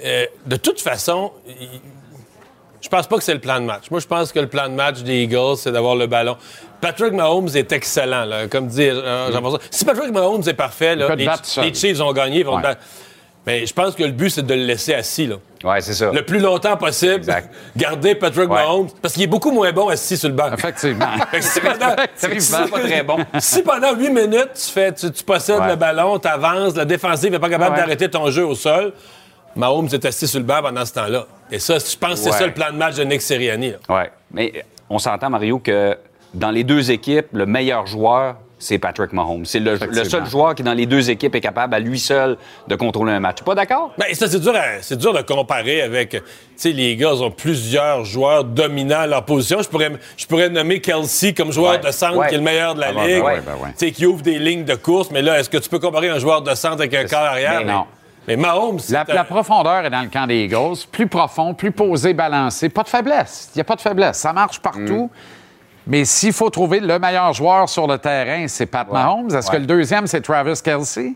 [0.05, 1.81] euh, de toute façon, il-
[2.83, 3.89] je pense pas que c'est le plan de match.
[3.89, 6.35] Moi, je pense que le plan de match des Eagles, c'est d'avoir le ballon.
[6.81, 9.59] Patrick Mahomes est excellent, là, comme dit euh, Jean-François.
[9.71, 12.39] Si Patrick Mahomes est parfait, là, les, Chiefs ont gagné.
[12.41, 12.75] ils vont Ouais.
[13.45, 15.27] Mais je pense que le but, c'est de le laisser assis.
[15.27, 15.35] Là.
[15.65, 16.11] Ouais, c'est ça.
[16.13, 17.53] Le plus longtemps possible, Exact.
[17.75, 18.55] garder Patrick Ouais.
[18.63, 20.51] Mahomes, parce qu'il est beaucoup moins bon assis sur le banc.
[20.53, 21.07] Effectivement.
[21.41, 23.17] Si pendant, Effectivement, pas très bon.
[23.39, 25.69] si pendant 8 minutes, tu, fais, tu, tu possèdes Ouais.
[25.69, 28.93] le ballon, tu avances, la défensive n'est pas capable d'arrêter ton jeu au sol,
[29.55, 31.25] Mahomes est assis sur le banc pendant ce temps-là.
[31.51, 32.37] Et ça, je pense que c'est Ouais.
[32.37, 33.73] ça le plan de match de Nick Sirianni.
[33.89, 34.01] Oui,
[34.31, 35.97] mais on s'entend, Mario, que
[36.33, 39.45] dans les deux équipes, le meilleur joueur, c'est Patrick Mahomes.
[39.45, 42.37] C'est le, seul joueur qui, dans les deux équipes, est capable à lui seul
[42.67, 43.41] de contrôler un match.
[43.43, 43.91] Pas d'accord?
[43.97, 46.11] Ben, ça, c'est dur, à- dur de comparer avec.
[46.11, 46.21] Tu
[46.55, 49.61] sais, les gars ont plusieurs joueurs dominants à leur position.
[49.61, 51.79] Je pourrais, je pourrais nommer Kelsey comme joueur Ouais.
[51.79, 52.29] de centre Ouais.
[52.29, 53.19] qui est le meilleur de la Ah, ben, ligue.
[53.21, 53.53] ben ouais, ben.
[53.77, 55.11] Tu sais, qui ouvre des lignes de course.
[55.11, 57.59] Mais là, est-ce que tu peux comparer un joueur de centre avec un corps arrière?
[57.65, 57.83] ben non.
[57.83, 60.77] Mais Mahomes, c'est La, un- la profondeur est dans le camp des Eagles.
[60.91, 62.69] Plus profond, plus posé, balancé.
[62.69, 63.49] Pas de faiblesse.
[63.53, 64.17] Il n'y a pas de faiblesse.
[64.17, 65.09] Ça marche partout.
[65.85, 69.29] Mais s'il faut trouver le meilleur joueur sur le terrain, c'est Pat Mahomes.
[69.35, 69.59] Est-ce que Ouais.
[69.59, 71.13] le deuxième, c'est Travis Kelsey?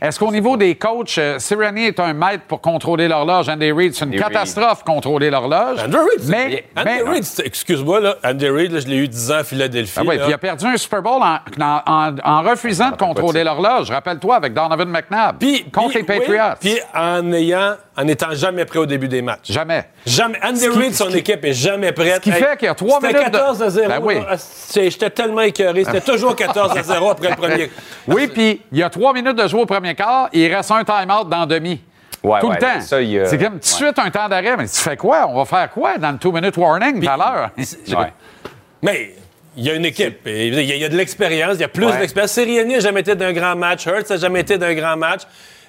[0.00, 3.48] Est-ce qu'au niveau des coachs, euh, Sirianni est un maître pour contrôler l'horloge?
[3.48, 5.78] Andy Reid, c'est une Andy catastrophe contrôler l'horloge.
[5.84, 9.36] Andy Reid, mais, Andy Reid, excuse-moi, là, Andy Reid, là, je l'ai eu 10 ans
[9.36, 9.92] à Philadelphie.
[9.98, 13.44] Ah puis il a perdu un Super Bowl en, en- en- en refusant de contrôler
[13.44, 13.90] l'horloge.
[13.90, 15.36] Rappelle-toi, avec Donovan McNabb.
[15.38, 16.42] Puis- contre puis- les Patriots.
[16.62, 19.50] oui, Puis en ayant, en étant jamais prêt au début des matchs.
[19.52, 19.84] Jamais.
[20.06, 20.38] Jamais.
[20.44, 22.16] Andy Reid, son qui- équipe est jamais prête.
[22.16, 23.88] ce qui fait qu'il y a trois C'était minutes de- 14 à 0.
[23.88, 24.16] Ben oui.
[24.38, 25.84] C'est- J'étais tellement écœuré.
[25.84, 27.70] C'était toujours 14 à 0 après le premier.
[28.06, 30.84] Oui, puis il y a trois minutes de jouer au premier quart, il reste un
[30.84, 31.80] time-out dans demi.
[32.22, 32.80] Ouais, tout ouais, le temps.
[33.28, 34.56] C'est comme tout de suite un temps d'arrêt.
[34.56, 35.26] Mais tu fais quoi?
[35.28, 37.50] On va faire quoi dans le two-minute warning tout à l'heure?
[38.82, 39.14] Mais
[39.56, 40.26] il y a une équipe.
[40.26, 41.54] Et Il y a, il y a de l'expérience.
[41.56, 41.98] Il y a plus Ouais.
[41.98, 42.32] d'expérience.
[42.32, 43.86] Sirianni n'a jamais été d'un grand match.
[43.86, 45.22] Hurts n'a jamais été d'un grand match.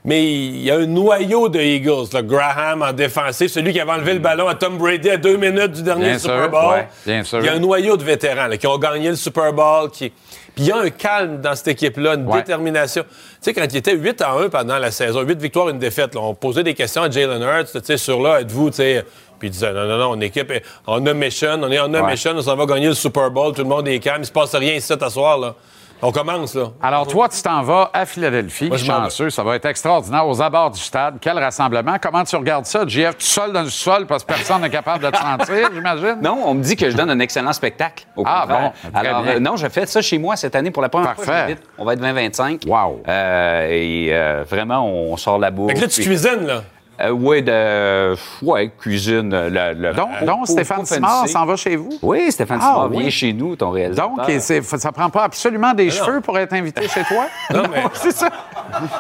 [0.08, 2.06] Mais il y a un noyau de Eagles.
[2.14, 2.22] là.
[2.22, 5.72] Graham en défensif, celui qui avait enlevé le ballon à Tom Brady à deux minutes
[5.72, 6.74] du dernier Bien Super Bowl.
[6.76, 7.40] ouais, bien sûr.
[7.40, 9.90] Il y a un noyau de vétérans là, qui ont gagné le Super Bowl.
[9.90, 10.10] Qui...
[10.10, 12.38] Puis il y a un calme dans cette équipe-là, une Ouais.
[12.38, 13.02] détermination.
[13.04, 13.10] Tu
[13.42, 16.22] sais, quand il était 8 à 1 pendant la saison, 8 victoires, une défaite, là,
[16.22, 19.04] on posait des questions à Jalen Hurts, tu sais, sur là, êtes-vous, tu sais.
[19.40, 20.54] Puis il disait, non, non, non, on est équipe,
[20.88, 22.04] on a mission, on est en Ouais.
[22.12, 24.32] mission, on s'en va gagner le Super Bowl, tout le monde est calme, il se
[24.32, 25.56] passe rien ici à soir, là.
[26.02, 26.66] On commence, là.
[26.82, 29.30] Alors, toi, tu t'en vas à Philadelphie, Moi, je chanceux.
[29.30, 31.16] Ça va être extraordinaire aux abords du stade.
[31.22, 31.96] Quel rassemblement.
[32.02, 35.04] Comment tu regardes ça, JF, tout seul dans le sol parce que personne n'est capable
[35.06, 36.18] de te sentir, j'imagine?
[36.22, 38.06] Non, on me dit que je donne un excellent spectacle.
[38.16, 38.72] Au Ah, contraire.
[38.84, 39.36] bon, Alors, bien.
[39.36, 41.26] euh, non, je fais ça chez moi cette année pour la première fois.
[41.26, 41.58] Parfait.
[41.60, 41.68] je.
[41.78, 42.68] On va être 20-25.
[42.68, 43.02] Wow.
[43.08, 45.70] Euh, et euh, vraiment, on sort la bouffe.
[45.72, 46.62] Fait que là, tu puis- cuisines, là.
[47.02, 48.16] Euh, oui, de.
[48.42, 49.34] Ouais, cuisine.
[49.34, 51.90] euh, Le, le- Donc, euh, donc Stéphane Simard s'en va chez vous?
[52.02, 53.02] Oui, Stéphane Ah, Simard oui.
[53.02, 54.12] vient chez nous, ton réalisateur.
[54.16, 55.92] Donc, et c'est- ça prend pas absolument des non.
[55.92, 57.26] cheveux pour être invité chez toi?
[57.54, 58.30] Non, mais- c'est ça.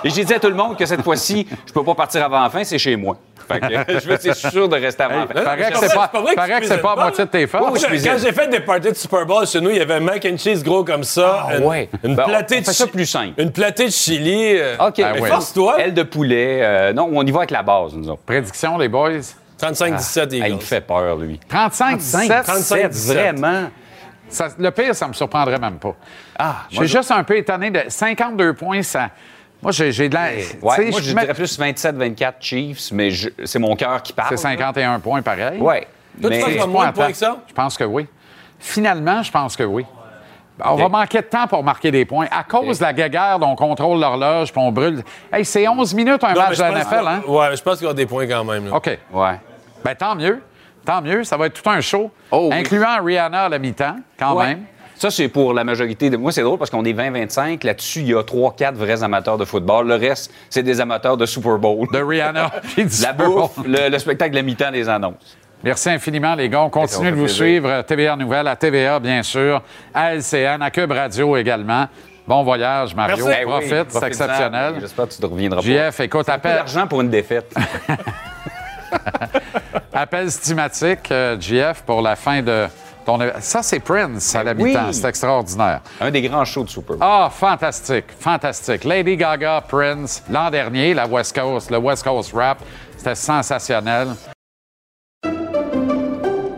[0.04, 2.41] Et j'ai dit à tout le monde que cette fois-ci, je peux pas partir avant
[2.43, 3.18] la fin, c'est chez moi.
[3.48, 5.43] Fait que, je veux- c'est sûr de rester avant la fin.
[5.43, 6.96] Paraît que c'est pas- pas, c'est pas vrai que paraît tu que c'est pas à
[6.96, 7.80] moitié de tes forces.
[7.80, 8.04] Je.
[8.10, 10.26] Quand j'ai fait des parties de Super Bowl chez nous, il y avait un mac
[10.26, 11.46] and cheese gros comme ça.
[11.50, 11.88] Ah, une, ouais.
[12.04, 13.34] Une Ben, platée on de fait ça plus simple.
[13.39, 14.56] Une platée de chili.
[14.58, 15.30] euh, OK, ouais.
[15.30, 15.80] force-toi.
[15.80, 16.60] Aile de poulet.
[16.64, 18.22] euh, non, on y va avec la base, nous autres.
[18.24, 19.20] Prédiction, les boys?
[19.60, 21.40] 35-17 Ah, il me fait peur, lui.
[21.48, 22.44] 35, 17.
[22.46, 23.40] 35, 17.
[23.40, 23.70] Vraiment?
[24.28, 25.96] Ça- le pire, ça me surprendrait même pas.
[26.38, 29.10] Ah, suis juste un peu étonné de 52 points, ça.
[29.62, 30.24] Moi, j'ai j'ai de la.
[30.34, 33.10] Ouais, sais, moi, je dirais plus 27-24 Chiefs, mais
[33.46, 34.30] c'est mon cœur qui parle.
[34.30, 35.60] C'est 51 points pareil.
[35.60, 35.88] Ouais.
[36.22, 37.38] Toi, tu penses moins de points que ça?
[37.48, 38.08] Je pense que oui.
[38.60, 39.86] Finalement, je pense que oui.
[40.64, 42.28] On va manquer de temps pour marquer des points.
[42.32, 45.03] À cause de la guéguerre, on contrôle l'horloge puis on brûle.
[45.32, 47.22] Hey, c'est 11 minutes un Non, match de la NFL, hein?
[47.28, 48.70] Ouais, mais je pense qu'il y aura des points quand même.
[48.70, 48.76] là.
[48.76, 48.97] OK.
[49.14, 49.39] Ouais.
[49.84, 50.41] Ben tant mieux.
[50.86, 51.24] Tant mieux.
[51.24, 52.10] Ça va être tout un show.
[52.32, 52.58] Oh, oui.
[52.60, 54.47] incluant Rihanna à la mi-temps, quand Ouais.
[54.47, 54.64] même.
[54.97, 56.10] Ça, c'est pour la majorité.
[56.10, 56.16] De...
[56.16, 57.66] Moi, c'est drôle parce qu'on est 20-25.
[57.66, 59.88] Là-dessus, il y a 3-4 vrais amateurs de football.
[59.88, 61.86] Le reste, c'est des amateurs de Super Bowl.
[61.91, 62.49] De Rihanna.
[62.64, 63.36] puis du La Super Bowl.
[63.41, 65.38] bouffe, le, le spectacle de la mi-temps des annonces.
[65.66, 66.61] Merci infiniment, les gars.
[66.61, 67.43] On continue de vous plaisir.
[67.43, 67.70] suivre.
[67.70, 69.61] euh, TVA Nouvelle, à TVA, bien sûr,
[69.93, 71.88] à LCN, à Cube Radio également.
[72.28, 73.26] Bon voyage, Mario.
[73.26, 73.39] Merci.
[73.39, 74.07] Oui, Profite, c'est profite-en.
[74.07, 74.76] exceptionnel.
[74.80, 75.68] J'espère que tu ne reviendras pas.
[75.68, 77.51] JF, écoute, C'est appelle, d'argent pour une défaite.
[79.94, 82.68] appel stimatique, euh, JF, pour la fin de
[83.06, 83.18] ton...
[83.40, 84.76] Ça, c'est Prince à la Oui.
[84.91, 85.81] C'est extraordinaire.
[85.99, 86.98] Un des grands shows de Super.
[87.02, 88.84] Ah, fantastique, fantastique.
[88.84, 92.60] Lady Gaga, Prince, l'an dernier, la West Coast, le West Coast Rap,
[92.98, 94.10] c'était sensationnel.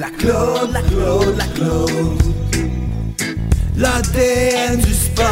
[0.00, 2.22] La Claude, la Claude, la Claude.
[3.76, 5.26] L'ADN du sport.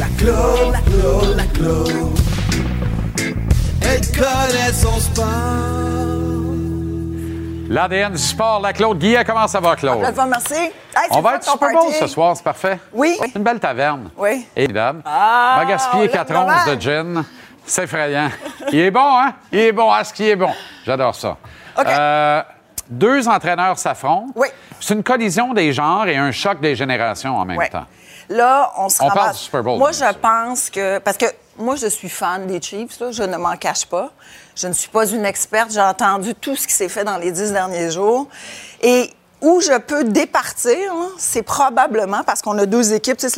[0.00, 2.18] La Claude, la Claude, la Claude.
[3.82, 5.26] Elle connaît son sport.
[7.68, 9.98] L'ADN du sport, la Claude Guillet, comment ça va, Claude?
[9.98, 10.54] Plateforme, merci.
[10.54, 10.70] Hey,
[11.10, 11.92] c'est On va être Super party.
[12.00, 12.78] ce soir, c'est parfait.
[12.94, 13.18] Oui.
[13.36, 14.08] Une belle taverne.
[14.16, 14.46] Oui.
[14.56, 15.00] Évidemment.
[15.04, 17.24] Ah, On va gaspiller on 4 l'aime onces de gin.
[17.66, 18.30] C'est effrayant.
[18.72, 19.34] Il est bon, hein?
[19.52, 19.90] Il est bon.
[19.90, 20.50] À ce qui est bon?
[20.84, 21.36] J'adore ça.
[21.78, 22.42] Euh,
[22.88, 24.32] deux entraîneurs s'affrontent.
[24.36, 24.48] Oui.
[24.80, 27.68] C'est une collision des genres et un choc des générations en même Ouais.
[27.68, 27.86] temps.
[28.28, 30.98] Là, on se On parle du Super Bowl, Moi, je pense que.
[30.98, 31.26] Parce que
[31.58, 34.10] moi, je suis fan des Chiefs, là, je ne m'en cache pas.
[34.56, 35.72] Je ne suis pas une experte.
[35.72, 38.28] J'ai entendu tout ce qui s'est fait dans les dix derniers jours.
[38.82, 39.10] Et
[39.44, 43.20] où je peux départir, là, c'est probablement parce qu'on a deux équipes.
[43.20, 43.28] Ça,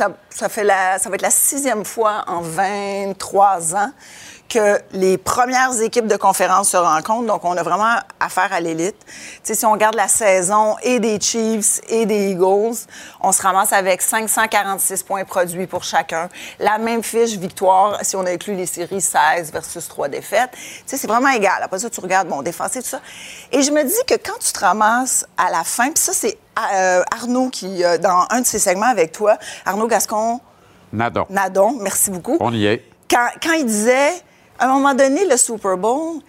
[0.49, 3.91] fait ça va être la sixième fois en 23 ans
[4.47, 7.27] que les premières équipes de conférence se rencontrent.
[7.27, 8.95] Donc, on a vraiment affaire à l'élite.
[9.43, 12.77] Si on regarde la saison et des Chiefs et des Eagles,
[13.21, 16.29] on se ramasse avec 546 points produits pour chacun.
[16.59, 20.51] La même fiche victoire si on inclut les séries 16 versus 3 défaites.
[20.85, 21.61] C'est vraiment égal.
[21.61, 23.01] Après ça, tu regardes, bon, défensif, tout ça.
[23.51, 26.37] Et je me dis que quand tu te ramasses à la fin, puis ça, c'est
[26.73, 30.39] euh, Arnaud qui, euh, dans un de ses segments avec toi, Arnaud Gascon,
[30.93, 31.25] Nadon.
[31.29, 32.83] Nadon, merci beaucoup On y est.
[33.09, 34.13] quand, quand il disait,
[34.59, 36.21] à un moment donné, le Super Bowl,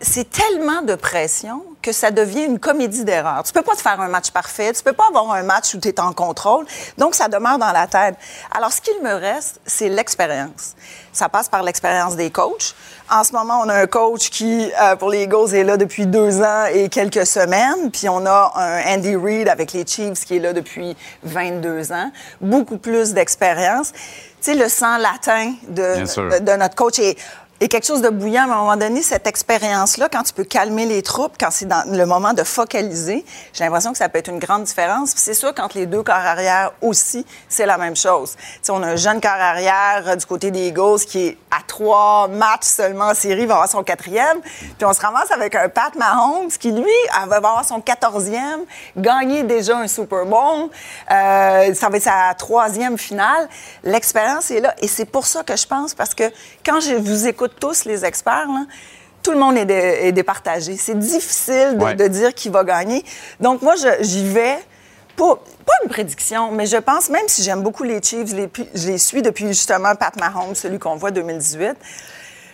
[0.00, 3.42] c'est tellement de pression que ça devient une comédie d'erreur.
[3.44, 5.80] Tu peux pas te faire un match parfait, tu peux pas avoir un match où
[5.80, 6.66] tu es en contrôle,
[6.96, 8.14] donc ça demeure dans la tête.
[8.54, 10.74] Alors, ce qu'il me reste, c'est l'expérience.
[11.12, 12.74] Ça passe par l'expérience des coachs.
[13.10, 16.06] En ce moment, on a un coach qui, euh, pour les Eagles, est là depuis
[16.06, 17.90] deux ans et quelques semaines.
[17.90, 22.10] Puis on a un Andy Reid avec les Chiefs qui est là depuis 22 ans.
[22.40, 23.92] Beaucoup plus d'expérience.
[24.40, 27.16] Tu sais, le sang latin de, de notre coach est,
[27.60, 30.86] est quelque chose de bouillant, à un moment donné, cette expérience-là, quand tu peux calmer
[30.86, 34.38] les troupes, quand c'est le moment de focaliser, j'ai l'impression que ça peut être une
[34.38, 35.12] grande différence.
[35.12, 38.36] Puis c'est sûr, quand les deux corps arrière aussi, c'est la même chose.
[38.36, 41.38] Tu sais, on a un jeune corps arrière euh, du côté des Eagles qui est
[41.50, 44.40] à trois matchs seulement en série, va avoir son quatrième.
[44.40, 46.86] Puis on se ramasse avec un Pat Mahomes qui, lui,
[47.26, 48.60] va avoir son quatorzième,
[48.96, 50.70] gagné déjà un Super Bowl.
[51.10, 53.48] Euh, ça va être sa troisième finale.
[53.82, 54.74] L'expérience est là.
[54.80, 56.24] Et c'est pour ça que je pense, parce que
[56.64, 58.64] quand je vous écoute tous, les experts, là,
[59.22, 60.76] tout le monde est, dé- est départagé.
[60.76, 61.94] C'est difficile de, Ouais.
[61.94, 63.04] de dire qui va gagner.
[63.40, 64.58] Donc, moi, j'y vais.
[65.16, 65.34] Pas,
[65.66, 68.66] pas une prédiction, mais je pense, même si j'aime beaucoup les Chiefs, je les, pu-
[68.72, 71.74] je les suis depuis justement Pat Mahomes, celui qu'on voit 2018.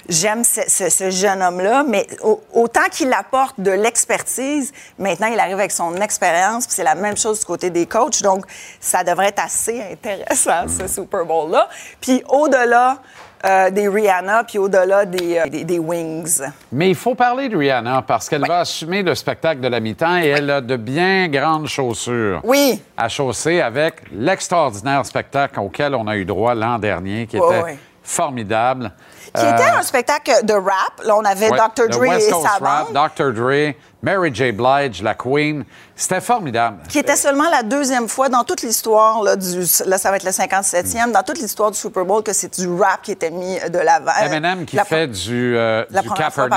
[0.08, 5.38] J'aime ce, ce- ce jeune homme-là, mais au- autant qu'il apporte de l'expertise, maintenant il
[5.40, 8.44] arrive avec son expérience, puis c'est la même chose du côté des coachs, donc
[8.80, 11.68] ça devrait être assez intéressant, ce Super Bowl-là.
[12.00, 12.98] Puis au-delà
[13.46, 16.40] euh, des Rihanna, puis au-delà des, euh, des, des Wings.
[16.72, 20.16] Mais il faut parler de Rihanna parce qu'elle va assumer le spectacle de la mi-temps
[20.16, 22.80] et elle a de bien grandes chaussures Oui.
[22.96, 27.44] à chausser avec l'extraordinaire spectacle auquel on a eu droit l'an dernier, qui était.
[28.04, 28.92] Formidable.
[29.34, 31.02] Qui Euh, était un spectacle de rap.
[31.02, 31.88] Là, on avait ouais, Dr.
[31.88, 32.92] Dre West et Coast sa Rap.
[32.92, 33.32] Dr.
[33.32, 34.52] Dre, Mary J.
[34.52, 35.64] Blige, la Queen.
[35.96, 36.82] C'était formidable.
[36.88, 40.24] qui était seulement la deuxième fois dans toute l'histoire là, du là ça va être
[40.24, 43.58] le 57e dans toute l'histoire du Super Bowl que c'est du rap qui était mis
[43.68, 44.12] de l'avant.
[44.22, 46.48] Eminem qui La- fait du, euh, la du première fois.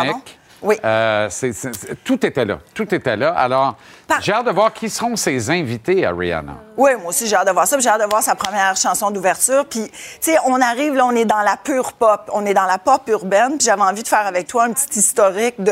[0.64, 0.76] Oui.
[0.84, 2.58] Euh, c'est- c'est- tout était là.
[2.74, 3.30] Tout était là.
[3.38, 3.76] Alors,
[4.22, 6.54] j'ai hâte de voir qui seront ses invités à Rihanna.
[6.78, 7.78] Oui, moi aussi, j'ai hâte de voir ça.
[7.80, 9.66] J'ai hâte de voir sa première chanson d'ouverture.
[9.66, 12.30] Puis, tu sais, on arrive, là, on est dans la pure pop.
[12.34, 13.58] On est dans la pop urbaine.
[13.58, 15.72] Puis j'avais envie de faire avec toi un petit historique de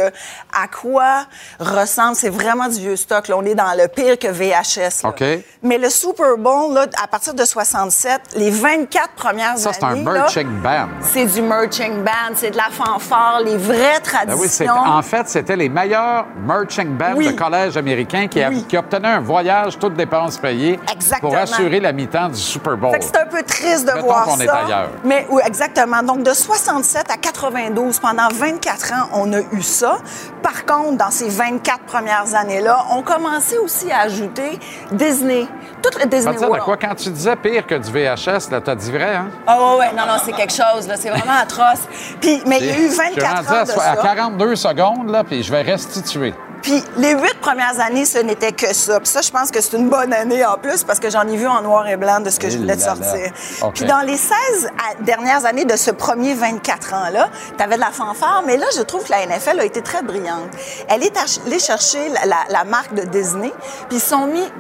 [0.52, 1.26] à quoi
[1.60, 2.16] ressemble.
[2.16, 3.28] C'est vraiment du vieux stock.
[3.28, 3.38] Là.
[3.38, 5.04] On est dans le pire que VHS.
[5.04, 5.10] là.
[5.10, 5.24] OK.
[5.62, 9.90] Mais le Super Bowl, là, à partir de 67, les 24 premières Ça, c'est un
[9.92, 10.04] années...
[10.04, 10.88] là, marching band.
[11.02, 14.74] C'est du marching band, c'est de la fanfare, les vraies Ben oui, traditions.
[14.74, 17.28] en fait, c'était les meilleurs marching bands Oui.
[17.32, 18.64] de collège américain qui, a- Oui.
[18.68, 21.32] qui obtenaient un voyage, toutes dépenses payées, Exactement.
[21.32, 22.96] pour assurer la mi-temps du Super Bowl.
[23.00, 24.44] C'est un peu triste de Mettons voir qu'on ça.
[24.44, 24.90] est ailleurs.
[25.04, 26.02] Mais oui, exactement.
[26.04, 29.98] Donc de 67 à 92, pendant 24 ans, on a eu ça.
[30.42, 34.60] Par contre, dans ces 24 premières années-là, on commençait aussi à ajouter
[34.92, 35.48] Disney,
[35.82, 36.64] toute le Ça Disney World.
[36.64, 36.78] quoi?
[36.78, 39.28] Quand tu disais pire que du VHS, là, t'as dit vrai, hein?
[39.48, 40.96] Ah ouais, ouais, non, non, c'est quelque chose, là.
[40.98, 41.82] C'est vraiment atroce.
[42.22, 43.96] Puis, mais il y a eu Je suis 24 rendu ans à, de à ça.
[44.04, 46.34] 42 secondes, là, puis je vais restituer.
[46.66, 49.00] Puis les huit premières années, ce n'était que ça.
[49.00, 51.38] Puis ça, je pense que c'est une bonne année en plus parce que j'en ai
[51.38, 52.84] vu en noir et blanc de ce que je Eh voulais là.
[52.96, 53.32] sortir.
[53.76, 54.32] Puis dans les 16
[54.66, 58.66] à- dernières années de ce premier 24 ans-là, tu avais de la fanfare, mais là,
[58.76, 60.50] je trouve que la NFL a été très brillante.
[60.88, 61.14] Elle est
[61.46, 63.54] allée chercher la, la- la marque de Disney,
[63.90, 64.52] puis ils sont mis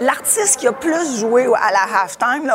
[0.00, 2.50] l'artiste qui a plus joué à la halftime,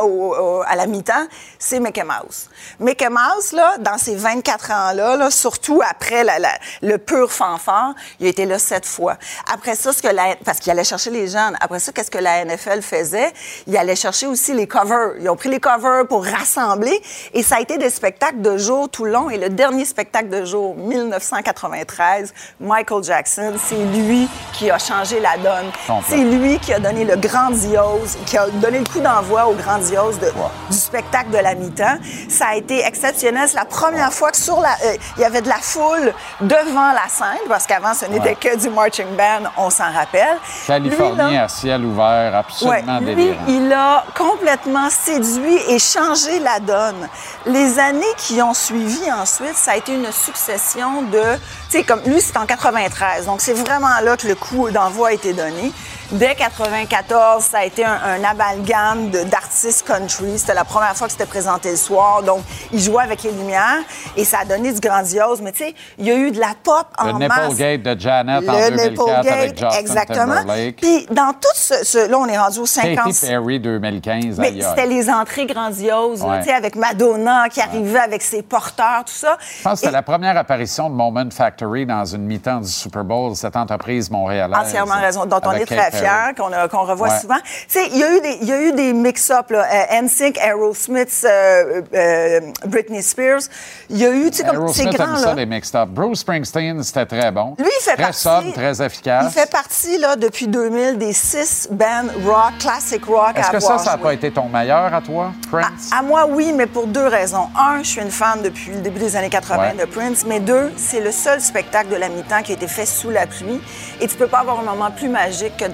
[0.68, 1.28] à la mi-temps,
[1.60, 2.50] c'est Mickey Mouse.
[2.80, 7.94] Mickey Mouse, là, dans ces 24 ans-là, là, surtout après la- la- le pur fanfare,
[8.20, 9.18] il a été là sept fois.
[9.54, 11.56] Après ça, ce que la, parce qu'il allait chercher les jeunes.
[11.62, 13.32] Après ça, qu'est-ce que la NFL faisait?
[13.68, 15.14] Il allait chercher aussi les covers.
[15.20, 17.02] Ils ont pris les covers pour rassembler
[17.34, 19.30] et ça a été des spectacles de jour tout long.
[19.30, 25.38] Et le dernier spectacle de jour, 1993, Michael Jackson, c'est lui qui a changé la
[25.38, 25.72] donne.
[26.08, 30.20] C'est lui qui a donné le grandiose, qui a donné le coup d'envoi au grandiose
[30.20, 30.32] de-
[30.70, 31.98] du spectacle de la mi-temps.
[32.30, 33.48] Ça a été exceptionnel.
[33.48, 36.92] C'est la première fois que sur la, euh, il y avait de la foule devant
[36.92, 38.36] la scène, parce qu'avant, ce n'était Ouais.
[38.36, 40.38] que du marching band, on s'en rappelle.
[40.68, 43.44] Californie Lui, là, à ciel ouvert, absolument Ouais, lui, délirant.
[43.48, 47.08] il a complètement séduit et changé la donne.
[47.46, 51.22] Les années qui ont suivi ensuite, ça a été une succession de...
[51.70, 55.10] Tu sais, comme lui, c'est en 93, donc c'est vraiment là que le coup d'envoi
[55.10, 55.72] a été donné.
[56.12, 60.38] Dès 94, ça a été un, un amalgame d'artistes country.
[60.38, 62.22] C'était la première fois que c'était présenté le soir.
[62.22, 62.42] Donc,
[62.72, 63.80] il jouait avec les lumières
[64.16, 65.42] et ça a donné du grandiose.
[65.42, 67.50] Mais tu sais, il y a eu de la pop en Le masse.
[67.50, 70.36] Nipplegate de Janet en Le 2004 avec Nipplegate, Justin exactement.
[70.36, 70.76] Timberlake.
[70.78, 72.96] Puis dans tout ce, ce- Là, on est rendu au 50...
[72.96, 76.40] Katy Perry 2015, Mais c'était les entrées grandioses, Ouais.
[76.42, 79.38] tu sais, avec Madonna qui arrivait avec ses porteurs, tout ça.
[79.58, 83.04] Je pense que c'était la première apparition de Moment Factory dans une mi-temps du Super
[83.04, 84.60] Bowl, cette entreprise montréalaise.
[84.68, 87.20] Entièrement raison, dont on est très Fiers, qu'on revoit Ouais.
[87.20, 87.36] souvent.
[87.44, 89.66] Tu sais, il y a eu des, il y a eu des mix-up, là.
[89.72, 93.42] Euh, NSYNC, Aerosmith, euh, euh, Britney Spears.
[93.90, 95.34] Il y a eu, tu sais, comme ces grands, ça, là.
[95.36, 95.90] les mixed-up.
[95.90, 97.56] Bruce Springsteen, c'était très bon.
[97.60, 99.26] Lui, il fait très partie- sobre, très efficace.
[99.28, 103.60] Il fait partie, là, depuis 2000, des six bands rock, classic rock à Est-ce que
[103.60, 105.90] ça, ça n'a pas été ton meilleur à toi, Prince?
[105.98, 107.48] À moi, oui, mais pour deux raisons.
[107.58, 109.86] Un, je suis une fan depuis le début des années 80 Ouais.
[109.86, 112.86] de Prince, mais deux, c'est le seul spectacle de la mi-temps qui a été fait
[112.86, 113.62] sous la pluie.
[114.02, 115.66] Et tu peux pas avoir un moment plus magique que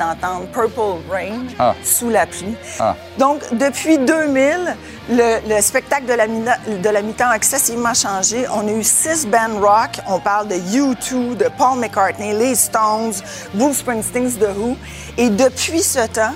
[0.54, 1.74] Purple Rain Ah.
[1.84, 2.56] sous la pluie.
[2.80, 2.96] Ah.
[3.18, 4.76] Donc, depuis 2000,
[5.10, 6.44] le, le spectacle de la, mi-
[6.82, 8.46] de la mi-temps a excessivement changé.
[8.54, 10.00] On a eu six bands rock.
[10.08, 13.14] On parle de U2, de Paul McCartney, les Stones,
[13.54, 14.78] Bruce Springsteen, The Who.
[15.18, 16.34] Et depuis ce temps,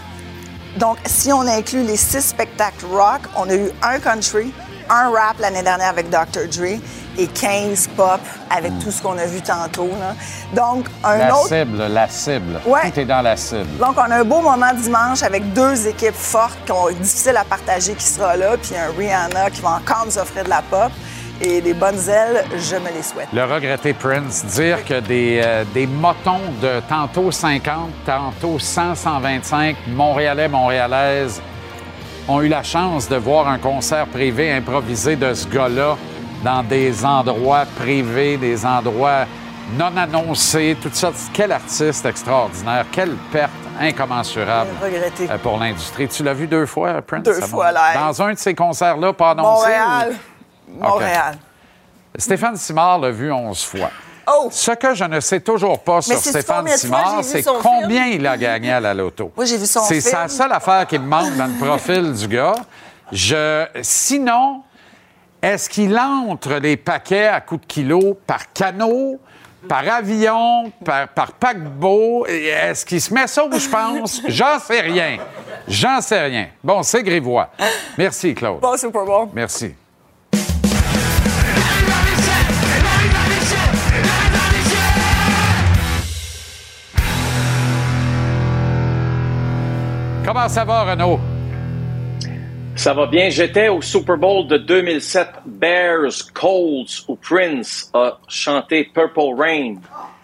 [0.77, 4.51] donc, si on inclut les six spectacles rock, on a eu un country,
[4.89, 6.47] un rap l'année dernière avec Dr.
[6.51, 6.79] Dre
[7.17, 8.19] et 15 pop
[8.49, 9.89] avec tout ce qu'on a vu tantôt.
[9.99, 10.13] là.
[10.53, 11.47] Donc, un la autre.
[11.47, 12.59] cible, la cible.
[12.65, 12.91] Ouais.
[12.91, 13.77] Tout est dans la cible.
[13.79, 17.43] Donc, on a un beau moment dimanche avec deux équipes fortes qui ont difficile à
[17.43, 20.91] partager qui sera là, puis un Rihanna qui va encore nous offrir de la pop.
[21.41, 23.27] Et des bonnes ailes, je me les souhaite.
[23.33, 29.75] Le regretté Prince, dire que des, euh, des motons de tantôt 50, tantôt 100, 125
[29.87, 31.41] Montréalais, Montréalaises
[32.29, 35.97] ont eu la chance de voir un concert privé improvisé de ce gars-là
[36.43, 39.25] dans des endroits privés, des endroits
[39.77, 41.11] non annoncés, tout ça.
[41.33, 46.07] Quel artiste extraordinaire, quelle perte incommensurable euh, pour l'industrie.
[46.07, 47.23] Tu l'as vu deux fois, Prince?
[47.23, 47.99] Deux fois, live.
[47.99, 49.67] Dans un de ces concerts-là, pas annoncé?
[49.67, 50.15] Montréal.
[50.69, 51.37] ou- Montréal.
[52.17, 53.89] Stéphane Simard l'a vu 11 fois.
[54.27, 54.47] Oh!
[54.51, 58.71] Ce que je ne sais toujours pas sur Stéphane Simard, c'est combien il a gagné
[58.71, 59.31] à la loto.
[59.35, 62.27] Moi, j'ai vu son C'est sa seule affaire qui me manque dans le profil du
[62.27, 62.55] gars.
[63.11, 63.65] Je...
[63.83, 64.63] Sinon,
[65.45, 69.19] est-ce qu'il entre les paquets à coups de kilo par canot,
[69.69, 72.25] par avion, par, par paquebot?
[72.25, 74.23] Est-ce qu'il se met ça où je pense?
[74.27, 75.19] J'en sais rien.
[75.67, 76.47] J'en sais rien.
[76.63, 77.51] Bon, c'est grivois.
[77.95, 78.59] Merci, Claude.
[78.59, 79.27] Bon Super Bowl.
[79.35, 79.75] Merci.
[90.25, 91.34] Comment ça va, Renaud?
[92.75, 93.29] Ça va bien.
[93.29, 95.27] J'étais au Super Bowl de 2007.
[95.45, 99.75] Bears, Colts où Prince a chanté Purple Rain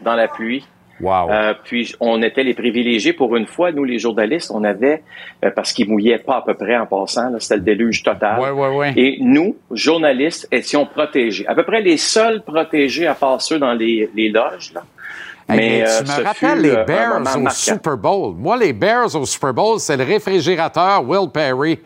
[0.01, 0.65] dans la pluie.
[0.99, 1.31] Wow.
[1.31, 5.01] Euh, puis on était les privilégiés pour une fois, nous les journalistes, on avait
[5.43, 8.39] euh, parce qu'il mouillait pas à peu près en passant, c'était le déluge total.
[8.39, 8.93] Ouais, ouais, ouais.
[8.95, 11.47] Et nous, journalistes, étions protégés.
[11.47, 14.73] À peu près les seuls protégés à part ceux dans les, les loges.
[14.75, 14.83] Là.
[15.49, 17.49] Hey, mais euh, tu ce me rappelles les euh, Bears au marquant.
[17.49, 18.35] Super Bowl.
[18.37, 21.79] Moi, les Bears au Super Bowl, c'est le réfrigérateur Will Perry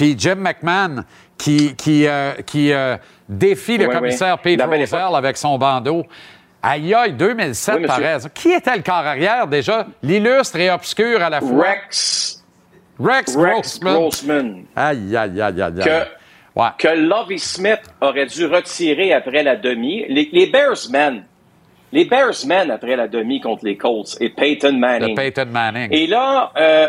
[0.00, 1.04] puis Jim McMahon
[1.36, 2.96] qui, qui, euh, qui euh,
[3.28, 4.56] défie le Oui, commissaire oui.
[4.56, 6.06] Pete avec son bandeau.
[6.62, 8.18] Aïe, aïe, 2007, Oui, pareil.
[8.32, 9.86] Qui était le corps arrière déjà?
[10.02, 11.66] L'illustre et obscur à la fois.
[11.66, 12.42] Rex.
[12.98, 13.94] Rex, Rex Grossman.
[13.94, 14.64] Grossman.
[14.74, 16.06] Aïe, aïe, aïe, aïe, aïe.
[16.78, 20.06] que, que Lovie Smith aurait dû retirer après la demi.
[20.08, 21.24] Les, les Bears men,
[21.92, 25.10] les Bears men après la demi contre les Colts et Peyton Manning.
[25.10, 25.88] Le Peyton Manning.
[25.90, 26.88] Et là, euh,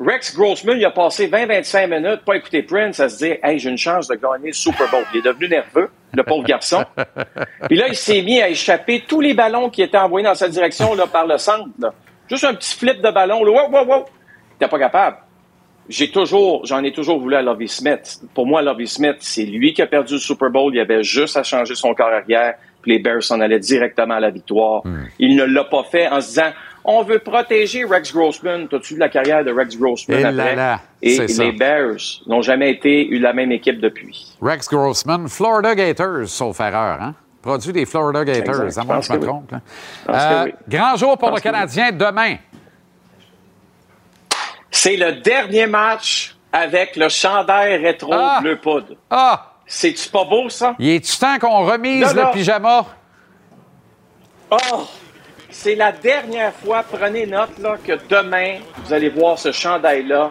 [0.00, 3.68] Rex Grossman, il a passé 20-25 minutes, pas écouter Prince, à se dire Hey, j'ai
[3.68, 5.04] une chance de gagner le Super Bowl.
[5.12, 6.84] Il est devenu nerveux, le pauvre garçon.
[7.68, 10.48] Puis là, il s'est mis à échapper tous les ballons qui étaient envoyés dans sa
[10.48, 11.68] direction là, par le centre.
[11.78, 11.92] là.
[12.28, 13.44] Juste un petit flip de ballon.
[13.44, 13.50] Là.
[13.50, 14.04] Wow, wow, wow.
[14.52, 15.18] Il était pas capable.
[15.88, 18.20] J'ai toujours, j'en ai toujours voulu à Lovie Smith.
[18.32, 20.74] Pour moi, Lovie Smith, c'est lui qui a perdu le Super Bowl.
[20.74, 22.54] Il avait juste à changer son corps arrière.
[22.80, 24.82] Puis les Bears s'en allaient directement à la victoire.
[25.18, 26.52] Il ne l'a pas fait en se disant,
[26.84, 28.68] on veut protéger Rex Grossman.
[28.68, 30.56] T'as-tu vu la carrière de Rex Grossman Et là après?
[30.56, 31.44] là, Et c'est ça.
[31.44, 31.96] les Bears
[32.26, 34.36] n'ont jamais été eu la même équipe depuis.
[34.40, 37.14] Rex Grossman, Florida Gators, sauf erreur, hein?
[37.42, 38.82] Produit des Florida Gators, Exact.
[38.82, 39.26] à moins que Je me oui.
[39.26, 39.52] trompe.
[40.10, 40.52] Euh, oui.
[40.68, 41.40] Grand jour pour le oui.
[41.40, 42.36] Canadien demain.
[44.70, 48.38] C'est le dernier match avec le chandail rétro Ah!
[48.40, 48.94] bleu poudre.
[49.10, 49.46] Ah!
[49.66, 50.74] C'est-tu pas beau, ça?
[50.78, 52.84] Il est-tu temps qu'on remise le pyjama?
[54.50, 54.56] Oh!
[55.50, 60.30] C'est la dernière fois, prenez note, là, que demain, vous allez voir ce chandail-là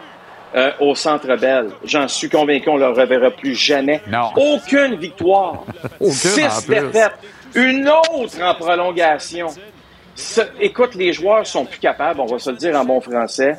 [0.54, 1.70] euh, au Centre Bell.
[1.84, 4.00] J'en suis convaincu, on ne le reverra plus jamais.
[4.08, 4.30] Non.
[4.36, 5.64] Aucune victoire.
[6.00, 7.12] Aucune, Six défaites.
[7.54, 9.48] Une autre en prolongation.
[10.14, 13.56] Ce- écoute, les joueurs sont plus capables, on va se le dire en bon français.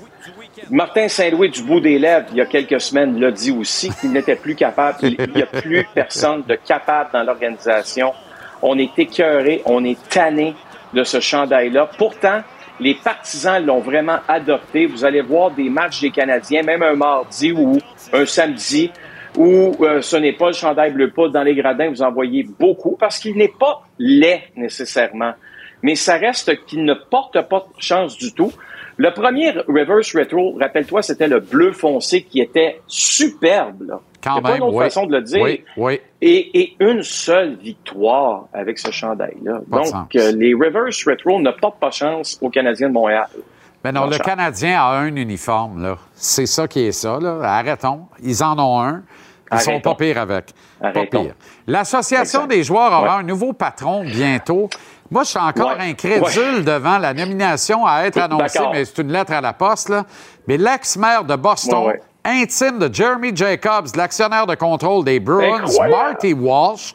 [0.70, 4.12] Martin Saint-Louis, du bout des lèvres, il y a quelques semaines, l'a dit aussi qu'il
[4.12, 4.98] n'était plus capable.
[5.04, 8.14] Il n'y a plus personne de capable dans l'organisation.
[8.62, 10.54] On est écœuré, on est tanné
[10.94, 11.90] de ce chandail-là.
[11.98, 12.42] Pourtant,
[12.80, 14.86] les partisans l'ont vraiment adopté.
[14.86, 17.78] Vous allez voir des matchs des Canadiens, même un mardi ou
[18.14, 18.92] un samedi,
[19.38, 22.46] où euh, ce n'est pas le chandail bleu poudre dans les gradins, vous en voyez
[22.60, 25.34] beaucoup, parce qu'il n'est pas laid nécessairement.
[25.84, 28.52] Mais ça reste qu'il ne porte pas de chance du tout.
[28.98, 34.00] Le premier reverse retro, rappelle-toi, c'était le bleu foncé qui était superbe.
[34.24, 34.84] Quand Il y a pas même, une autre oui.
[34.86, 35.42] façon de le dire.
[35.42, 36.00] Oui, oui.
[36.22, 39.60] Et, et une seule victoire avec ce chandail-là.
[39.70, 43.28] Pas Donc, euh, les reverse retro ne portent pas chance aux Canadiens de Montréal.
[43.84, 44.22] Mais non, Bon le chance.
[44.26, 45.98] Canadien a un uniforme, là.
[46.14, 47.40] C'est ça qui est ça, là.
[47.44, 48.02] Arrêtons.
[48.22, 49.02] Ils en ont un.
[49.54, 50.52] Ils sont pas pires avec.
[50.82, 51.06] Arrêtons.
[51.10, 51.34] Pas pire.
[51.68, 53.22] L'Association des joueurs aura Ouais.
[53.22, 54.70] un nouveau patron bientôt.
[55.10, 55.90] Moi, je suis encore Ouais.
[55.90, 60.06] incrédule devant la nomination à être annoncée, mais c'est une lettre à la poste, là.
[60.48, 61.94] Mais l'ex-maire de Boston.
[62.24, 65.66] Intime de Jeremy Jacobs, l'actionnaire de contrôle des Bruins.
[65.90, 66.94] Marty Walsh,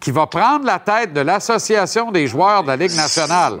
[0.00, 3.60] qui va prendre la tête de l'Association des joueurs de la Ligue nationale.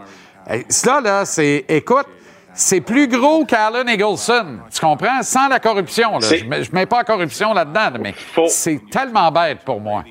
[0.68, 1.64] Cela, là, c'est.
[1.68, 2.06] Écoute,
[2.54, 4.58] c'est plus gros qu'Allen Eagleson.
[4.72, 5.22] Tu comprends?
[5.22, 6.26] Sans la corruption, là.
[6.26, 8.14] Je mets, je mets pas la corruption là-dedans, mais
[8.48, 10.04] c'est tellement bête pour moi.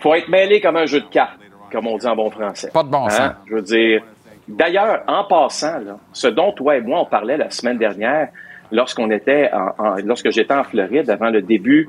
[0.00, 1.38] faut être mêlé comme un jeu de cartes,
[1.72, 2.70] comme on dit en bon français.
[2.72, 3.32] Pas de bon sens.
[3.46, 4.02] Je veux dire,
[4.48, 8.28] d'ailleurs, en passant, là, ce dont toi et moi on parlait la semaine dernière,
[8.72, 11.88] lorsqu'on était, en, en- lorsque j'étais en Floride avant le début,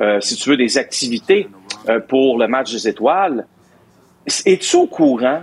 [0.00, 1.48] euh, si tu veux, des activités
[1.88, 3.46] euh, pour le match des étoiles,
[4.46, 5.42] es-tu au courant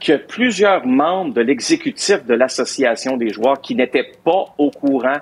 [0.00, 5.16] que plusieurs membres de l'exécutif de l'association des joueurs qui n'étaient pas au courant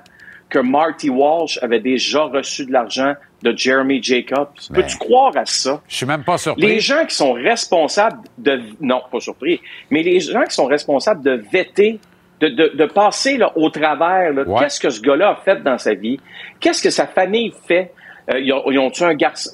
[0.51, 4.49] que Marty Walsh avait déjà reçu de l'argent de Jeremy Jacobs?
[4.73, 5.81] Peux-tu croire à ça?
[5.89, 6.66] Je suis même pas surpris.
[6.66, 8.61] Les gens qui sont responsables de...
[8.81, 9.61] Non, pas surpris.
[9.91, 11.99] Mais les gens qui sont responsables de vetter,
[12.40, 14.61] de, de, de passer là, au travers, Ouais.
[14.61, 16.19] qu'est-ce que ce gars-là a fait dans sa vie?
[16.61, 17.93] Qu'est-ce que sa famille fait?
[18.32, 19.51] Euh, ils ont- ont-tu un garçon?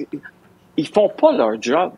[0.76, 1.92] Ils font pas leur job.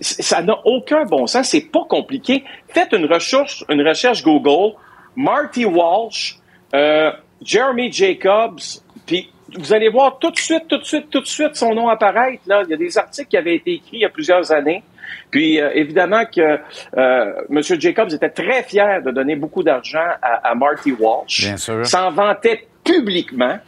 [0.00, 1.48] C- Ça n'a aucun bon sens.
[1.48, 2.44] C'est pas compliqué.
[2.68, 4.74] Faites une recherche, une recherche Google.
[5.16, 6.36] Marty Walsh,
[6.74, 7.10] euh,
[7.42, 8.60] Jeremy Jacobs,
[9.06, 11.88] puis vous allez voir tout de suite, tout de suite, tout de suite son nom
[11.88, 12.42] apparaître.
[12.46, 12.62] Là.
[12.64, 14.82] Il y a des articles qui avaient été écrits il y a plusieurs années.
[15.30, 16.58] Puis euh, évidemment que
[16.96, 17.60] euh, M.
[17.62, 21.40] Jacobs était très fier de donner beaucoup d'argent à, à Marty Walsh.
[21.46, 21.86] Bien sûr.
[21.86, 23.58] S'en vantait publiquement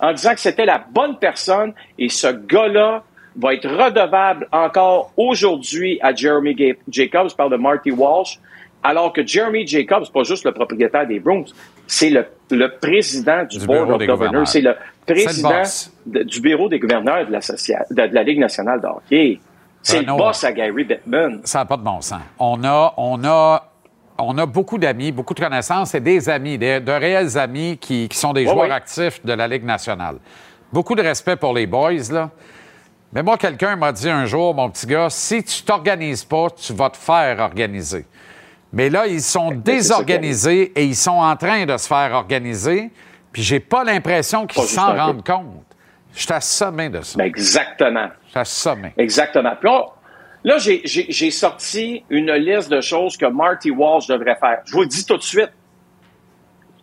[0.00, 3.02] en disant que c'était la bonne personne et ce gars-là
[3.36, 6.56] va être redevable encore aujourd'hui à Jeremy
[6.90, 8.38] Jacobs par de Marty Walsh,
[8.82, 11.44] alors que Jeremy Jacobs, pas juste le propriétaire des Bruins,
[11.86, 14.16] c'est le, le président du, Du Board of des Governors.
[14.44, 14.48] gouverneurs.
[14.48, 14.74] C'est le
[15.06, 15.62] président
[16.06, 19.38] de- du bureau des gouverneurs de la Ligue nationale de hockey.
[19.82, 21.40] C'est le boss à Gary Bettman.
[21.44, 22.20] Ça n'a pas de bon sens.
[22.38, 23.64] On a, on a,
[24.18, 28.08] on a beaucoup d'amis, beaucoup de connaissances et des amis, des- de réels amis qui,
[28.08, 30.16] qui sont des joueurs actifs de la Ligue nationale.
[30.72, 32.30] Beaucoup de respect pour les boys, là.
[33.12, 36.72] Mais moi, quelqu'un m'a dit un jour, mon petit gars, si tu t'organises pas, tu
[36.74, 38.06] vas te faire organiser.
[38.72, 42.12] Mais là, ils sont Ben, qui désorganisés et ils sont en train de se faire
[42.12, 42.90] organiser.
[43.32, 45.64] Puis j'ai pas l'impression qu'ils s'en rendent compte.
[46.14, 47.16] Je suis assommé de ça.
[47.18, 48.08] Ben, exactement.
[48.34, 48.92] Assommé.
[48.96, 49.52] Exactement.
[50.42, 54.62] Là, j'ai sorti une liste de choses que Marty Walsh devrait faire.
[54.64, 55.50] Je vous le dis tout de suite.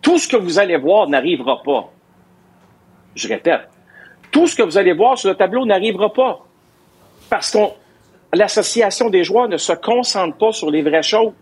[0.00, 1.90] Tout ce que vous allez voir n'arrivera pas.
[3.14, 3.68] Je répète.
[4.30, 6.46] Tout ce que vous allez voir sur le tableau n'arrivera pas.
[7.28, 7.58] Parce que
[8.32, 11.32] l'association des joueurs ne se concentre pas sur les vraies choses.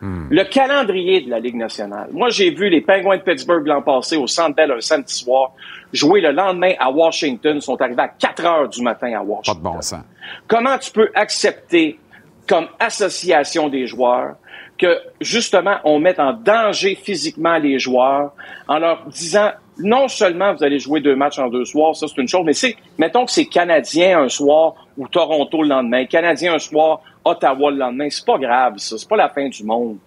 [0.00, 2.08] Le calendrier de la Ligue nationale.
[2.12, 5.52] Moi, j'ai vu les Penguins de Pittsburgh l'an passé au Centre Bell un samedi soir
[5.92, 7.56] jouer le lendemain à Washington.
[7.56, 9.62] Ils sont arrivés à 4 heures du matin à Washington.
[9.62, 10.04] Pas de bon sens.
[10.46, 11.98] Comment tu peux accepter,
[12.46, 14.36] comme association des joueurs,
[14.76, 18.32] que justement on mette en danger physiquement les joueurs
[18.68, 22.20] en leur disant non seulement vous allez jouer deux matchs en deux soirs, ça c'est
[22.20, 26.54] une chose, mais c'est mettons que c'est Canadien un soir ou Toronto le lendemain, Canadien
[26.54, 29.98] un soir, Ottawa le lendemain, c'est pas grave ça, c'est pas la fin du monde.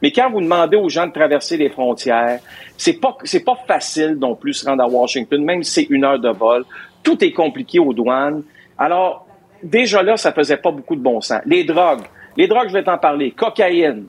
[0.00, 2.40] Mais quand vous demandez aux gens de traverser les frontières,
[2.76, 6.04] c'est pas c'est pas facile non plus se rendre à Washington, même si c'est une
[6.04, 6.64] heure de vol.
[7.02, 8.42] Tout est compliqué aux douanes.
[8.78, 9.26] Alors
[9.62, 11.40] déjà là, ça faisait pas beaucoup de bon sens.
[11.46, 12.04] Les drogues,
[12.36, 13.32] les drogues, je vais t'en parler.
[13.32, 14.06] Cocaïne.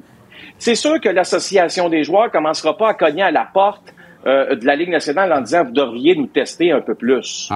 [0.57, 3.93] C'est sûr que l'association des joueurs commencera pas à cogner à la porte
[4.25, 7.49] euh, de la Ligue nationale en disant vous devriez nous tester un peu plus.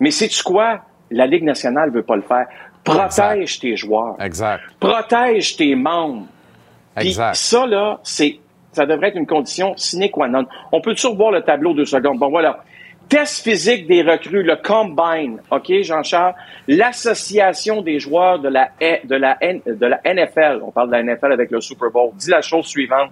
[0.00, 0.80] Mais sais-tu quoi?
[1.10, 2.46] La Ligue nationale veut pas le faire.
[2.84, 4.16] Protège tes joueurs.
[4.20, 4.62] Exact.
[4.80, 6.26] Protège tes membres.
[6.96, 7.34] Exact.
[7.36, 8.38] ça, là, c'est,
[8.72, 10.46] ça devrait être une condition sine qua non.
[10.72, 12.18] On peut toujours voir le tableau deux secondes?
[12.18, 12.64] Bon, voilà.
[13.08, 16.34] Test physique des recrues, le Combine, OK, Jean-Charles?
[16.66, 18.68] L'association des joueurs de la,
[19.04, 22.10] de, la, N- de la NFL, on parle de la NFL avec le Super Bowl,
[22.16, 23.10] dit la chose suivante.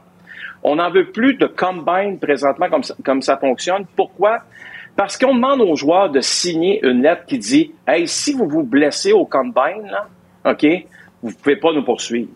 [0.63, 3.85] On n'en veut plus de Combine présentement comme ça, comme ça fonctionne.
[3.97, 4.39] Pourquoi?
[4.97, 8.63] Parce qu'on demande aux joueurs de signer une lettre qui dit Hey, si vous vous
[8.63, 10.09] blessez au Combine, là,
[10.45, 10.67] OK,
[11.23, 12.31] vous ne pouvez pas nous poursuivre.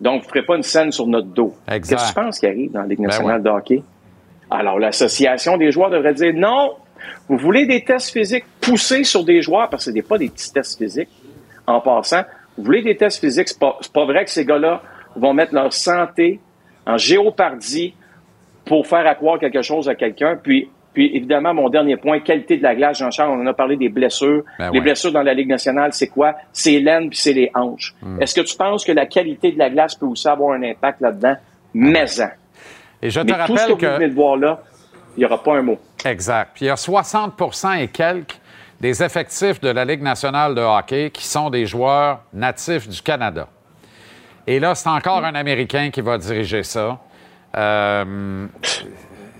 [0.00, 1.54] Donc, vous ne ferez pas une scène sur notre dos.
[1.68, 1.96] Exact.
[1.96, 3.82] Qu'est-ce que tu penses qui arrive dans la Ligue Ben nationale de hockey?
[4.50, 6.74] Alors, l'association des joueurs devrait dire non,
[7.28, 10.28] vous voulez des tests physiques poussés sur des joueurs, parce que ce n'est pas des
[10.28, 11.10] petits tests physiques,
[11.66, 12.22] en passant.
[12.56, 14.82] Vous voulez des tests physiques, c'est pas, c'est pas vrai que ces gars-là
[15.16, 16.40] vont mettre leur santé
[16.90, 17.94] en géopardie
[18.64, 20.36] pour faire accroire quelque chose à quelqu'un.
[20.42, 23.76] Puis, puis évidemment, mon dernier point, qualité de la glace, Jean-Charles, on en a parlé
[23.76, 24.42] des blessures.
[24.58, 24.84] Ben les ouais.
[24.84, 26.34] blessures dans la Ligue nationale, c'est quoi?
[26.52, 27.94] C'est l'aine puis c'est les hanches.
[28.02, 28.20] Hmm.
[28.20, 31.00] Est-ce que tu penses que la qualité de la glace peut aussi avoir un impact
[31.00, 31.36] là-dedans?
[31.74, 32.30] Mais-en.
[33.02, 33.96] Et je te Mais tout ce rappelle que, vous que.
[33.96, 34.62] venez de voir là,
[35.16, 35.78] il n'y aura pas un mot.
[36.04, 36.50] Exact.
[36.54, 38.38] Puis il y a 60% et quelques
[38.80, 43.48] des effectifs de la Ligue nationale de hockey qui sont des joueurs natifs du Canada.
[44.46, 46.98] Et là, c'est encore un Américain qui va diriger ça.
[47.56, 48.46] Euh,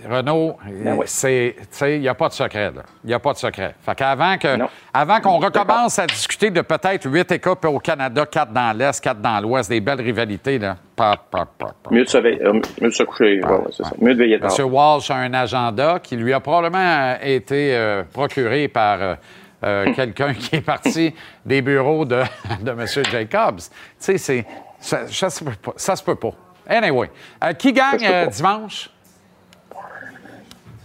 [0.09, 0.57] Renaud,
[1.05, 2.81] c'est, tu sais, il n'y a pas de secret, là.
[3.03, 3.75] Il n'y a pas de secret.
[3.85, 4.57] Fait qu'avant que,
[4.91, 9.21] avant qu'on recommence à discuter de peut-être huit équipes au Canada, quatre dans l'Est, quatre
[9.21, 10.75] dans l'Ouest, des belles rivalités, là.
[10.95, 11.91] Pa, pa, pa, pa.
[11.91, 13.41] Mieux de se, veiller- euh, mieux de se coucher.
[13.43, 13.91] ouais, c'est ça.
[13.99, 14.51] Mieux de veiller tard.
[14.59, 14.65] M.
[14.73, 19.17] Walsh a un agenda qui lui a probablement euh, été euh, procuré par
[19.63, 21.13] euh, quelqu'un qui est parti
[21.45, 22.23] des bureaux de,
[22.63, 22.85] de M.
[23.11, 23.57] Jacobs.
[23.59, 23.63] Tu
[23.99, 24.45] sais, c'est.
[24.81, 25.73] Ça, ça se peut pas.
[25.77, 26.33] Ça se peut pas.
[26.67, 27.09] Anyway.
[27.43, 28.89] Euh, qui gagne euh, dimanche?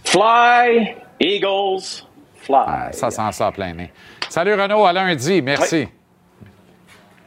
[0.05, 2.05] Fly, Eagles,
[2.37, 2.93] fly.
[2.93, 3.91] Ça s'en sort plein nez.
[4.29, 5.41] Salut Renaud, à lundi.
[5.41, 5.87] Merci.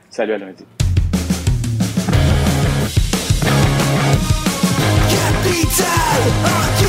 [0.09, 0.64] Salut à lundi.
[5.09, 6.80] Capital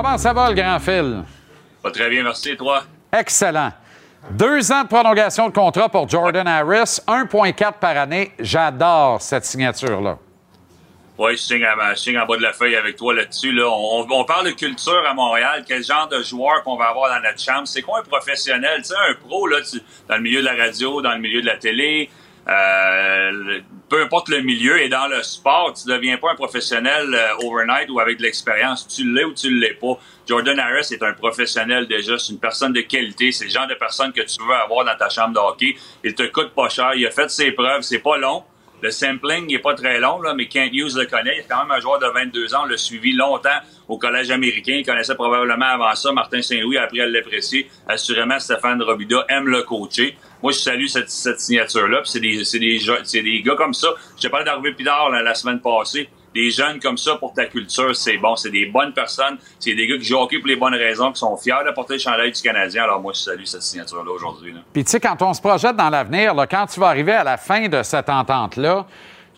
[0.00, 1.24] Comment ça va, le grand fil?
[1.82, 2.84] Pas très bien, merci, toi?
[3.12, 3.72] Excellent.
[4.30, 8.30] Deux ans de prolongation de contrat pour Jordan Harris, 1,4 par année.
[8.38, 10.16] J'adore cette signature-là.
[11.18, 13.50] Oui, je signe, à- je signe en bas de la feuille avec toi là-dessus.
[13.50, 13.64] Là.
[13.68, 15.64] On, on parle de culture à Montréal.
[15.66, 17.66] Quel genre de joueur qu'on va avoir dans notre chambre?
[17.66, 18.76] C'est quoi un professionnel?
[18.82, 21.40] Tu sais, un pro, là, tu- dans le milieu de la radio, dans le milieu
[21.40, 22.08] de la télé,
[22.48, 23.60] euh,
[23.90, 27.90] peu importe le milieu, et dans le sport, tu deviens pas un professionnel euh, overnight
[27.90, 28.88] ou avec de l'expérience.
[28.88, 29.98] Tu l'es ou tu l'es pas.
[30.26, 32.18] Jordan Harris est un professionnel déjà.
[32.18, 33.32] C'est une personne de qualité.
[33.32, 35.76] C'est le genre de personne que tu veux avoir dans ta chambre de hockey.
[36.04, 36.92] Il te coûte pas cher.
[36.94, 37.82] Il a fait ses preuves.
[37.82, 38.44] C'est pas long.
[38.80, 41.36] le sampling n'est pas très long, là, mais Kent Hughes le connaît.
[41.36, 42.60] Il est quand même un joueur de 22 ans.
[42.62, 43.58] On l'a suivi longtemps
[43.88, 44.74] au collège américain.
[44.78, 46.12] Il connaissait probablement avant ça.
[46.12, 47.68] Martin Saint-Louis a appris à l'apprécier.
[47.88, 50.16] Assurément, Stéphane Robida aime le coacher.
[50.42, 52.02] Moi, je salue cette, signature-là.
[52.04, 53.88] C'est des, des, des gars comme ça.
[54.16, 56.08] J'ai parlé d'Harvey Pidard là, la semaine passée.
[56.34, 58.36] Des jeunes comme ça pour ta culture, c'est bon.
[58.36, 59.38] C'est des bonnes personnes.
[59.58, 62.00] C'est des gars qui jouent pour les bonnes raisons, qui sont fiers de porter le
[62.00, 62.84] chandail du Canadien.
[62.84, 64.54] Alors moi, je salue cette signature-là aujourd'hui.
[64.72, 67.38] Puis tu sais, quand on se projette dans l'avenir, quand tu vas arriver à la
[67.38, 68.86] fin de cette entente-là,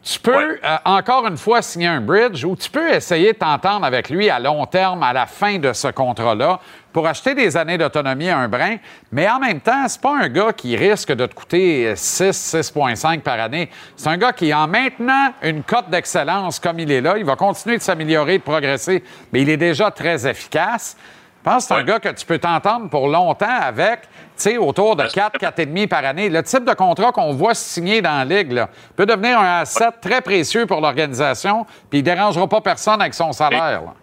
[0.02, 3.84] tu peux euh, encore une fois signer un bridge ou tu peux essayer de t'entendre
[3.84, 6.58] avec lui à long terme à la fin de ce contrat-là
[6.92, 8.76] pour acheter des années d'autonomie à un brin.
[9.12, 13.20] Mais en même temps, c'est pas un gars qui risque de te coûter 6, 6,5
[13.20, 13.68] par année.
[13.94, 17.36] C'est un gars qui, en maintenant une cote d'excellence comme il est là, il va
[17.36, 20.96] continuer de s'améliorer, de progresser, mais il est déjà très efficace.
[21.42, 24.00] Je pense que c'est un gars que tu peux t'entendre pour longtemps avec,
[24.40, 26.28] sais, autour de 4, 4,5 par année.
[26.28, 29.90] Le type de contrat qu'on voit signer dans la Ligue là, peut devenir un asset
[30.00, 33.82] très précieux pour l'organisation, puis il ne dérangera pas personne avec son salaire.
[33.82, 33.94] là.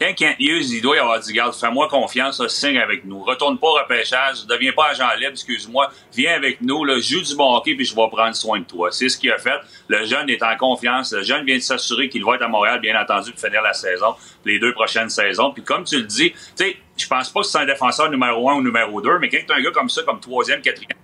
[0.00, 3.22] Quand Kent Hughes, il doit y avoir dit, garde, fais-moi confiance, là, signe avec nous.
[3.24, 5.90] Retourne pas au repêchage, deviens pas agent libre, excuse-moi.
[6.14, 8.92] Viens avec nous, là, joue du bon puis je vais prendre soin de toi.
[8.92, 9.58] C'est ce qu'il a fait.
[9.88, 11.12] Le jeune est en confiance.
[11.12, 13.72] Le jeune vient de s'assurer qu'il va être à Montréal, bien entendu, pour finir la
[13.72, 14.14] saison,
[14.44, 15.52] les deux prochaines saisons.
[15.52, 18.48] Puis comme tu le dis, tu sais, je pense pas que c'est un défenseur numéro
[18.50, 20.96] un ou numéro deux, mais quand tu un gars comme ça, comme troisième, quatrième,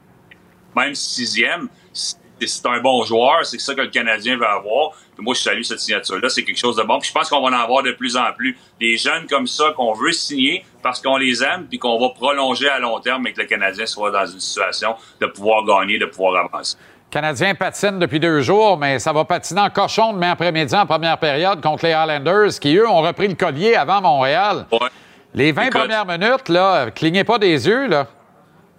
[0.77, 4.93] même sixième, c'est un bon joueur, c'est ça que le Canadien veut avoir.
[5.15, 6.99] Puis moi, je salue cette signature-là, c'est quelque chose de bon.
[6.99, 8.57] Puis je pense qu'on va en avoir de plus en plus.
[8.81, 12.69] Des jeunes comme ça qu'on veut signer parce qu'on les aime, puis qu'on va prolonger
[12.69, 16.07] à long terme, mais que le Canadien soit dans une situation de pouvoir gagner, de
[16.07, 16.77] pouvoir avancer.
[17.11, 20.85] Le Canadien patine depuis deux jours, mais ça va patiner en cochon demain après-midi en
[20.85, 24.67] première période contre les Highlanders, qui, eux, ont repris le collier avant Montréal.
[25.33, 25.81] Les 20 Écoute.
[25.81, 28.09] premières minutes, là, clignez pas des yeux, là.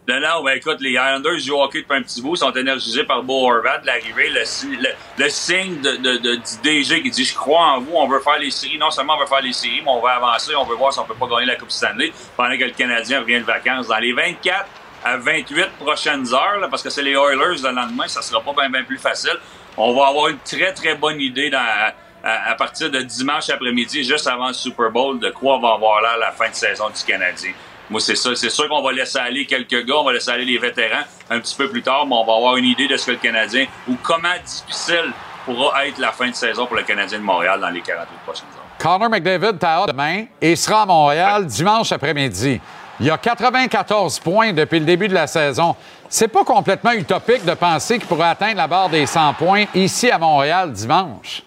[0.08, 3.24] Non, non, ben écoute, les Highlanders jouent hockey depuis un petit bout, sont énergisés par
[3.24, 7.80] Beau Horvat, l'arrivée, le, si- le, le signe du DG qui dit «Je crois en
[7.80, 8.78] vous, on veut faire les séries.
[8.78, 11.00] Non seulement on veut faire les séries, mais on va avancer, on veut voir si
[11.00, 13.88] on peut pas gagner la Coupe Stanley pendant que le Canadien revient de vacances.
[13.88, 14.66] Dans les 24
[15.04, 18.54] à 28 prochaines heures, là, parce que c'est les Oilers le lendemain, ça sera pas
[18.54, 19.38] bien bien plus facile.
[19.76, 24.48] On va avoir une très, très bonne idée à, partir de dimanche après-midi, juste avant
[24.50, 27.52] le Super Bowl, de quoi va avoir là la fin de saison du Canadien.
[27.90, 28.36] Moi, c'est ça.
[28.36, 31.40] C'est sûr qu'on va laisser aller quelques gars, on va laisser aller les vétérans un
[31.40, 33.66] petit peu plus tard, mais on va avoir une idée de ce que le Canadien
[33.88, 35.12] ou comment difficile
[35.46, 38.46] pourra être la fin de saison pour le Canadien de Montréal dans les 48 prochaines
[38.56, 38.66] heures.
[38.80, 42.60] Connor McDavid t'a hâte demain et sera à Montréal dimanche après-midi.
[43.00, 45.76] Il y a 94 points depuis le début de la saison.
[46.10, 50.10] C'est pas complètement utopique de penser qu'il pourrait atteindre la barre des 100 points ici
[50.10, 51.44] à Montréal dimanche.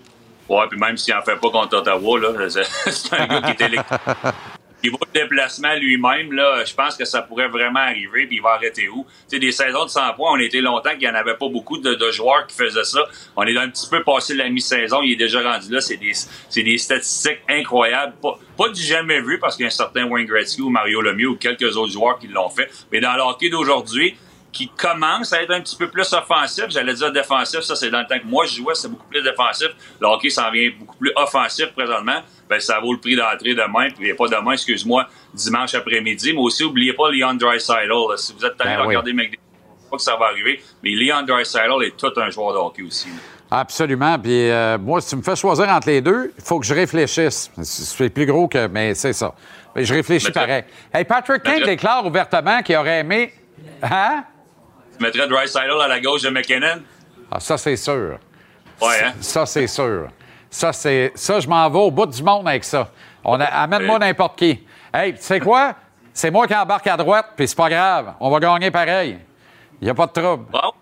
[0.48, 3.66] Ouais, puis même s'il en fait pas contre Ottawa, là, c'est un gars qui est
[3.66, 3.98] électrique.
[4.84, 8.50] Va le déplacement lui-même, là, je pense que ça pourrait vraiment arriver, puis il va
[8.50, 9.04] arrêter où?
[9.28, 11.78] Tu des saisons de 100 points, on était longtemps qu'il n'y en avait pas beaucoup
[11.78, 13.00] de, de joueurs qui faisaient ça.
[13.36, 16.12] On est un petit peu passé la mi-saison, il est déjà rendu là, c'est des,
[16.48, 18.14] c'est des statistiques incroyables.
[18.22, 21.00] Pas, pas du jamais vu, parce qu'il y a un certain Wayne Gretzky ou Mario
[21.00, 24.16] Lemieux ou quelques autres joueurs qui l'ont fait, mais dans le hockey d'aujourd'hui,
[24.52, 26.64] qui commence à être un petit peu plus offensif.
[26.68, 29.22] J'allais dire défensif, ça c'est dans le temps que moi je jouais, c'est beaucoup plus
[29.22, 29.68] défensif.
[30.00, 32.20] Le hockey s'en vient beaucoup plus offensif présentement.
[32.48, 36.32] Ben, ça vaut le prix d'entrée demain, puis pas demain, excuse-moi, dimanche après-midi.
[36.32, 37.88] Mais aussi, oubliez pas Leon Draisaitl.
[37.88, 38.16] là.
[38.16, 38.86] Si vous êtes allé Ben oui.
[38.88, 42.30] regarder McDavid, je sais pas que ça va arriver, mais Leon Draisaitl est tout un
[42.30, 43.08] joueur de hockey aussi.
[43.08, 43.14] là.
[43.50, 44.18] Absolument.
[44.18, 46.74] Puis euh, moi, si tu me fais choisir entre les deux, il faut que je
[46.74, 47.50] réfléchisse.
[47.62, 48.66] C'est plus gros que.
[48.66, 49.34] Mais c'est ça.
[49.76, 50.64] Mais je réfléchis pareil.
[50.92, 53.32] Hey, Patrick Mettrais- déclare ouvertement qu'il aurait aimé.
[53.82, 54.24] Hein?
[54.98, 56.82] Tu mettrais Draisaitl à la gauche de McKinnon?
[57.30, 58.18] Ah, ça, c'est sûr.
[58.80, 59.12] Ouais, hein?
[59.20, 60.08] Ça, c'est sûr.
[60.50, 61.12] Ça, c'est.
[61.14, 62.88] Ça, je m'en vais au bout du monde avec ça.
[63.24, 64.64] On a- Amène-moi n'importe qui.
[64.92, 65.74] Hey, tu sais quoi?
[66.12, 68.14] C'est moi qui embarque à droite, puis c'est pas grave.
[68.18, 69.18] On va gagner pareil.
[69.80, 70.46] Il n'y a pas de trouble.
[70.50, 70.72] Bon.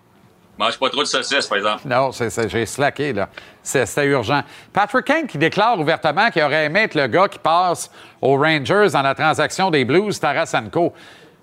[0.57, 1.81] Mange pas trop de saucisses, par exemple.
[1.85, 3.29] Non, j'ai slacké, là.
[3.61, 4.41] C'était urgent.
[4.73, 8.87] Patrick Kane qui déclare ouvertement qu'il aurait aimé être le gars qui passe aux Rangers
[8.91, 10.93] dans la transaction des Blues, Tarasenko.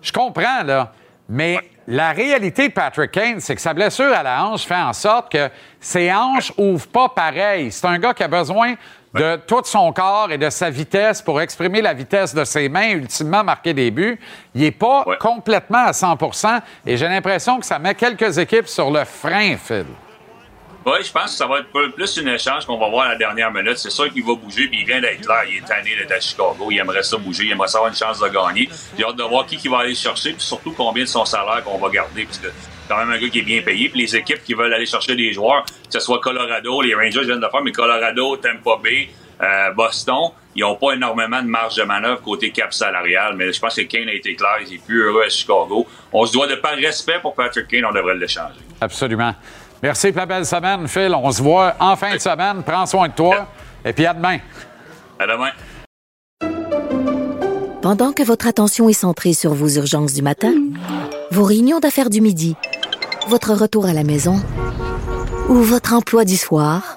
[0.03, 0.93] Je comprends, là.
[1.29, 4.93] Mais la réalité de Patrick Kane, c'est que sa blessure à la hanche fait en
[4.93, 5.49] sorte que
[5.81, 7.71] ses hanches ouvrent pas pareil.
[7.71, 8.75] C'est un gars qui a besoin
[9.15, 12.91] de tout son corps et de sa vitesse pour exprimer la vitesse de ses mains
[12.91, 14.19] ultimement marquer des buts.
[14.55, 16.19] Il n'est pas complètement à 100
[16.85, 19.87] et j'ai l'impression que ça met quelques équipes sur le frein, Phil.
[20.87, 23.17] Oui, je pense que ça va être plus une échange qu'on va voir à la
[23.17, 23.79] dernière minute.
[23.79, 25.43] C'est sûr qu'il va bouger, puis il vient d'être là.
[25.49, 26.69] Il est tanné d'être à Chicago.
[26.71, 27.45] Il aimerait ça bouger.
[27.45, 28.69] Il aimerait ça avoir une chance de gagner.
[28.99, 31.65] J'ai hâte de voir qui, qui va aller chercher, puis surtout combien de son salaire
[31.65, 33.89] qu'on va garder, parce que c'est quand même un gars qui est bien payé.
[33.89, 37.25] Puis les équipes qui veulent aller chercher des joueurs, que ce soit Colorado, les Rangers
[37.25, 39.09] viennent de faire, mais Colorado, Tampa Bay,
[39.43, 43.35] euh, Boston, ils n'ont pas énormément de marge de manœuvre côté cap salarial.
[43.37, 44.59] Mais je pense que Kane a été clair.
[44.67, 45.87] Il est plus heureux à Chicago.
[46.13, 48.61] On se doit de par respect pour Patrick Kane, on devrait l'échanger.
[48.81, 49.35] Absolument.
[49.85, 51.15] Merci pour la belle semaine, Phil.
[51.15, 52.63] On se voit en fin de semaine.
[52.63, 53.49] Prends soin de toi.
[53.85, 54.39] Et puis à demain.
[55.19, 55.51] À demain.
[57.83, 60.55] Pendant que votre attention est centrée sur vos urgences du matin,
[61.31, 62.57] vos réunions d'affaires du midi,
[63.29, 64.41] votre retour à la maison
[65.51, 66.97] ou votre emploi du soir,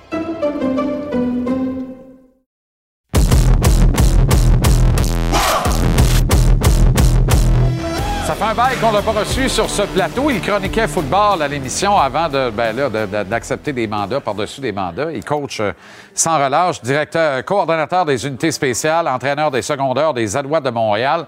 [8.31, 10.29] Ça fait un bail qu'on l'a pas reçu sur ce plateau.
[10.29, 14.61] Il chroniquait football à l'émission avant de, ben là, de- de- d'accepter des mandats par-dessus
[14.61, 15.11] des mandats.
[15.11, 15.73] Il coach euh,
[16.13, 21.25] sans relâche, directeur, coordonnateur des unités spéciales, entraîneur des secondaires des Alouettes de Montréal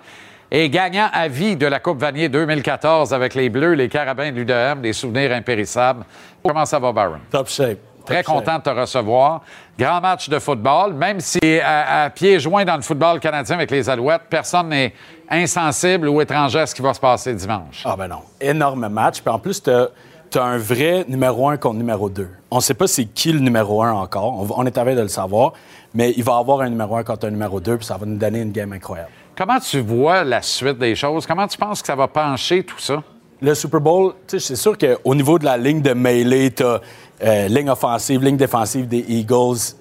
[0.49, 4.37] et gagnant à vie de la Coupe Vanier 2014 avec les Bleus, les Carabins de
[4.37, 6.05] l'UDM, des souvenirs impérissables.
[6.41, 7.17] Comment ça va, Baron?
[7.29, 7.79] Top shape.
[8.05, 9.41] Très content de te recevoir.
[9.79, 13.71] Grand match de football, même si à, à pieds joints dans le football canadien avec
[13.71, 14.93] les Alouettes, personne n'est
[15.33, 17.83] insensible ou étranger à ce qui va se passer dimanche.
[17.85, 18.21] Ah ben non.
[18.39, 19.21] Énorme match.
[19.21, 19.89] Puis en plus, tu as,
[20.35, 22.27] un vrai numéro un contre numéro 2.
[22.49, 24.47] On ne sait pas c'est qui le numéro un encore.
[24.57, 25.53] On, est à veille de le savoir.
[25.93, 28.05] Mais il va y avoir un numéro un contre un numéro 2, puis ça va
[28.05, 29.11] nous donner une game incroyable.
[29.35, 31.27] Comment tu vois la suite des choses?
[31.27, 33.03] Comment tu penses que ça va pencher tout ça?
[33.41, 37.69] Le Super Bowl, c'est sûr qu'au niveau de la ligne de mêlée, tu as ligne
[37.69, 39.75] offensive, ligne défensive des Eagles,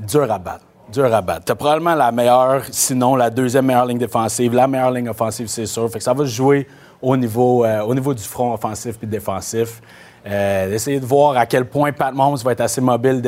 [0.00, 0.65] dur à battre.
[0.92, 1.44] Dur à battre.
[1.46, 5.48] Tu as probablement la meilleure, sinon la deuxième meilleure ligne défensive, la meilleure ligne offensive,
[5.48, 5.90] c'est sûr.
[5.90, 6.66] Fait que ça va se jouer
[7.02, 9.80] au niveau, euh, au niveau du front offensif puis défensif.
[10.26, 13.22] Euh, D'essayer de voir à quel point Pat Mahomes va être assez mobile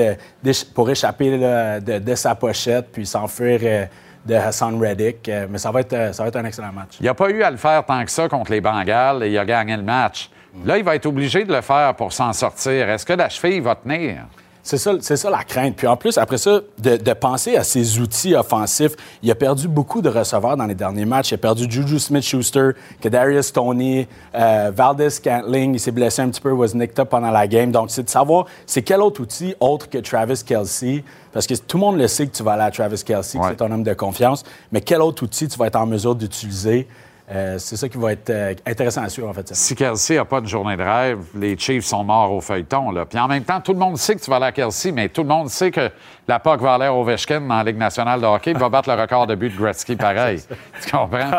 [0.74, 3.86] pour échapper de, sa pochette puis s'enfuir euh,
[4.26, 5.28] de Hassan Reddick.
[5.28, 6.97] Euh, mais ça va, être, ça va être un excellent match.
[7.01, 9.39] Il n'a pas eu à le faire tant que ça contre les Bengals et il
[9.39, 10.30] a gagné le match.
[10.64, 12.89] Là, il va être obligé de le faire pour s'en sortir.
[12.89, 14.24] Est-ce que la cheville va tenir?
[14.69, 15.77] C'est ça, c'est ça la crainte.
[15.77, 18.93] Puis en plus, après ça, de, de penser à ses outils offensifs,
[19.23, 21.31] il a perdu beaucoup de receveurs dans les derniers matchs.
[21.31, 26.43] Il a perdu Juju Smith-Schuster, Kadarius Tony, euh, Valdez Scantling, il s'est blessé un petit
[26.43, 27.73] peu, was nicked up pendant la game.
[27.73, 31.78] Donc, c'est de savoir, c'est quel autre outil autre que Travis Kelsey, parce que tout
[31.78, 33.85] le monde le sait que tu vas aller à Travis Kelsey, que c'est ton homme
[33.85, 36.86] de confiance, mais quel autre outil tu vas être en mesure d'utiliser?
[37.31, 39.55] Euh, c'est ça qui va être euh, intéressant à suivre, en fait.
[39.55, 42.91] Si Kelsey n'a pas de journée de rêve, les Chiefs sont morts au feuilleton.
[42.91, 43.05] Là.
[43.05, 45.11] Puis en même temps, tout le monde sait que tu vas aller à Kelsey, mais
[45.11, 45.91] tout le monde sait que
[46.29, 48.51] la POC va aller à Ovechkin dans la Ligue nationale de hockey.
[48.51, 50.41] Il va battre le record de but de Gretzky pareil.
[50.85, 51.31] tu comprends?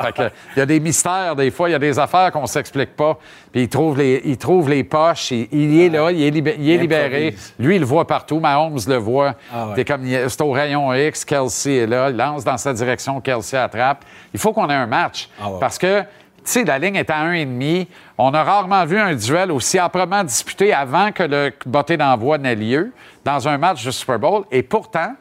[0.55, 2.95] Il y a des mystères des fois, il y a des affaires qu'on ne s'explique
[2.95, 3.17] pas.
[3.51, 6.55] Puis il trouve les, il trouve les poches, il, il est là, il est, libé-
[6.57, 7.35] il est Il libéré.
[7.59, 8.39] Lui, il le voit partout.
[8.39, 9.35] Mahomes le voit.
[9.53, 9.85] Ah ouais.
[9.85, 14.03] Comme, c'est au rayon X, Kelsey est là, il lance dans sa direction, Kelsey attrape.
[14.33, 15.29] Il faut qu'on ait un match.
[15.39, 15.59] Ah ouais.
[15.59, 16.03] Parce que,
[16.49, 17.87] sais, la ligne est à 1,5.
[18.17, 22.55] On a rarement vu un duel aussi âprement disputé avant que le botté d'envoi n'ait
[22.55, 22.91] lieu
[23.23, 24.43] dans un match de Super Bowl.
[24.51, 25.13] Et pourtant,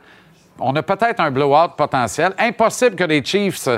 [0.58, 2.34] on a peut-être un blowout potentiel.
[2.38, 3.68] Impossible que les Chiefs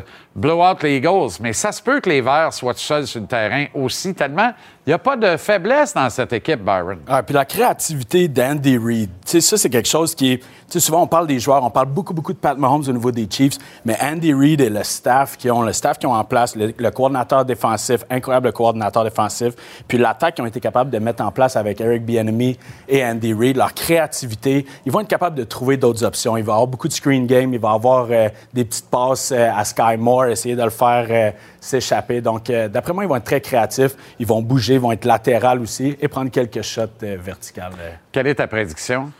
[0.40, 3.26] blow out les Eagles, mais ça se peut que les Verts soient seuls sur le
[3.26, 4.52] terrain aussi, tellement
[4.86, 6.98] il n'y a pas de faiblesse dans cette équipe, Byron.
[7.06, 10.42] Ah, puis la créativité d'Andy Reid, ça, c'est quelque chose qui est.
[10.78, 13.26] Souvent, on parle des joueurs, on parle beaucoup, beaucoup de Pat Mahomes au niveau des
[13.28, 16.54] Chiefs, mais Andy Reid et le staff qui ont, le staff qui ont en place,
[16.54, 19.54] le, le coordinateur défensif, incroyable coordinateur défensif,
[19.88, 22.56] puis l'attaque qu'ils ont été capables de mettre en place avec Eric Bieniemy
[22.88, 26.36] et Andy Reid, leur créativité, ils vont être capables de trouver d'autres options.
[26.36, 28.88] Il va y avoir beaucoup de screen game, il va y avoir euh, des petites
[28.88, 31.30] passes euh, à Sky Moore, essayer de le faire euh,
[31.60, 32.20] s'échapper.
[32.20, 35.04] Donc, euh, d'après moi, ils vont être très créatifs, ils vont bouger, ils vont être
[35.04, 37.72] latéral aussi et prendre quelques shots euh, verticales.
[38.12, 39.10] Quelle est ta prédiction?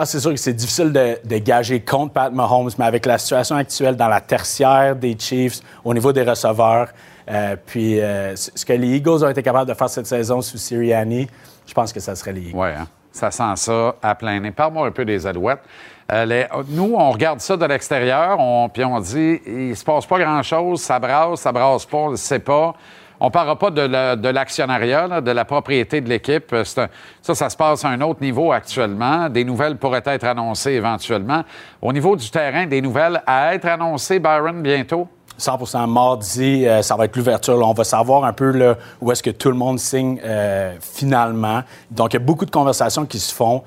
[0.00, 3.18] Ah, c'est sûr que c'est difficile de, de gager contre Pat Mahomes, mais avec la
[3.18, 6.90] situation actuelle dans la tertiaire des Chiefs, au niveau des receveurs,
[7.28, 10.56] euh, puis euh, ce que les Eagles ont été capables de faire cette saison sous
[10.56, 11.26] Sirianni,
[11.66, 12.56] je pense que ça serait les Eagles.
[12.56, 12.86] Oui, hein?
[13.10, 14.52] ça sent ça à plein nez.
[14.52, 15.62] Parle-moi un peu des Alouettes.
[16.10, 18.38] Nous, on regarde ça de l'extérieur,
[18.72, 22.16] puis on dit, il se passe pas grand-chose, ça brasse, ça brasse pas, on ne
[22.16, 22.74] sait pas.
[23.20, 26.52] On ne parlera pas de la- de l'actionnariat, de la propriété de l'équipe.
[26.52, 26.88] Euh, ça,
[27.20, 29.28] ça se passe à un autre niveau actuellement.
[29.28, 31.42] Des nouvelles pourraient être annoncées éventuellement.
[31.82, 35.08] Au niveau du terrain, des nouvelles à être annoncées, Byron, bientôt?
[35.36, 37.58] 100% mardi, euh, ça va être l'ouverture.
[37.68, 41.62] On va savoir un peu où est-ce que tout le monde signe euh, finalement.
[41.90, 43.62] Donc, il y a beaucoup de conversations qui se font.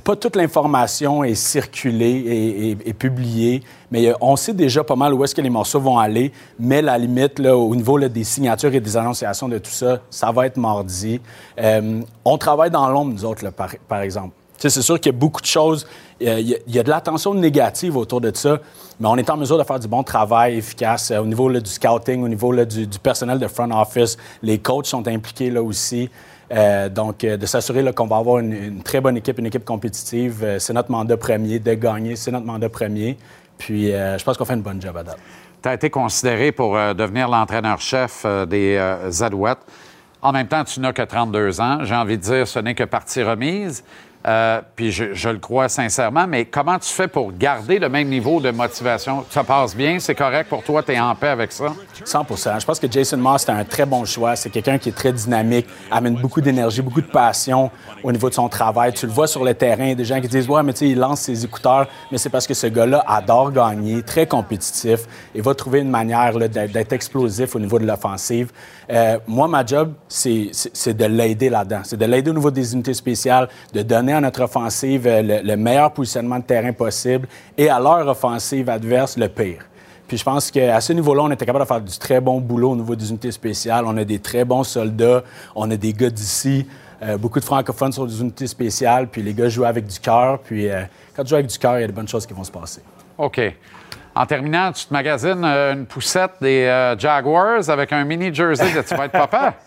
[0.00, 5.22] Pas toute l'information est circulée et, publiée, mais euh, on sait déjà pas mal où
[5.24, 6.32] est-ce que les morceaux vont aller.
[6.58, 10.30] Mais la limite, là, au niveau des signatures et des annonciations de tout ça, ça
[10.32, 11.20] va être mardi.
[11.60, 14.34] Euh, on travaille dans l'ombre, nous autres, par, exemple.
[14.58, 15.86] c'est sûr qu'il y a beaucoup de choses.
[16.22, 18.58] euh, Il y, a- de l'attention négative autour de ça,
[18.98, 22.22] mais on est en mesure de faire du bon travail efficace au niveau du scouting,
[22.24, 24.16] au niveau du, du personnel de front office.
[24.42, 26.08] Les coachs sont impliqués là aussi.
[26.52, 30.42] Euh, donc, euh, de s'assurer qu'on va avoir une, très bonne équipe, une équipe compétitive,
[30.44, 31.58] euh, c'est notre mandat premier.
[31.58, 33.16] De gagner, c'est notre mandat premier.
[33.58, 35.18] Puis, je pense qu'on fait une bonne job à date.
[35.62, 38.78] Tu as été considéré pour devenir l'entraîneur-chef des
[39.22, 39.60] Alouettes.
[40.20, 41.78] En même temps, tu n'as que 32 ans.
[41.84, 43.82] J'ai envie de dire, ce n'est que partie remise.
[44.26, 48.40] Euh, puis je, le crois sincèrement, mais comment tu fais pour garder le même niveau
[48.40, 49.24] de motivation?
[49.30, 51.66] Ça passe bien, c'est correct pour toi, tu es en paix avec ça?
[52.04, 52.26] 100
[52.58, 54.34] Je pense que Jason Moss, c'est un très bon choix.
[54.34, 57.70] C'est quelqu'un qui est très dynamique, amène beaucoup d'énergie, beaucoup de passion
[58.02, 58.92] au niveau de son travail.
[58.94, 60.98] Tu le vois sur le terrain, des gens qui disent Ouais, mais tu sais, il
[60.98, 65.00] lance ses écouteurs, mais c'est parce que ce gars-là adore gagner, très compétitif
[65.34, 68.50] et va trouver une manière d'être explosif au niveau de l'offensive.
[68.90, 71.80] Euh, moi, ma job, c'est de l'aider là-dedans.
[71.84, 75.40] C'est de l'aider au niveau des unités spéciales, de donner à notre offensive euh, le,
[75.48, 79.64] le meilleur positionnement de terrain possible et à leur offensive adverse le pire.
[80.08, 82.70] Puis je pense qu'à ce niveau-là, on était capable de faire du très bon boulot
[82.70, 83.84] au niveau des unités spéciales.
[83.86, 85.22] On a des très bons soldats.
[85.54, 86.66] On a des gars d'ici.
[87.02, 89.08] euh, beaucoup de francophones sur des unités spéciales.
[89.08, 90.38] Puis les gars jouent avec du cœur.
[90.38, 90.82] Puis euh,
[91.14, 92.52] quand tu joues avec du cœur, il y a de bonnes choses qui vont se
[92.52, 92.82] passer.
[93.18, 93.40] OK.
[94.14, 98.82] En terminant, tu te magasines euh, une poussette des Jaguars avec un mini jersey de
[98.82, 99.54] tu vas être papa?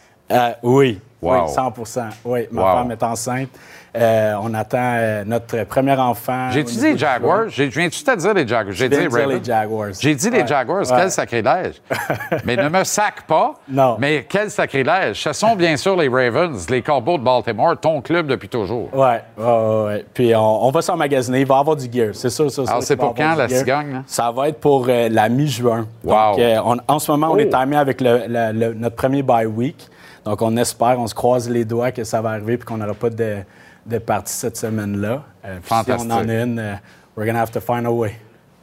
[0.63, 0.99] Oui.
[1.21, 1.45] Wow.
[1.47, 2.71] Oui, 100 Oui, ma Wow.
[2.77, 3.49] femme est enceinte.
[3.98, 6.49] Euh, on attend euh, notre premier enfant.
[6.52, 7.49] J'ai-tu au dit du Jaguars?
[7.49, 8.74] J'ai- Je viens-tu te dire les Jaguars?
[8.74, 9.88] J'ai viens dit dire les Jaguars.
[9.99, 10.45] J'ai dit les.
[10.48, 10.82] Jaguars.
[10.82, 10.95] Ouais.
[10.98, 11.82] Quel sacrilège.
[12.45, 13.56] mais ne me sac pas.
[13.68, 13.98] Non.
[13.99, 15.22] Mais quel sacrilège.
[15.24, 18.90] Ce sont bien sûr les Ravens, les Corbeaux de Baltimore, ton club depuis toujours.
[18.94, 20.06] Oui, ouais, ouais, ouais.
[20.14, 21.40] Puis on, on va s'emmagasiner.
[21.41, 22.10] Il va y avoir du gear.
[22.14, 22.61] C'est sûr, ça.
[22.68, 24.03] Alors, c'est pour quand, la cigogne?
[24.06, 25.88] Ça va être pour euh, la mi-juin.
[26.03, 26.36] Wow.
[26.38, 27.40] Donc, on- en ce moment, on Oh.
[27.40, 29.88] est timé avec le- notre premier bye week.
[30.26, 32.94] Donc, on espère, on se croise les doigts que ça va arriver puis qu'on n'aura
[32.94, 33.38] pas de,
[33.90, 35.24] de partie cette semaine-là.
[35.45, 36.11] Euh, puis si Fantastique.
[36.11, 36.76] on en a une, euh,
[37.18, 38.16] we're gonna have to find a way.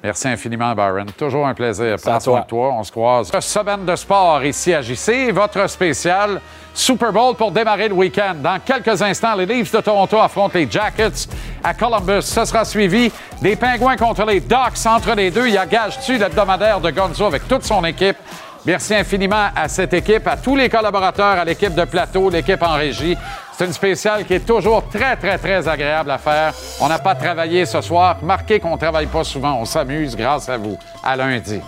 [0.02, 1.06] Merci infiniment, Byron.
[1.18, 1.96] Toujours un plaisir.
[2.00, 2.40] Prends à soin toi.
[2.42, 2.74] de toi.
[2.78, 3.30] On se croise.
[3.40, 5.32] Semaine de sport ici à JC.
[5.32, 6.40] Votre spécial
[6.72, 8.34] Super Bowl pour démarrer le week-end.
[8.40, 11.26] Dans quelques instants, les Leafs de Toronto affrontent les Jackets
[11.64, 12.22] à Columbus.
[12.22, 14.86] Ce sera suivi des Pingouins contre les Ducks.
[14.86, 18.18] Entre les deux, il y a Gage-tu, l'hebdomadaire de Gonzo avec toute son équipe.
[18.66, 22.74] Merci infiniment à cette équipe, à tous les collaborateurs, à l'équipe de plateau, l'équipe en
[22.74, 23.16] régie.
[23.56, 26.52] C'est une spéciale qui est toujours très, très, très agréable à faire.
[26.78, 28.18] On n'a pas travaillé ce soir.
[28.22, 29.58] Marquez qu'on ne travaille pas souvent.
[29.58, 30.76] On s'amuse grâce à vous.
[31.02, 31.62] À lundi.